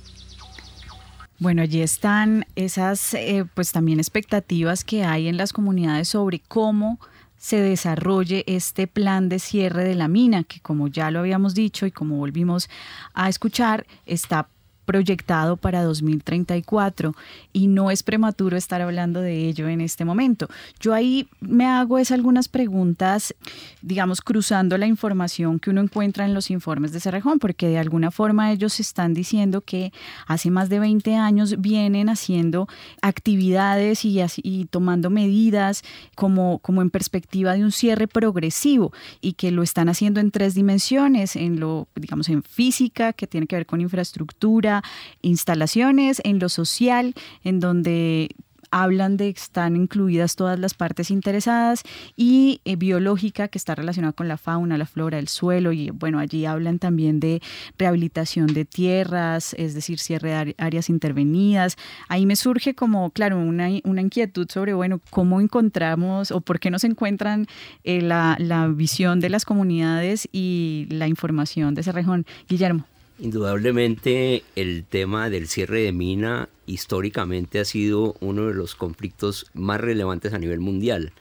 Bueno, 1.39 1.61
allí 1.61 1.81
están 1.81 2.45
esas 2.55 3.13
eh, 3.15 3.45
pues 3.53 3.71
también 3.71 3.99
expectativas 3.99 4.83
que 4.83 5.03
hay 5.03 5.27
en 5.27 5.37
las 5.37 5.51
comunidades 5.51 6.07
sobre 6.09 6.39
cómo 6.39 6.99
se 7.37 7.59
desarrolle 7.59 8.45
este 8.47 8.87
plan 8.87 9.27
de 9.27 9.39
cierre 9.39 9.83
de 9.83 9.95
la 9.95 10.07
mina, 10.07 10.45
que 10.45 10.61
como 10.61 10.87
ya 10.87 11.11
lo 11.11 11.19
habíamos 11.19 11.53
dicho 11.53 11.85
y 11.85 11.91
como 11.91 12.15
volvimos 12.15 12.69
a 13.13 13.27
escuchar, 13.27 13.85
está 14.05 14.47
proyectado 14.85 15.57
para 15.57 15.83
2034 15.83 17.15
y 17.51 17.67
no 17.67 17.91
es 17.91 18.03
prematuro 18.03 18.57
estar 18.57 18.81
hablando 18.81 19.21
de 19.21 19.47
ello 19.47 19.67
en 19.67 19.81
este 19.81 20.05
momento. 20.05 20.47
Yo 20.79 20.93
ahí 20.93 21.27
me 21.39 21.65
hago 21.65 21.97
es 21.97 22.11
algunas 22.11 22.47
preguntas, 22.47 23.33
digamos, 23.81 24.21
cruzando 24.21 24.77
la 24.77 24.87
información 24.87 25.59
que 25.59 25.69
uno 25.69 25.81
encuentra 25.81 26.25
en 26.25 26.33
los 26.33 26.49
informes 26.49 26.91
de 26.91 26.99
Cerrejón, 26.99 27.39
porque 27.39 27.67
de 27.67 27.77
alguna 27.77 28.11
forma 28.11 28.51
ellos 28.51 28.79
están 28.79 29.13
diciendo 29.13 29.61
que 29.61 29.91
hace 30.27 30.49
más 30.51 30.69
de 30.69 30.79
20 30.79 31.15
años 31.15 31.61
vienen 31.61 32.09
haciendo 32.09 32.67
actividades 33.01 34.05
y, 34.05 34.19
y 34.43 34.65
tomando 34.65 35.09
medidas 35.09 35.83
como, 36.15 36.59
como 36.59 36.81
en 36.81 36.89
perspectiva 36.89 37.53
de 37.53 37.63
un 37.63 37.71
cierre 37.71 38.07
progresivo 38.07 38.91
y 39.21 39.33
que 39.33 39.51
lo 39.51 39.63
están 39.63 39.89
haciendo 39.89 40.19
en 40.19 40.31
tres 40.31 40.55
dimensiones, 40.55 41.35
en 41.35 41.59
lo, 41.59 41.87
digamos, 41.95 42.29
en 42.29 42.43
física, 42.43 43.13
que 43.13 43.27
tiene 43.27 43.47
que 43.47 43.55
ver 43.55 43.65
con 43.65 43.81
infraestructura, 43.81 44.72
instalaciones, 45.21 46.21
en 46.23 46.39
lo 46.39 46.49
social, 46.49 47.13
en 47.43 47.59
donde 47.59 48.29
hablan 48.73 49.17
de 49.17 49.31
que 49.31 49.39
están 49.39 49.75
incluidas 49.75 50.35
todas 50.35 50.57
las 50.57 50.73
partes 50.73 51.11
interesadas 51.11 51.83
y 52.17 52.59
eh, 52.65 52.75
biológica 52.75 53.47
que 53.47 53.59
está 53.59 53.75
relacionada 53.75 54.13
con 54.13 54.27
la 54.27 54.37
fauna, 54.37 54.79
la 54.79 54.87
flora, 54.87 55.19
el 55.19 55.27
suelo 55.27 55.71
y 55.73 55.91
bueno, 55.91 56.17
allí 56.17 56.45
hablan 56.45 56.79
también 56.79 57.19
de 57.19 57.39
rehabilitación 57.77 58.47
de 58.47 58.65
tierras, 58.65 59.53
es 59.59 59.75
decir, 59.75 59.99
cierre 59.99 60.31
de 60.31 60.55
áreas 60.57 60.89
intervenidas. 60.89 61.77
Ahí 62.07 62.25
me 62.25 62.35
surge 62.35 62.73
como, 62.73 63.11
claro, 63.11 63.37
una, 63.37 63.69
una 63.83 64.01
inquietud 64.01 64.47
sobre, 64.49 64.73
bueno, 64.73 64.99
cómo 65.11 65.39
encontramos 65.39 66.31
o 66.31 66.41
por 66.41 66.59
qué 66.59 66.71
no 66.71 66.79
se 66.79 66.87
encuentran 66.87 67.45
eh, 67.83 68.01
la, 68.01 68.35
la 68.39 68.67
visión 68.67 69.19
de 69.19 69.29
las 69.29 69.45
comunidades 69.45 70.27
y 70.31 70.87
la 70.89 71.07
información 71.07 71.75
de 71.75 71.81
ese 71.81 71.91
región. 71.91 72.25
Guillermo. 72.49 72.85
Indudablemente 73.19 74.43
el 74.55 74.85
tema 74.85 75.29
del 75.29 75.47
cierre 75.47 75.81
de 75.81 75.91
mina 75.91 76.49
históricamente 76.65 77.59
ha 77.59 77.65
sido 77.65 78.15
uno 78.21 78.47
de 78.47 78.55
los 78.55 78.73
conflictos 78.75 79.45
más 79.53 79.79
relevantes 79.79 80.33
a 80.33 80.39
nivel 80.39 80.59
mundial 80.59 81.13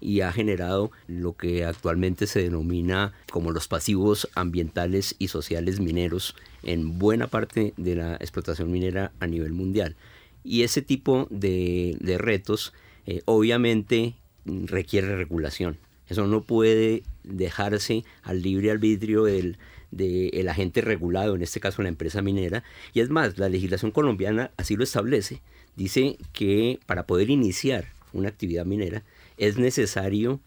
y 0.00 0.20
ha 0.20 0.32
generado 0.32 0.92
lo 1.08 1.36
que 1.36 1.64
actualmente 1.64 2.26
se 2.26 2.40
denomina 2.40 3.12
como 3.30 3.50
los 3.50 3.66
pasivos 3.66 4.28
ambientales 4.34 5.16
y 5.18 5.28
sociales 5.28 5.80
mineros 5.80 6.36
en 6.62 6.98
buena 6.98 7.26
parte 7.26 7.74
de 7.76 7.96
la 7.96 8.14
explotación 8.14 8.70
minera 8.70 9.12
a 9.18 9.26
nivel 9.26 9.52
mundial. 9.52 9.96
Y 10.44 10.62
ese 10.62 10.82
tipo 10.82 11.26
de, 11.30 11.98
retos 12.18 12.72
eh, 13.06 13.22
obviamente 13.24 14.14
requiere 14.44 15.16
regulación. 15.16 15.78
Eso 16.08 16.26
no 16.26 16.42
puede 16.42 17.02
dejarse 17.24 18.04
al 18.22 18.42
libre 18.42 18.70
arbitrio 18.70 19.24
del, 19.24 19.58
del 19.90 20.48
agente 20.48 20.80
regulado, 20.80 21.34
en 21.34 21.42
este 21.42 21.60
caso 21.60 21.82
la 21.82 21.88
empresa 21.88 22.22
minera. 22.22 22.62
Y 22.92 23.00
es 23.00 23.10
más, 23.10 23.38
la 23.38 23.48
legislación 23.48 23.90
colombiana 23.90 24.50
así 24.56 24.76
lo 24.76 24.84
establece. 24.84 25.40
Dice 25.76 26.16
que 26.32 26.78
para 26.86 27.06
poder 27.06 27.30
iniciar 27.30 27.86
una 28.12 28.28
actividad 28.28 28.64
minera 28.64 29.02
es 29.36 29.58
necesario 29.58 30.40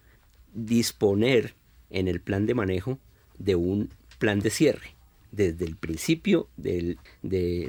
disponer 0.54 1.56
en 1.90 2.08
el 2.08 2.22
plan 2.22 2.46
de 2.46 2.54
manejo 2.54 3.00
de 3.38 3.56
un 3.56 3.90
plan 4.20 4.40
de 4.40 4.50
cierre 4.50 4.96
desde 5.32 5.66
el 5.66 5.76
principio 5.76 6.48
de 6.58 6.98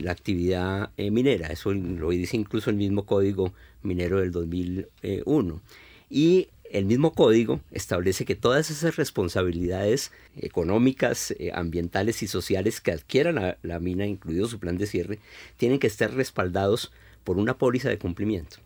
la 0.03 0.13
actividad 0.13 0.91
eh, 0.99 1.11
minera. 1.11 1.49
Eso 1.49 1.73
lo 1.73 2.11
dice 2.11 2.37
incluso 2.37 2.69
el 2.69 2.77
mismo 2.77 3.07
código 3.07 3.55
minero 3.83 4.21
del 4.21 4.33
2001. 4.33 5.63
Y 6.11 6.49
el 6.75 6.87
mismo 6.87 7.13
código 7.13 7.61
establece 7.71 8.25
que 8.25 8.35
todas 8.35 8.69
esas 8.69 8.97
responsabilidades 8.97 10.11
económicas, 10.37 11.31
eh, 11.39 11.53
ambientales 11.55 12.21
y 12.25 12.27
sociales 12.27 12.81
que 12.81 12.91
adquiera 12.91 13.57
la, 13.63 13.79
mina, 13.79 14.07
incluido 14.07 14.49
su 14.49 14.59
plan 14.59 14.77
de 14.77 14.89
cierre, 14.89 15.21
tienen 15.57 15.79
que 15.79 15.87
estar 15.87 16.13
respaldados 16.13 16.93
por 17.23 17.39
una 17.39 17.59
póliza 17.59 17.89
de 17.89 17.99
cumplimiento. 17.99 18.57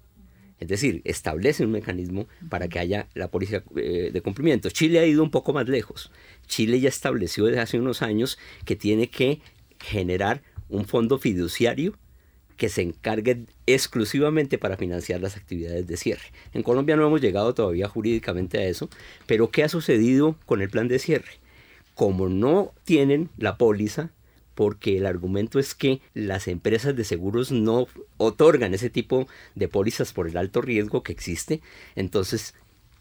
Es 0.58 0.68
decir, 0.68 1.02
establece 1.04 1.66
un 1.66 1.70
mecanismo 1.70 2.26
para 2.48 2.68
que 2.68 2.78
haya 2.78 3.08
la 3.12 3.28
póliza 3.28 3.62
eh, 3.76 4.08
de 4.10 4.22
cumplimiento. 4.22 4.70
Chile 4.70 5.00
ha 5.00 5.06
ido 5.06 5.22
un 5.22 5.30
poco 5.30 5.52
más 5.52 5.68
lejos. 5.68 6.10
Chile 6.46 6.80
ya 6.80 6.88
estableció 6.88 7.44
desde 7.44 7.60
hace 7.60 7.78
unos 7.78 8.00
años 8.00 8.38
que 8.64 8.74
tiene 8.74 9.10
que 9.10 9.42
generar 9.78 10.42
un 10.70 10.86
fondo 10.86 11.18
fiduciario 11.18 11.98
que 12.56 12.70
se 12.70 12.80
encargue 12.80 13.44
exclusivamente 13.74 14.56
para 14.58 14.76
financiar 14.76 15.20
las 15.20 15.36
actividades 15.36 15.86
de 15.86 15.96
cierre. 15.96 16.32
En 16.54 16.62
Colombia 16.62 16.96
no 16.96 17.06
hemos 17.06 17.20
llegado 17.20 17.54
todavía 17.54 17.88
jurídicamente 17.88 18.58
a 18.58 18.64
eso, 18.64 18.88
pero 19.26 19.50
¿qué 19.50 19.62
ha 19.62 19.68
sucedido 19.68 20.36
con 20.46 20.62
el 20.62 20.70
plan 20.70 20.88
de 20.88 20.98
cierre? 20.98 21.32
Como 21.94 22.28
no 22.28 22.72
tienen 22.84 23.28
la 23.36 23.56
póliza, 23.56 24.10
porque 24.54 24.96
el 24.96 25.06
argumento 25.06 25.58
es 25.58 25.74
que 25.74 26.00
las 26.14 26.48
empresas 26.48 26.96
de 26.96 27.04
seguros 27.04 27.52
no 27.52 27.86
otorgan 28.16 28.74
ese 28.74 28.90
tipo 28.90 29.28
de 29.54 29.68
pólizas 29.68 30.12
por 30.12 30.28
el 30.28 30.36
alto 30.36 30.60
riesgo 30.60 31.02
que 31.02 31.12
existe, 31.12 31.60
entonces 31.94 32.54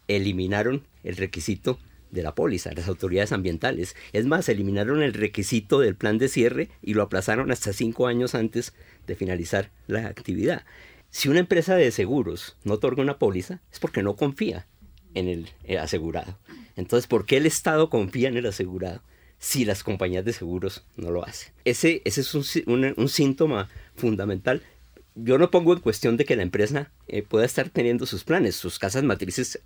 eliminaron 0.06 0.86
el 1.02 1.16
requisito 1.16 1.78
de 2.10 2.22
la 2.22 2.34
póliza, 2.34 2.72
las 2.72 2.88
autoridades 2.88 3.32
ambientales. 3.32 3.96
Es 4.12 4.26
más, 4.26 4.48
eliminaron 4.48 5.02
el 5.02 5.14
requisito 5.14 5.80
del 5.80 5.96
plan 5.96 6.18
de 6.18 6.28
cierre 6.28 6.68
y 6.82 6.94
lo 6.94 7.02
aplazaron 7.02 7.50
hasta 7.50 7.72
cinco 7.72 8.06
años 8.06 8.34
antes 8.34 8.74
de 9.08 9.16
finalizar 9.16 9.70
la 9.88 10.06
actividad. 10.06 10.64
Si 11.10 11.28
una 11.28 11.40
empresa 11.40 11.74
de 11.74 11.90
seguros 11.90 12.56
no 12.62 12.74
otorga 12.74 13.02
una 13.02 13.18
póliza, 13.18 13.60
es 13.72 13.80
porque 13.80 14.02
no 14.02 14.14
confía 14.14 14.66
en 15.14 15.28
el, 15.28 15.78
asegurado. 15.78 16.38
Entonces, 16.76 17.08
¿por 17.08 17.26
qué 17.26 17.38
el 17.38 17.46
Estado 17.46 17.90
confía 17.90 18.28
en 18.28 18.36
el 18.36 18.46
asegurado 18.46 19.02
si 19.38 19.64
las 19.64 19.82
compañías 19.82 20.24
de 20.24 20.32
seguros 20.32 20.84
no 20.96 21.10
lo 21.10 21.24
hacen? 21.24 21.52
Ese, 21.64 22.02
ese 22.04 22.20
es 22.20 22.34
un, 22.34 23.08
síntoma 23.08 23.68
fundamental. 23.96 24.62
Yo 25.14 25.38
no 25.38 25.50
pongo 25.50 25.72
en 25.72 25.80
cuestión 25.80 26.16
de 26.16 26.24
que 26.24 26.36
la 26.36 26.42
empresa 26.42 26.92
eh, 27.08 27.22
pueda 27.22 27.46
estar 27.46 27.70
teniendo 27.70 28.06
sus 28.06 28.22
planes, 28.22 28.54
sus 28.54 28.78
casas 28.78 29.02
matrices 29.02 29.60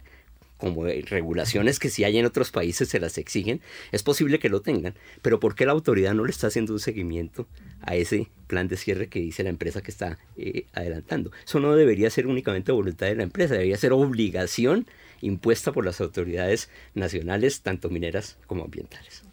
como 0.62 0.84
regulaciones 0.84 1.80
que 1.80 1.90
si 1.90 2.04
hay 2.04 2.18
en 2.18 2.24
otros 2.24 2.52
países 2.52 2.88
se 2.88 3.00
las 3.00 3.18
exigen, 3.18 3.60
es 3.90 4.04
posible 4.04 4.38
que 4.38 4.48
lo 4.48 4.60
tengan, 4.60 4.94
pero 5.20 5.40
¿por 5.40 5.56
qué 5.56 5.66
la 5.66 5.72
autoridad 5.72 6.14
no 6.14 6.24
le 6.24 6.30
está 6.30 6.46
haciendo 6.46 6.72
un 6.72 6.78
seguimiento 6.78 7.48
a 7.80 7.96
ese 7.96 8.28
plan 8.46 8.68
de 8.68 8.76
cierre 8.76 9.08
que 9.08 9.18
dice 9.18 9.42
la 9.42 9.48
empresa 9.48 9.82
que 9.82 9.90
está 9.90 10.18
eh, 10.36 10.66
adelantando? 10.72 11.32
Eso 11.44 11.58
no 11.58 11.74
debería 11.74 12.08
ser 12.10 12.28
únicamente 12.28 12.70
voluntad 12.70 13.06
de 13.06 13.16
la 13.16 13.24
empresa, 13.24 13.54
debería 13.54 13.76
ser 13.76 13.92
obligación 13.92 14.86
impuesta 15.20 15.72
por 15.72 15.84
las 15.84 16.00
autoridades 16.00 16.70
nacionales, 16.94 17.62
tanto 17.62 17.90
mineras 17.90 18.38
como 18.46 18.62
ambientales. 18.62 19.24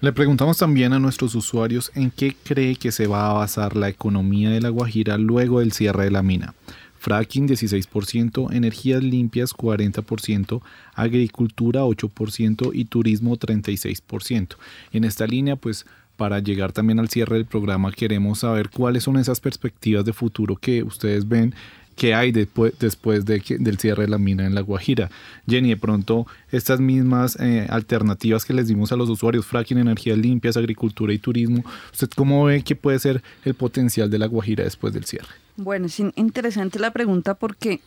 Le 0.00 0.12
preguntamos 0.12 0.58
también 0.58 0.92
a 0.92 1.00
nuestros 1.00 1.34
usuarios 1.34 1.90
en 1.96 2.12
qué 2.12 2.36
cree 2.44 2.76
que 2.76 2.92
se 2.92 3.08
va 3.08 3.30
a 3.30 3.32
basar 3.32 3.74
la 3.74 3.88
economía 3.88 4.50
de 4.50 4.60
La 4.60 4.68
Guajira 4.68 5.18
luego 5.18 5.58
del 5.58 5.72
cierre 5.72 6.04
de 6.04 6.12
la 6.12 6.22
mina 6.22 6.54
fracking 6.98 7.48
16%, 7.48 8.52
energías 8.52 9.02
limpias 9.02 9.54
40%, 9.54 10.60
agricultura 10.94 11.84
8% 11.84 12.70
y 12.74 12.84
turismo 12.86 13.36
36%. 13.36 14.56
En 14.92 15.04
esta 15.04 15.26
línea, 15.26 15.56
pues 15.56 15.86
para 16.16 16.40
llegar 16.40 16.72
también 16.72 16.98
al 16.98 17.08
cierre 17.08 17.36
del 17.36 17.46
programa 17.46 17.92
queremos 17.92 18.40
saber 18.40 18.70
cuáles 18.70 19.04
son 19.04 19.18
esas 19.18 19.38
perspectivas 19.38 20.04
de 20.04 20.12
futuro 20.12 20.56
que 20.56 20.82
ustedes 20.82 21.28
ven 21.28 21.54
que 21.98 22.14
hay 22.14 22.30
después, 22.32 22.72
después 22.78 23.26
de 23.26 23.42
del 23.58 23.78
cierre 23.78 24.04
de 24.04 24.08
la 24.08 24.18
mina 24.18 24.46
en 24.46 24.54
La 24.54 24.60
Guajira. 24.62 25.10
Jenny, 25.46 25.70
de 25.70 25.76
pronto 25.76 26.26
estas 26.52 26.80
mismas 26.80 27.36
eh, 27.40 27.66
alternativas 27.68 28.44
que 28.44 28.54
les 28.54 28.68
dimos 28.68 28.92
a 28.92 28.96
los 28.96 29.10
usuarios, 29.10 29.44
fracking, 29.44 29.78
energías 29.78 30.16
limpias, 30.16 30.56
agricultura 30.56 31.12
y 31.12 31.18
turismo, 31.18 31.64
¿usted 31.92 32.08
cómo 32.14 32.44
ve 32.44 32.62
que 32.62 32.76
puede 32.76 33.00
ser 33.00 33.22
el 33.44 33.54
potencial 33.54 34.08
de 34.10 34.18
La 34.18 34.26
Guajira 34.26 34.64
después 34.64 34.94
del 34.94 35.04
cierre? 35.04 35.28
Bueno, 35.56 35.86
es 35.86 36.00
interesante 36.14 36.78
la 36.78 36.92
pregunta 36.92 37.34
porque 37.34 37.80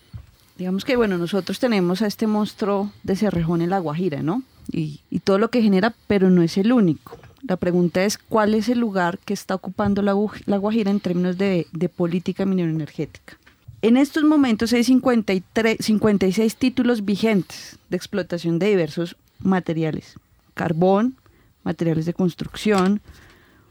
digamos 0.57 0.83
que 0.83 0.97
bueno, 0.97 1.17
nosotros 1.17 1.59
tenemos 1.59 2.01
a 2.01 2.07
este 2.07 2.27
monstruo 2.27 2.91
de 3.03 3.15
Cerrejón 3.15 3.61
en 3.61 3.69
La 3.69 3.79
Guajira, 3.79 4.21
¿no? 4.21 4.43
Y, 4.71 4.99
todo 5.23 5.37
lo 5.39 5.49
que 5.49 5.61
genera, 5.61 5.93
pero 6.07 6.29
no 6.29 6.41
es 6.41 6.57
el 6.57 6.71
único. 6.71 7.17
La 7.47 7.55
pregunta 7.55 8.03
es 8.03 8.17
cuál 8.17 8.53
es 8.53 8.69
el 8.69 8.79
lugar 8.79 9.19
que 9.19 9.33
está 9.33 9.55
ocupando 9.55 10.01
la, 10.01 10.13
Guajira 10.13 10.91
en 10.91 10.99
términos 10.99 11.37
de, 11.37 11.67
de 11.71 11.89
política 11.89 12.45
minero 12.45 12.69
energética. 12.69 13.37
En 13.83 13.97
estos 13.97 14.23
momentos 14.23 14.73
hay 14.73 14.83
53, 14.83 15.77
56 15.79 16.55
títulos 16.55 17.03
vigentes 17.03 17.79
de 17.89 17.97
explotación 17.97 18.59
de 18.59 18.67
diversos 18.67 19.15
materiales. 19.39 20.15
Carbón, 20.53 21.15
materiales 21.63 22.05
de 22.05 22.13
construcción, 22.13 23.01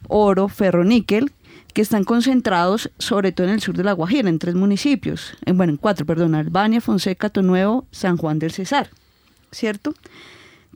oro, 0.09 0.49
ferro, 0.49 0.83
níquel, 0.85 1.31
que 1.73 1.83
están 1.83 2.03
concentrados 2.03 2.91
sobre 2.99 3.31
todo 3.31 3.47
en 3.47 3.55
el 3.55 3.61
sur 3.61 3.77
de 3.77 3.85
La 3.85 3.93
Guajira, 3.93 4.29
en 4.29 4.41
tres 4.41 4.57
municipios, 4.57 5.35
en, 5.45 5.57
bueno, 5.57 5.73
en 5.73 5.77
cuatro, 5.77 6.05
perdón, 6.05 6.35
Albania, 6.35 6.81
Fonseca, 6.81 7.31
Tonuevo, 7.31 7.87
San 7.93 8.17
Juan 8.17 8.41
del 8.41 8.51
Cesar, 8.51 8.91
¿cierto? 9.53 9.95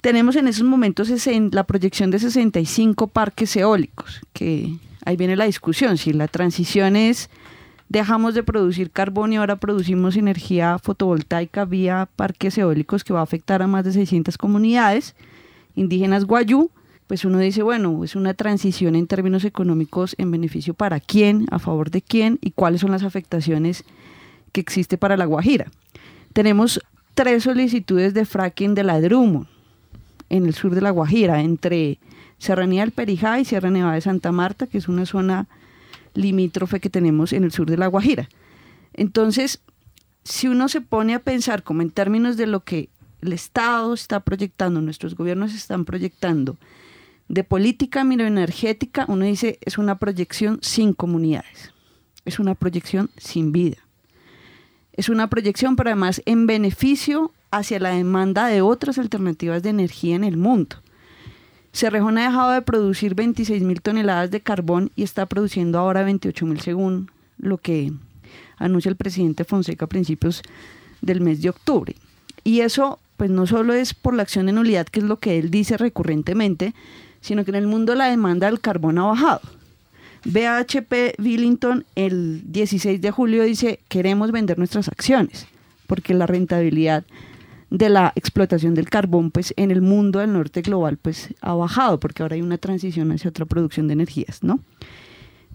Tenemos 0.00 0.36
en 0.36 0.46
esos 0.46 0.62
momentos 0.64 1.10
la 1.50 1.64
proyección 1.64 2.12
de 2.12 2.20
65 2.20 3.08
parques 3.08 3.56
eólicos, 3.56 4.20
que 4.32 4.76
ahí 5.04 5.16
viene 5.16 5.34
la 5.34 5.46
discusión, 5.46 5.98
si 5.98 6.12
la 6.12 6.28
transición 6.28 6.94
es 6.94 7.30
dejamos 7.88 8.34
de 8.34 8.42
producir 8.42 8.90
carbón 8.90 9.32
y 9.32 9.36
ahora 9.36 9.56
producimos 9.56 10.16
energía 10.16 10.78
fotovoltaica 10.78 11.64
vía 11.64 12.08
parques 12.16 12.56
eólicos 12.58 13.04
que 13.04 13.12
va 13.12 13.20
a 13.20 13.24
afectar 13.24 13.62
a 13.62 13.66
más 13.66 13.84
de 13.84 13.92
600 13.92 14.38
comunidades 14.38 15.14
indígenas 15.74 16.24
guayú, 16.24 16.70
pues 17.06 17.24
uno 17.24 17.38
dice, 17.38 17.62
bueno, 17.62 18.02
es 18.02 18.16
una 18.16 18.34
transición 18.34 18.96
en 18.96 19.06
términos 19.06 19.44
económicos 19.44 20.14
en 20.18 20.30
beneficio 20.30 20.72
para 20.72 21.00
quién, 21.00 21.46
a 21.50 21.58
favor 21.58 21.90
de 21.90 22.00
quién 22.00 22.38
y 22.40 22.52
cuáles 22.52 22.80
son 22.80 22.92
las 22.92 23.02
afectaciones 23.02 23.84
que 24.52 24.60
existe 24.60 24.96
para 24.96 25.16
la 25.16 25.26
Guajira. 25.26 25.66
Tenemos 26.32 26.80
tres 27.14 27.42
solicitudes 27.42 28.14
de 28.14 28.24
fracking 28.24 28.74
de 28.74 28.84
ladrumo 28.84 29.46
en 30.30 30.46
el 30.46 30.54
sur 30.54 30.74
de 30.74 30.80
la 30.80 30.90
Guajira, 30.90 31.42
entre 31.42 31.98
Serranía 32.38 32.80
del 32.80 32.92
Perijá 32.92 33.38
y 33.38 33.44
Sierra 33.44 33.70
Nevada 33.70 33.94
de 33.94 34.00
Santa 34.00 34.32
Marta, 34.32 34.66
que 34.66 34.78
es 34.78 34.88
una 34.88 35.06
zona 35.06 35.46
limítrofe 36.14 36.80
que 36.80 36.90
tenemos 36.90 37.32
en 37.32 37.44
el 37.44 37.52
sur 37.52 37.68
de 37.68 37.76
La 37.76 37.86
Guajira. 37.88 38.28
Entonces, 38.94 39.60
si 40.24 40.48
uno 40.48 40.68
se 40.68 40.80
pone 40.80 41.14
a 41.14 41.22
pensar 41.22 41.62
como 41.62 41.82
en 41.82 41.90
términos 41.90 42.36
de 42.36 42.46
lo 42.46 42.64
que 42.64 42.88
el 43.20 43.32
Estado 43.32 43.94
está 43.94 44.20
proyectando, 44.20 44.80
nuestros 44.80 45.14
gobiernos 45.14 45.54
están 45.54 45.84
proyectando, 45.84 46.56
de 47.28 47.44
política 47.44 48.04
mineroenergética, 48.04 49.06
uno 49.08 49.24
dice, 49.24 49.58
es 49.62 49.78
una 49.78 49.98
proyección 49.98 50.58
sin 50.62 50.92
comunidades, 50.92 51.72
es 52.24 52.38
una 52.38 52.54
proyección 52.54 53.10
sin 53.16 53.52
vida, 53.52 53.78
es 54.92 55.08
una 55.08 55.28
proyección, 55.28 55.76
pero 55.76 55.90
además 55.90 56.22
en 56.26 56.46
beneficio 56.46 57.32
hacia 57.50 57.80
la 57.80 57.90
demanda 57.90 58.46
de 58.46 58.62
otras 58.62 58.98
alternativas 58.98 59.62
de 59.62 59.70
energía 59.70 60.16
en 60.16 60.24
el 60.24 60.36
mundo. 60.36 60.76
Cerrejón 61.74 62.18
ha 62.18 62.26
dejado 62.30 62.52
de 62.52 62.62
producir 62.62 63.16
26 63.16 63.62
mil 63.64 63.82
toneladas 63.82 64.30
de 64.30 64.40
carbón 64.40 64.92
y 64.94 65.02
está 65.02 65.26
produciendo 65.26 65.80
ahora 65.80 66.04
28 66.04 66.46
mil 66.46 66.60
según 66.60 67.10
lo 67.36 67.58
que 67.58 67.92
anuncia 68.58 68.88
el 68.88 68.96
presidente 68.96 69.44
Fonseca 69.44 69.86
a 69.86 69.88
principios 69.88 70.42
del 71.02 71.20
mes 71.20 71.42
de 71.42 71.48
octubre. 71.48 71.96
Y 72.44 72.60
eso 72.60 73.00
pues 73.16 73.28
no 73.28 73.48
solo 73.48 73.74
es 73.74 73.92
por 73.92 74.14
la 74.14 74.22
acción 74.22 74.46
de 74.46 74.52
nulidad, 74.52 74.86
que 74.86 75.00
es 75.00 75.04
lo 75.04 75.18
que 75.18 75.36
él 75.36 75.50
dice 75.50 75.76
recurrentemente, 75.76 76.74
sino 77.20 77.44
que 77.44 77.50
en 77.50 77.56
el 77.56 77.66
mundo 77.66 77.96
la 77.96 78.06
demanda 78.06 78.46
del 78.46 78.60
carbón 78.60 78.98
ha 78.98 79.06
bajado. 79.06 79.40
BHP 80.24 81.18
Billington 81.18 81.84
el 81.96 82.52
16 82.52 83.00
de 83.00 83.10
julio 83.10 83.42
dice, 83.42 83.80
queremos 83.88 84.30
vender 84.30 84.58
nuestras 84.58 84.86
acciones, 84.86 85.46
porque 85.88 86.14
la 86.14 86.28
rentabilidad 86.28 87.04
de 87.74 87.88
la 87.88 88.12
explotación 88.14 88.74
del 88.74 88.88
carbón 88.88 89.32
pues 89.32 89.52
en 89.56 89.72
el 89.72 89.82
mundo 89.82 90.20
del 90.20 90.32
norte 90.32 90.62
global 90.62 90.96
pues 90.96 91.34
ha 91.40 91.54
bajado 91.54 91.98
porque 91.98 92.22
ahora 92.22 92.36
hay 92.36 92.42
una 92.42 92.56
transición 92.56 93.10
hacia 93.10 93.30
otra 93.30 93.46
producción 93.46 93.88
de 93.88 93.94
energías, 93.94 94.44
¿no? 94.44 94.60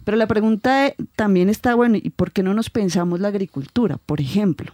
Pero 0.03 0.17
la 0.17 0.27
pregunta 0.27 0.93
también 1.15 1.49
está, 1.49 1.75
bueno, 1.75 1.95
¿y 1.95 2.09
por 2.09 2.31
qué 2.31 2.43
no 2.43 2.53
nos 2.53 2.69
pensamos 2.69 3.21
la 3.21 3.29
agricultura, 3.29 3.99
por 4.05 4.19
ejemplo, 4.19 4.73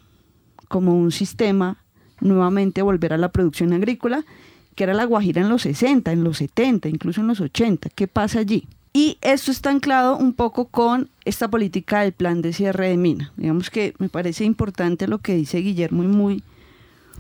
como 0.70 0.96
un 0.96 1.12
sistema 1.12 1.78
nuevamente 2.20 2.82
volver 2.82 3.14
a 3.14 3.18
la 3.18 3.30
producción 3.32 3.74
agrícola, 3.74 4.26
que 4.74 4.84
era 4.84 4.96
la 4.96 5.06
Guajira 5.06 5.42
en 5.42 5.50
los 5.50 5.64
60, 5.64 6.12
en 6.12 6.24
los 6.24 6.38
70, 6.38 6.90
incluso 6.90 7.22
en 7.22 7.28
los 7.28 7.42
80? 7.42 7.90
¿Qué 7.90 8.08
pasa 8.08 8.40
allí? 8.40 8.68
Y 8.92 9.18
esto 9.22 9.52
está 9.52 9.70
anclado 9.70 10.18
un 10.18 10.34
poco 10.34 10.66
con 10.66 11.10
esta 11.26 11.48
política 11.48 12.02
del 12.02 12.14
plan 12.14 12.42
de 12.42 12.54
cierre 12.54 12.88
de 12.88 12.98
mina. 12.98 13.34
Digamos 13.38 13.70
que 13.70 13.94
me 14.00 14.10
parece 14.10 14.46
importante 14.46 15.08
lo 15.08 15.20
que 15.20 15.36
dice 15.36 15.60
Guillermo 15.60 16.04
y 16.04 16.08
muy 16.08 16.44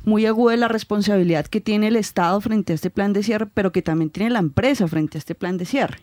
muy 0.05 0.25
aguda 0.25 0.55
la 0.55 0.67
responsabilidad 0.67 1.47
que 1.47 1.61
tiene 1.61 1.87
el 1.87 1.95
Estado 1.95 2.39
frente 2.39 2.73
a 2.73 2.75
este 2.75 2.89
plan 2.89 3.11
de 3.11 3.23
cierre, 3.23 3.47
pero 3.47 3.71
que 3.71 3.81
también 3.81 4.11
tiene 4.11 4.29
la 4.29 4.39
empresa 4.39 4.87
frente 4.87 5.17
a 5.17 5.19
este 5.19 5.35
plan 5.35 5.57
de 5.57 5.65
cierre. 5.65 5.99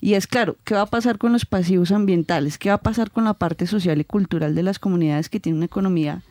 Y 0.00 0.14
es 0.14 0.26
claro, 0.26 0.56
¿qué 0.64 0.74
va 0.74 0.82
a 0.82 0.86
pasar 0.86 1.16
con 1.16 1.32
los 1.32 1.46
pasivos 1.46 1.92
ambientales? 1.92 2.58
¿Qué 2.58 2.68
va 2.68 2.74
a 2.74 2.82
pasar 2.82 3.10
con 3.10 3.24
la 3.24 3.34
parte 3.34 3.66
social 3.66 4.00
y 4.00 4.04
cultural 4.04 4.54
de 4.54 4.62
las 4.62 4.78
comunidades 4.78 5.30
que 5.30 5.40
tienen 5.40 5.58
una 5.58 5.66
economía 5.66 6.22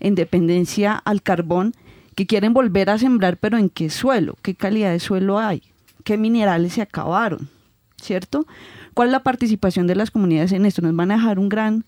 en 0.00 0.14
dependencia 0.16 0.94
al 0.94 1.22
carbón, 1.22 1.74
que 2.16 2.26
quieren 2.26 2.54
volver 2.54 2.90
a 2.90 2.98
sembrar, 2.98 3.36
pero 3.36 3.56
en 3.56 3.68
qué 3.70 3.90
suelo? 3.90 4.36
¿Qué 4.42 4.54
calidad 4.54 4.90
de 4.90 5.00
suelo 5.00 5.38
hay? 5.38 5.62
¿Qué 6.02 6.16
minerales 6.16 6.72
se 6.72 6.82
acabaron? 6.82 7.48
¿Cierto? 8.02 8.46
¿Cuál 8.94 9.08
es 9.08 9.12
la 9.12 9.22
participación 9.22 9.86
de 9.86 9.94
las 9.94 10.10
comunidades 10.10 10.52
en 10.52 10.66
esto? 10.66 10.82
¿Nos 10.82 10.96
van 10.96 11.12
a 11.12 11.16
dejar 11.16 11.38
un 11.38 11.48
gran 11.48 11.84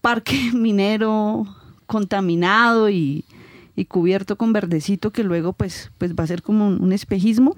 parque 0.00 0.50
minero 0.54 1.46
contaminado 1.86 2.90
y, 2.90 3.24
y 3.76 3.84
cubierto 3.84 4.36
con 4.36 4.52
verdecito 4.52 5.12
que 5.12 5.22
luego 5.22 5.52
pues, 5.52 5.90
pues 5.98 6.14
va 6.14 6.24
a 6.24 6.26
ser 6.26 6.42
como 6.42 6.66
un, 6.66 6.92
espejismo. 6.92 7.56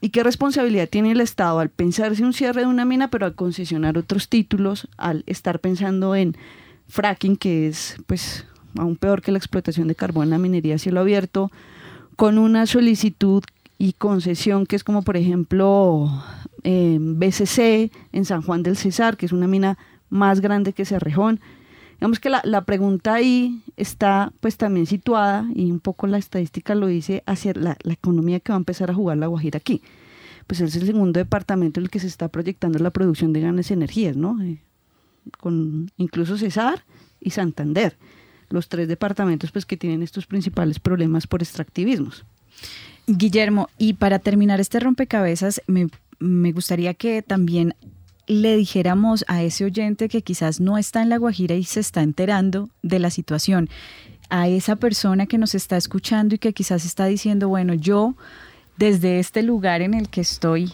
¿Y 0.00 0.10
qué 0.10 0.22
responsabilidad 0.22 0.88
tiene 0.88 1.12
el 1.12 1.20
Estado 1.20 1.60
al 1.60 1.68
pensarse 1.68 2.24
un 2.24 2.32
cierre 2.32 2.62
de 2.62 2.66
una 2.66 2.84
mina, 2.84 3.08
pero 3.08 3.26
al 3.26 3.34
concesionar 3.34 3.96
otros 3.96 4.28
títulos, 4.28 4.88
al 4.96 5.22
estar 5.26 5.60
pensando 5.60 6.14
en 6.14 6.36
fracking, 6.88 7.36
que 7.36 7.68
es 7.68 7.96
pues 8.06 8.46
aún 8.76 8.96
peor 8.96 9.22
que 9.22 9.32
la 9.32 9.38
explotación 9.38 9.88
de 9.88 9.94
carbón 9.94 10.24
en 10.24 10.30
la 10.30 10.38
minería 10.38 10.74
a 10.74 10.78
cielo 10.78 11.00
abierto, 11.00 11.50
con 12.16 12.38
una 12.38 12.66
solicitud 12.66 13.44
y 13.78 13.92
concesión 13.92 14.66
que 14.66 14.76
es 14.76 14.84
como 14.84 15.02
por 15.02 15.16
ejemplo 15.16 16.10
eh, 16.62 16.98
BCC 17.00 17.92
en 18.12 18.24
San 18.24 18.42
Juan 18.42 18.62
del 18.62 18.76
Cesar, 18.76 19.16
que 19.16 19.26
es 19.26 19.32
una 19.32 19.46
mina 19.46 19.78
más 20.10 20.40
grande 20.40 20.72
que 20.72 20.84
Cerrejón. 20.84 21.40
Digamos 21.94 22.20
que 22.20 22.30
la, 22.30 22.40
la, 22.44 22.64
pregunta 22.64 23.14
ahí 23.14 23.62
está 23.76 24.32
pues 24.40 24.56
también 24.56 24.86
situada, 24.86 25.46
y 25.54 25.70
un 25.70 25.80
poco 25.80 26.06
la 26.06 26.18
estadística 26.18 26.74
lo 26.74 26.86
dice, 26.86 27.22
hacia 27.26 27.52
la, 27.54 27.76
la, 27.82 27.92
economía 27.92 28.40
que 28.40 28.52
va 28.52 28.56
a 28.56 28.58
empezar 28.58 28.90
a 28.90 28.94
jugar 28.94 29.18
la 29.18 29.26
Guajira 29.26 29.58
aquí. 29.58 29.82
Pues 30.46 30.60
es 30.60 30.76
el 30.76 30.86
segundo 30.86 31.18
departamento 31.18 31.80
en 31.80 31.84
el 31.84 31.90
que 31.90 32.00
se 32.00 32.06
está 32.06 32.28
proyectando 32.28 32.78
la 32.78 32.90
producción 32.90 33.32
de 33.32 33.40
grandes 33.40 33.70
energías, 33.70 34.16
¿no? 34.16 34.42
Eh, 34.42 34.60
con 35.38 35.90
incluso 35.96 36.36
Cesar 36.36 36.84
y 37.20 37.30
Santander, 37.30 37.96
los 38.50 38.68
tres 38.68 38.88
departamentos 38.88 39.50
pues 39.52 39.64
que 39.64 39.76
tienen 39.76 40.02
estos 40.02 40.26
principales 40.26 40.78
problemas 40.78 41.26
por 41.26 41.42
extractivismos. 41.42 42.24
Guillermo, 43.06 43.68
y 43.78 43.94
para 43.94 44.18
terminar 44.18 44.60
este 44.60 44.80
rompecabezas, 44.80 45.62
me, 45.66 45.88
me 46.18 46.52
gustaría 46.52 46.94
que 46.94 47.22
también 47.22 47.74
le 48.26 48.56
dijéramos 48.56 49.24
a 49.28 49.42
ese 49.42 49.64
oyente 49.64 50.08
que 50.08 50.22
quizás 50.22 50.60
no 50.60 50.78
está 50.78 51.02
en 51.02 51.08
La 51.08 51.18
Guajira 51.18 51.54
y 51.54 51.64
se 51.64 51.80
está 51.80 52.02
enterando 52.02 52.68
de 52.82 52.98
la 52.98 53.10
situación, 53.10 53.68
a 54.30 54.48
esa 54.48 54.76
persona 54.76 55.26
que 55.26 55.38
nos 55.38 55.54
está 55.54 55.76
escuchando 55.76 56.34
y 56.34 56.38
que 56.38 56.52
quizás 56.52 56.84
está 56.84 57.06
diciendo, 57.06 57.48
bueno, 57.48 57.74
yo 57.74 58.14
desde 58.76 59.18
este 59.18 59.42
lugar 59.42 59.82
en 59.82 59.94
el 59.94 60.08
que 60.08 60.20
estoy, 60.20 60.72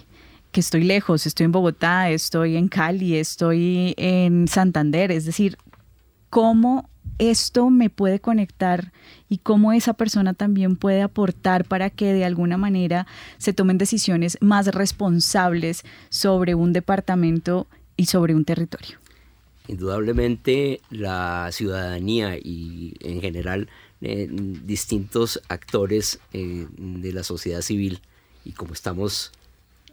que 0.52 0.60
estoy 0.60 0.84
lejos, 0.84 1.26
estoy 1.26 1.44
en 1.44 1.52
Bogotá, 1.52 2.10
estoy 2.10 2.56
en 2.56 2.68
Cali, 2.68 3.16
estoy 3.16 3.94
en 3.96 4.48
Santander, 4.48 5.10
es 5.10 5.24
decir, 5.24 5.56
¿cómo 6.28 6.89
esto 7.20 7.68
me 7.68 7.90
puede 7.90 8.18
conectar 8.18 8.92
y 9.28 9.38
cómo 9.38 9.72
esa 9.72 9.92
persona 9.92 10.32
también 10.32 10.76
puede 10.76 11.02
aportar 11.02 11.66
para 11.66 11.90
que 11.90 12.14
de 12.14 12.24
alguna 12.24 12.56
manera 12.56 13.06
se 13.36 13.52
tomen 13.52 13.78
decisiones 13.78 14.38
más 14.40 14.66
responsables 14.68 15.84
sobre 16.08 16.54
un 16.54 16.72
departamento 16.72 17.66
y 17.96 18.06
sobre 18.06 18.34
un 18.34 18.46
territorio. 18.46 18.98
Indudablemente 19.68 20.80
la 20.88 21.50
ciudadanía 21.52 22.36
y 22.38 22.94
en 23.00 23.20
general 23.20 23.68
eh, 24.00 24.26
distintos 24.30 25.42
actores 25.48 26.20
eh, 26.32 26.66
de 26.78 27.12
la 27.12 27.22
sociedad 27.22 27.60
civil 27.60 28.00
y 28.46 28.52
como 28.52 28.72
estamos 28.72 29.30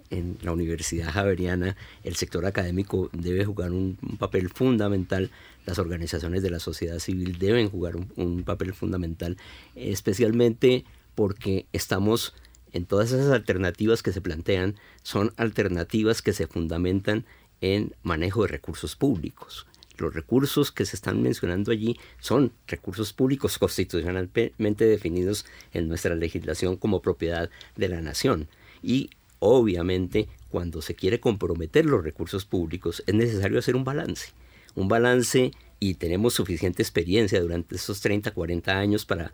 en 0.10 0.38
la 0.42 0.54
Universidad 0.54 1.12
Javeriana, 1.12 1.76
el 2.06 2.16
sector 2.16 2.46
académico 2.46 3.10
debe 3.12 3.44
jugar 3.44 3.74
un, 3.74 3.98
un 4.02 4.16
papel 4.16 4.48
fundamental 4.48 5.30
las 5.68 5.80
organizaciones 5.80 6.42
de 6.42 6.50
la 6.50 6.60
sociedad 6.60 6.98
civil 6.98 7.38
deben 7.38 7.70
jugar 7.70 7.98
un, 7.98 8.44
papel 8.44 8.74
fundamental, 8.74 9.38
especialmente 9.76 10.86
porque 11.14 11.66
estamos 11.74 12.34
en 12.72 12.86
todas 12.86 13.12
esas 13.12 13.32
alternativas 13.32 14.02
que 14.02 14.14
se 14.14 14.22
plantean, 14.22 14.76
son 15.04 15.34
alternativas 15.36 16.22
que 16.22 16.32
se 16.32 16.48
fundamentan 16.48 17.26
en 17.60 17.94
manejo 18.02 18.44
de 18.44 18.48
recursos 18.48 18.96
públicos. 18.96 19.68
Los 19.98 20.14
recursos 20.14 20.72
que 20.72 20.86
se 20.86 20.96
están 20.96 21.22
mencionando 21.22 21.72
allí 21.72 22.00
son 22.20 22.54
recursos 22.66 23.12
públicos 23.12 23.58
constitucionalmente 23.58 24.86
definidos 24.86 25.46
en 25.74 25.90
nuestra 25.90 26.16
legislación 26.16 26.78
como 26.78 27.02
propiedad 27.02 27.50
de 27.76 27.90
la 27.90 28.00
nación. 28.00 28.48
Y 28.82 29.10
obviamente 29.40 30.30
cuando 30.50 30.82
se 30.82 30.96
quiere 30.96 31.20
comprometer 31.20 31.86
los 31.86 32.04
recursos 32.04 32.46
públicos 32.46 33.04
es 33.06 33.16
necesario 33.16 33.60
hacer 33.60 33.76
un 33.76 33.84
balance 33.84 34.32
un 34.78 34.88
balance 34.88 35.52
y 35.80 35.96
tenemos 35.96 36.34
suficiente 36.34 36.82
experiencia 36.82 37.42
durante 37.42 37.76
esos 37.76 38.00
30, 38.00 38.32
40 38.32 38.78
años 38.78 39.06
para 39.06 39.32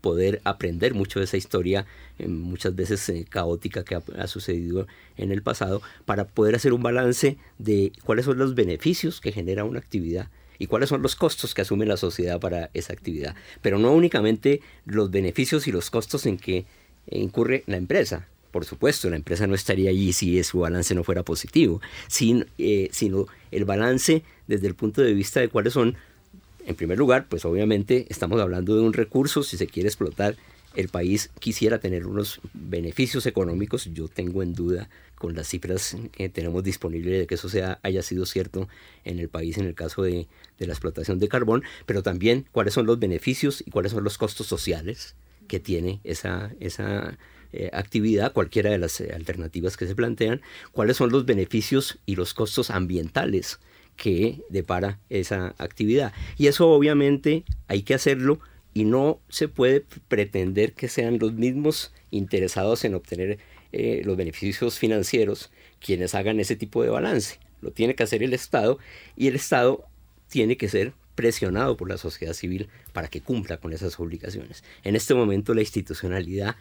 poder 0.00 0.40
aprender 0.44 0.94
mucho 0.94 1.18
de 1.18 1.24
esa 1.24 1.36
historia, 1.36 1.86
eh, 2.18 2.28
muchas 2.28 2.74
veces 2.74 3.06
eh, 3.08 3.26
caótica 3.28 3.84
que 3.84 3.96
ha, 3.96 4.26
sucedido 4.26 4.86
en 5.16 5.32
el 5.32 5.42
pasado, 5.42 5.82
para 6.04 6.26
poder 6.26 6.54
hacer 6.54 6.72
un 6.72 6.82
balance 6.82 7.36
de 7.58 7.92
cuáles 8.04 8.26
son 8.26 8.38
los 8.38 8.54
beneficios 8.54 9.20
que 9.20 9.32
genera 9.32 9.64
una 9.64 9.78
actividad 9.78 10.28
y 10.58 10.66
cuáles 10.66 10.88
son 10.88 11.02
los 11.02 11.16
costos 11.16 11.54
que 11.54 11.62
asume 11.62 11.84
la 11.84 11.96
sociedad 11.96 12.38
para 12.40 12.70
esa 12.72 12.92
actividad. 12.92 13.34
Pero 13.60 13.78
no 13.78 13.92
únicamente 13.92 14.60
los 14.84 15.10
beneficios 15.10 15.66
y 15.66 15.72
los 15.72 15.90
costos 15.90 16.24
en 16.26 16.38
que 16.38 16.64
incurre 17.10 17.64
la 17.66 17.76
empresa, 17.76 18.28
por 18.56 18.64
supuesto, 18.64 19.10
la 19.10 19.16
empresa 19.16 19.46
no 19.46 19.54
estaría 19.54 19.90
allí 19.90 20.14
si 20.14 20.42
su 20.42 20.60
balance 20.60 20.94
no 20.94 21.04
fuera 21.04 21.22
positivo, 21.22 21.82
eh, 22.56 22.88
sino 22.90 23.26
el 23.50 23.66
balance 23.66 24.22
desde 24.46 24.66
el 24.66 24.74
punto 24.74 25.02
de 25.02 25.12
vista 25.12 25.40
de 25.40 25.50
cuáles 25.50 25.74
son, 25.74 25.94
en 26.64 26.74
primer 26.74 26.96
lugar, 26.96 27.26
pues 27.28 27.44
obviamente 27.44 28.06
estamos 28.08 28.40
hablando 28.40 28.74
de 28.74 28.80
un 28.80 28.94
recurso, 28.94 29.42
si 29.42 29.58
se 29.58 29.66
quiere 29.66 29.90
explotar, 29.90 30.36
el 30.74 30.88
país 30.88 31.28
quisiera 31.38 31.80
tener 31.80 32.06
unos 32.06 32.40
beneficios 32.54 33.26
económicos, 33.26 33.90
yo 33.92 34.08
tengo 34.08 34.42
en 34.42 34.54
duda 34.54 34.88
con 35.16 35.34
las 35.34 35.48
cifras 35.48 35.94
que 36.12 36.30
tenemos 36.30 36.64
disponibles 36.64 37.18
de 37.18 37.26
que 37.26 37.34
eso 37.34 37.50
sea, 37.50 37.78
haya 37.82 38.02
sido 38.02 38.24
cierto 38.24 38.70
en 39.04 39.18
el 39.18 39.28
país 39.28 39.58
en 39.58 39.66
el 39.66 39.74
caso 39.74 40.02
de, 40.02 40.28
de 40.58 40.66
la 40.66 40.72
explotación 40.72 41.18
de 41.18 41.28
carbón, 41.28 41.62
pero 41.84 42.02
también 42.02 42.46
cuáles 42.52 42.72
son 42.72 42.86
los 42.86 42.98
beneficios 42.98 43.62
y 43.66 43.70
cuáles 43.70 43.92
son 43.92 44.02
los 44.02 44.16
costos 44.16 44.46
sociales 44.46 45.14
que 45.46 45.60
tiene 45.60 46.00
esa, 46.04 46.54
esa 46.58 47.18
eh, 47.56 47.70
actividad, 47.72 48.32
cualquiera 48.32 48.70
de 48.70 48.78
las 48.78 49.00
eh, 49.00 49.12
alternativas 49.14 49.76
que 49.76 49.86
se 49.86 49.94
plantean, 49.94 50.42
cuáles 50.72 50.96
son 50.96 51.10
los 51.10 51.24
beneficios 51.24 51.98
y 52.04 52.16
los 52.16 52.34
costos 52.34 52.70
ambientales 52.70 53.58
que 53.96 54.42
depara 54.50 55.00
esa 55.08 55.54
actividad. 55.58 56.12
Y 56.36 56.48
eso 56.48 56.68
obviamente 56.68 57.44
hay 57.68 57.82
que 57.82 57.94
hacerlo 57.94 58.40
y 58.74 58.84
no 58.84 59.20
se 59.30 59.48
puede 59.48 59.84
pretender 60.08 60.74
que 60.74 60.88
sean 60.88 61.18
los 61.18 61.32
mismos 61.32 61.94
interesados 62.10 62.84
en 62.84 62.94
obtener 62.94 63.38
eh, 63.72 64.02
los 64.04 64.16
beneficios 64.16 64.78
financieros 64.78 65.50
quienes 65.80 66.14
hagan 66.14 66.40
ese 66.40 66.56
tipo 66.56 66.82
de 66.82 66.90
balance. 66.90 67.38
Lo 67.62 67.70
tiene 67.70 67.94
que 67.94 68.02
hacer 68.02 68.22
el 68.22 68.34
Estado 68.34 68.78
y 69.16 69.28
el 69.28 69.34
Estado 69.34 69.86
tiene 70.28 70.58
que 70.58 70.68
ser 70.68 70.92
presionado 71.14 71.76
por 71.76 71.88
la 71.88 71.96
sociedad 71.96 72.34
civil 72.34 72.68
para 72.92 73.08
que 73.08 73.22
cumpla 73.22 73.56
con 73.56 73.72
esas 73.72 73.98
obligaciones. 73.98 74.62
En 74.84 74.94
este 74.94 75.14
momento 75.14 75.54
la 75.54 75.62
institucionalidad 75.62 76.56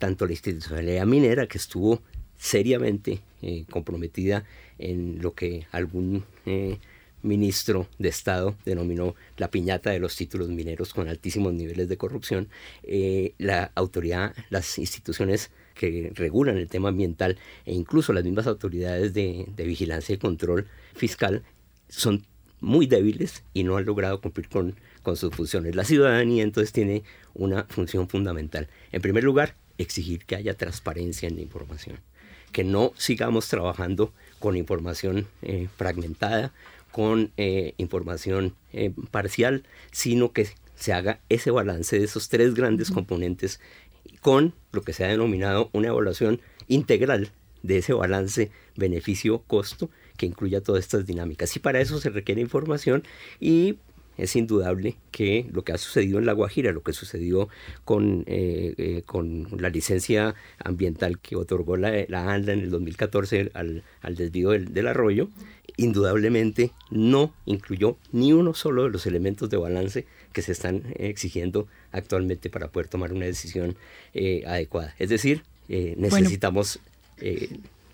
tanto 0.00 0.26
la 0.26 0.32
institucionalidad 0.32 1.06
minera, 1.06 1.46
que 1.46 1.58
estuvo 1.58 2.02
seriamente 2.36 3.20
eh, 3.42 3.64
comprometida 3.70 4.44
en 4.78 5.20
lo 5.20 5.34
que 5.34 5.66
algún 5.70 6.24
eh, 6.46 6.78
ministro 7.22 7.86
de 7.98 8.08
Estado 8.08 8.56
denominó 8.64 9.14
la 9.36 9.50
piñata 9.50 9.90
de 9.90 9.98
los 9.98 10.16
títulos 10.16 10.48
mineros 10.48 10.94
con 10.94 11.06
altísimos 11.06 11.52
niveles 11.52 11.88
de 11.90 11.98
corrupción, 11.98 12.48
eh, 12.82 13.34
la 13.36 13.72
autoridad, 13.74 14.34
las 14.48 14.78
instituciones 14.78 15.50
que 15.74 16.12
regulan 16.14 16.56
el 16.56 16.66
tema 16.66 16.88
ambiental 16.88 17.36
e 17.66 17.74
incluso 17.74 18.14
las 18.14 18.24
mismas 18.24 18.46
autoridades 18.46 19.12
de, 19.12 19.46
vigilancia 19.58 20.14
y 20.14 20.18
control 20.18 20.66
fiscal 20.94 21.42
son 21.88 22.24
muy 22.60 22.86
débiles 22.86 23.44
y 23.52 23.64
no 23.64 23.76
han 23.76 23.84
logrado 23.84 24.20
cumplir 24.22 24.48
con 24.48 24.74
sus 25.16 25.34
funciones. 25.34 25.76
La 25.76 25.84
ciudadanía 25.84 26.42
entonces 26.42 26.72
tiene 26.72 27.02
una 27.34 27.64
función 27.64 28.08
fundamental. 28.08 28.68
En 28.92 29.02
primer 29.02 29.24
lugar, 29.24 29.56
exigir 29.82 30.24
que 30.24 30.36
haya 30.36 30.54
transparencia 30.54 31.28
en 31.28 31.36
la 31.36 31.42
información, 31.42 32.00
que 32.52 32.64
no 32.64 32.92
sigamos 32.96 33.48
trabajando 33.48 34.12
con 34.38 34.56
información 34.56 35.26
eh, 35.42 35.68
fragmentada, 35.76 36.52
con 36.90 37.30
eh, 37.36 37.74
información 37.76 38.54
eh, 38.72 38.92
parcial, 39.10 39.64
sino 39.92 40.32
que 40.32 40.48
se 40.74 40.92
haga 40.92 41.20
ese 41.28 41.50
balance 41.50 41.98
de 41.98 42.04
esos 42.04 42.28
tres 42.28 42.54
grandes 42.54 42.90
componentes 42.90 43.60
con 44.20 44.54
lo 44.72 44.82
que 44.82 44.92
se 44.92 45.04
ha 45.04 45.08
denominado 45.08 45.70
una 45.72 45.88
evaluación 45.88 46.40
integral 46.68 47.30
de 47.62 47.78
ese 47.78 47.92
balance 47.92 48.50
beneficio-costo 48.76 49.90
que 50.16 50.26
incluya 50.26 50.62
todas 50.62 50.84
estas 50.84 51.06
dinámicas. 51.06 51.54
Y 51.56 51.60
para 51.60 51.80
eso 51.80 52.00
se 52.00 52.10
requiere 52.10 52.40
información 52.40 53.04
y 53.38 53.78
es 54.20 54.36
indudable 54.36 54.96
que 55.10 55.46
lo 55.52 55.62
que 55.62 55.72
ha 55.72 55.78
sucedido 55.78 56.18
en 56.18 56.26
La 56.26 56.32
Guajira, 56.32 56.72
lo 56.72 56.82
que 56.82 56.92
sucedió 56.92 57.48
con, 57.84 58.24
eh, 58.26 58.74
eh, 58.76 59.02
con 59.06 59.48
la 59.58 59.70
licencia 59.70 60.34
ambiental 60.62 61.18
que 61.18 61.36
otorgó 61.36 61.76
la, 61.76 61.92
la 62.08 62.32
ANLA 62.32 62.52
en 62.52 62.60
el 62.60 62.70
2014 62.70 63.50
al, 63.54 63.82
al 64.02 64.16
desvío 64.16 64.50
del, 64.50 64.86
arroyo, 64.86 65.28
indudablemente 65.76 66.72
no 66.90 67.32
incluyó 67.46 67.96
ni 68.12 68.32
uno 68.32 68.54
solo 68.54 68.84
de 68.84 68.90
los 68.90 69.06
elementos 69.06 69.48
de 69.48 69.56
balance 69.56 70.06
que 70.32 70.42
se 70.42 70.52
están 70.52 70.82
exigiendo 70.96 71.66
actualmente 71.92 72.50
para 72.50 72.68
poder 72.68 72.88
tomar 72.88 73.12
una 73.12 73.26
decisión 73.26 73.76
eh, 74.14 74.44
adecuada. 74.46 74.94
Es 74.98 75.08
decir, 75.08 75.42
necesitamos 75.68 76.80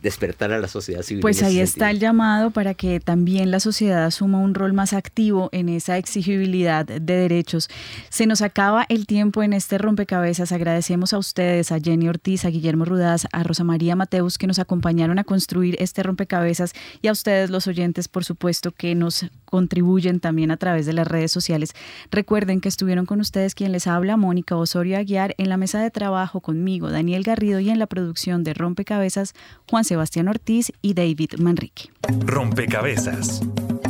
despertar 0.03 0.53
a 0.53 0.59
la 0.59 0.69
sociedad 0.69 1.03
civil. 1.03 1.21
Pues 1.21 1.43
ahí 1.43 1.59
está 1.59 1.91
el 1.91 1.99
llamado 1.99 2.51
para 2.51 2.75
que 2.75 3.01
también 3.01 3.51
la 3.51 3.61
sociedad 3.61 4.05
asuma 4.05 4.39
un 4.39 4.55
rol 4.55 4.73
más 4.73 4.93
activo 4.93 5.49
en 5.53 5.69
esa 5.69 5.99
exigibilidad 5.99 6.85
de 6.85 7.01
derechos. 7.01 7.69
Se 8.09 8.27
nos 8.27 8.43
acaba 8.43 8.87
el 8.89 9.07
tiempo 9.07 9.43
en 9.43 9.53
este 9.53 9.79
rompecabezas. 9.79 10.53
Agradecemos 10.53 11.13
a 11.13 11.19
ustedes, 11.19 11.73
a 11.73 11.81
Jenny 11.81 12.09
Ortiz, 12.09 12.45
a 12.45 12.49
Guillermo 12.49 12.85
Rudaz, 12.85 13.27
a 13.33 13.43
Rosa 13.43 13.65
María 13.65 13.97
Mateus 13.97 14.39
que 14.39 14.47
nos 14.47 14.59
acompañaron 14.59 15.19
a 15.19 15.25
construir 15.25 15.77
este 15.79 16.03
rompecabezas 16.03 16.73
y 17.03 17.09
a 17.09 17.13
ustedes 17.13 17.51
los 17.51 17.67
oyentes, 17.67 18.09
por 18.09 18.25
supuesto, 18.25 18.73
que 18.73 18.95
nos 18.95 19.27
contribuyen 19.45 20.21
también 20.21 20.51
a 20.51 20.57
través 20.57 20.87
de 20.87 20.93
las 20.93 21.07
redes 21.07 21.33
sociales. 21.33 21.73
Recuerden 22.11 22.61
que 22.61 22.69
estuvieron 22.69 23.07
con 23.07 23.21
ustedes 23.21 23.55
quien 23.55 23.73
les 23.73 23.87
habla, 23.87 24.17
Mónica 24.17 24.57
Osorio 24.57 24.99
Aguiar, 24.99 25.35
en 25.39 25.49
la 25.49 25.57
mesa 25.57 25.81
de 25.81 25.91
trabajo 25.91 26.41
conmigo, 26.41 26.91
Daniel 26.91 27.23
Garrido, 27.23 27.61
y 27.61 27.71
en 27.71 27.79
la 27.79 27.87
producción 27.87 28.45
de 28.45 28.55
Rompecabezas, 28.55 29.35
Juan 29.71 29.85
Sebastián 29.97 30.29
Ortiz 30.29 30.73
y 30.83 30.93
David 30.93 31.39
Manrique. 31.39 31.89
Rompecabezas, 32.27 33.41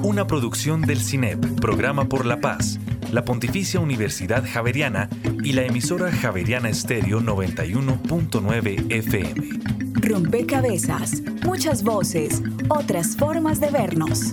una 0.05 0.25
producción 0.29 0.83
del 0.83 1.01
CINEP, 1.01 1.61
Programa 1.61 2.05
por 2.05 2.27
la 2.27 2.41
Paz, 2.41 2.79
la 3.11 3.25
Pontificia 3.25 3.81
Universidad 3.81 4.45
Javeriana 4.49 5.09
y 5.43 5.53
la 5.53 5.65
emisora 5.65 6.13
Javeriana 6.13 6.69
Estéreo 6.69 7.21
91.9 7.21 8.93
FM. 8.93 9.49
Rompecabezas, 9.95 11.23
muchas 11.45 11.83
voces, 11.83 12.41
otras 12.69 13.17
formas 13.17 13.59
de 13.59 13.71
vernos. 13.71 14.33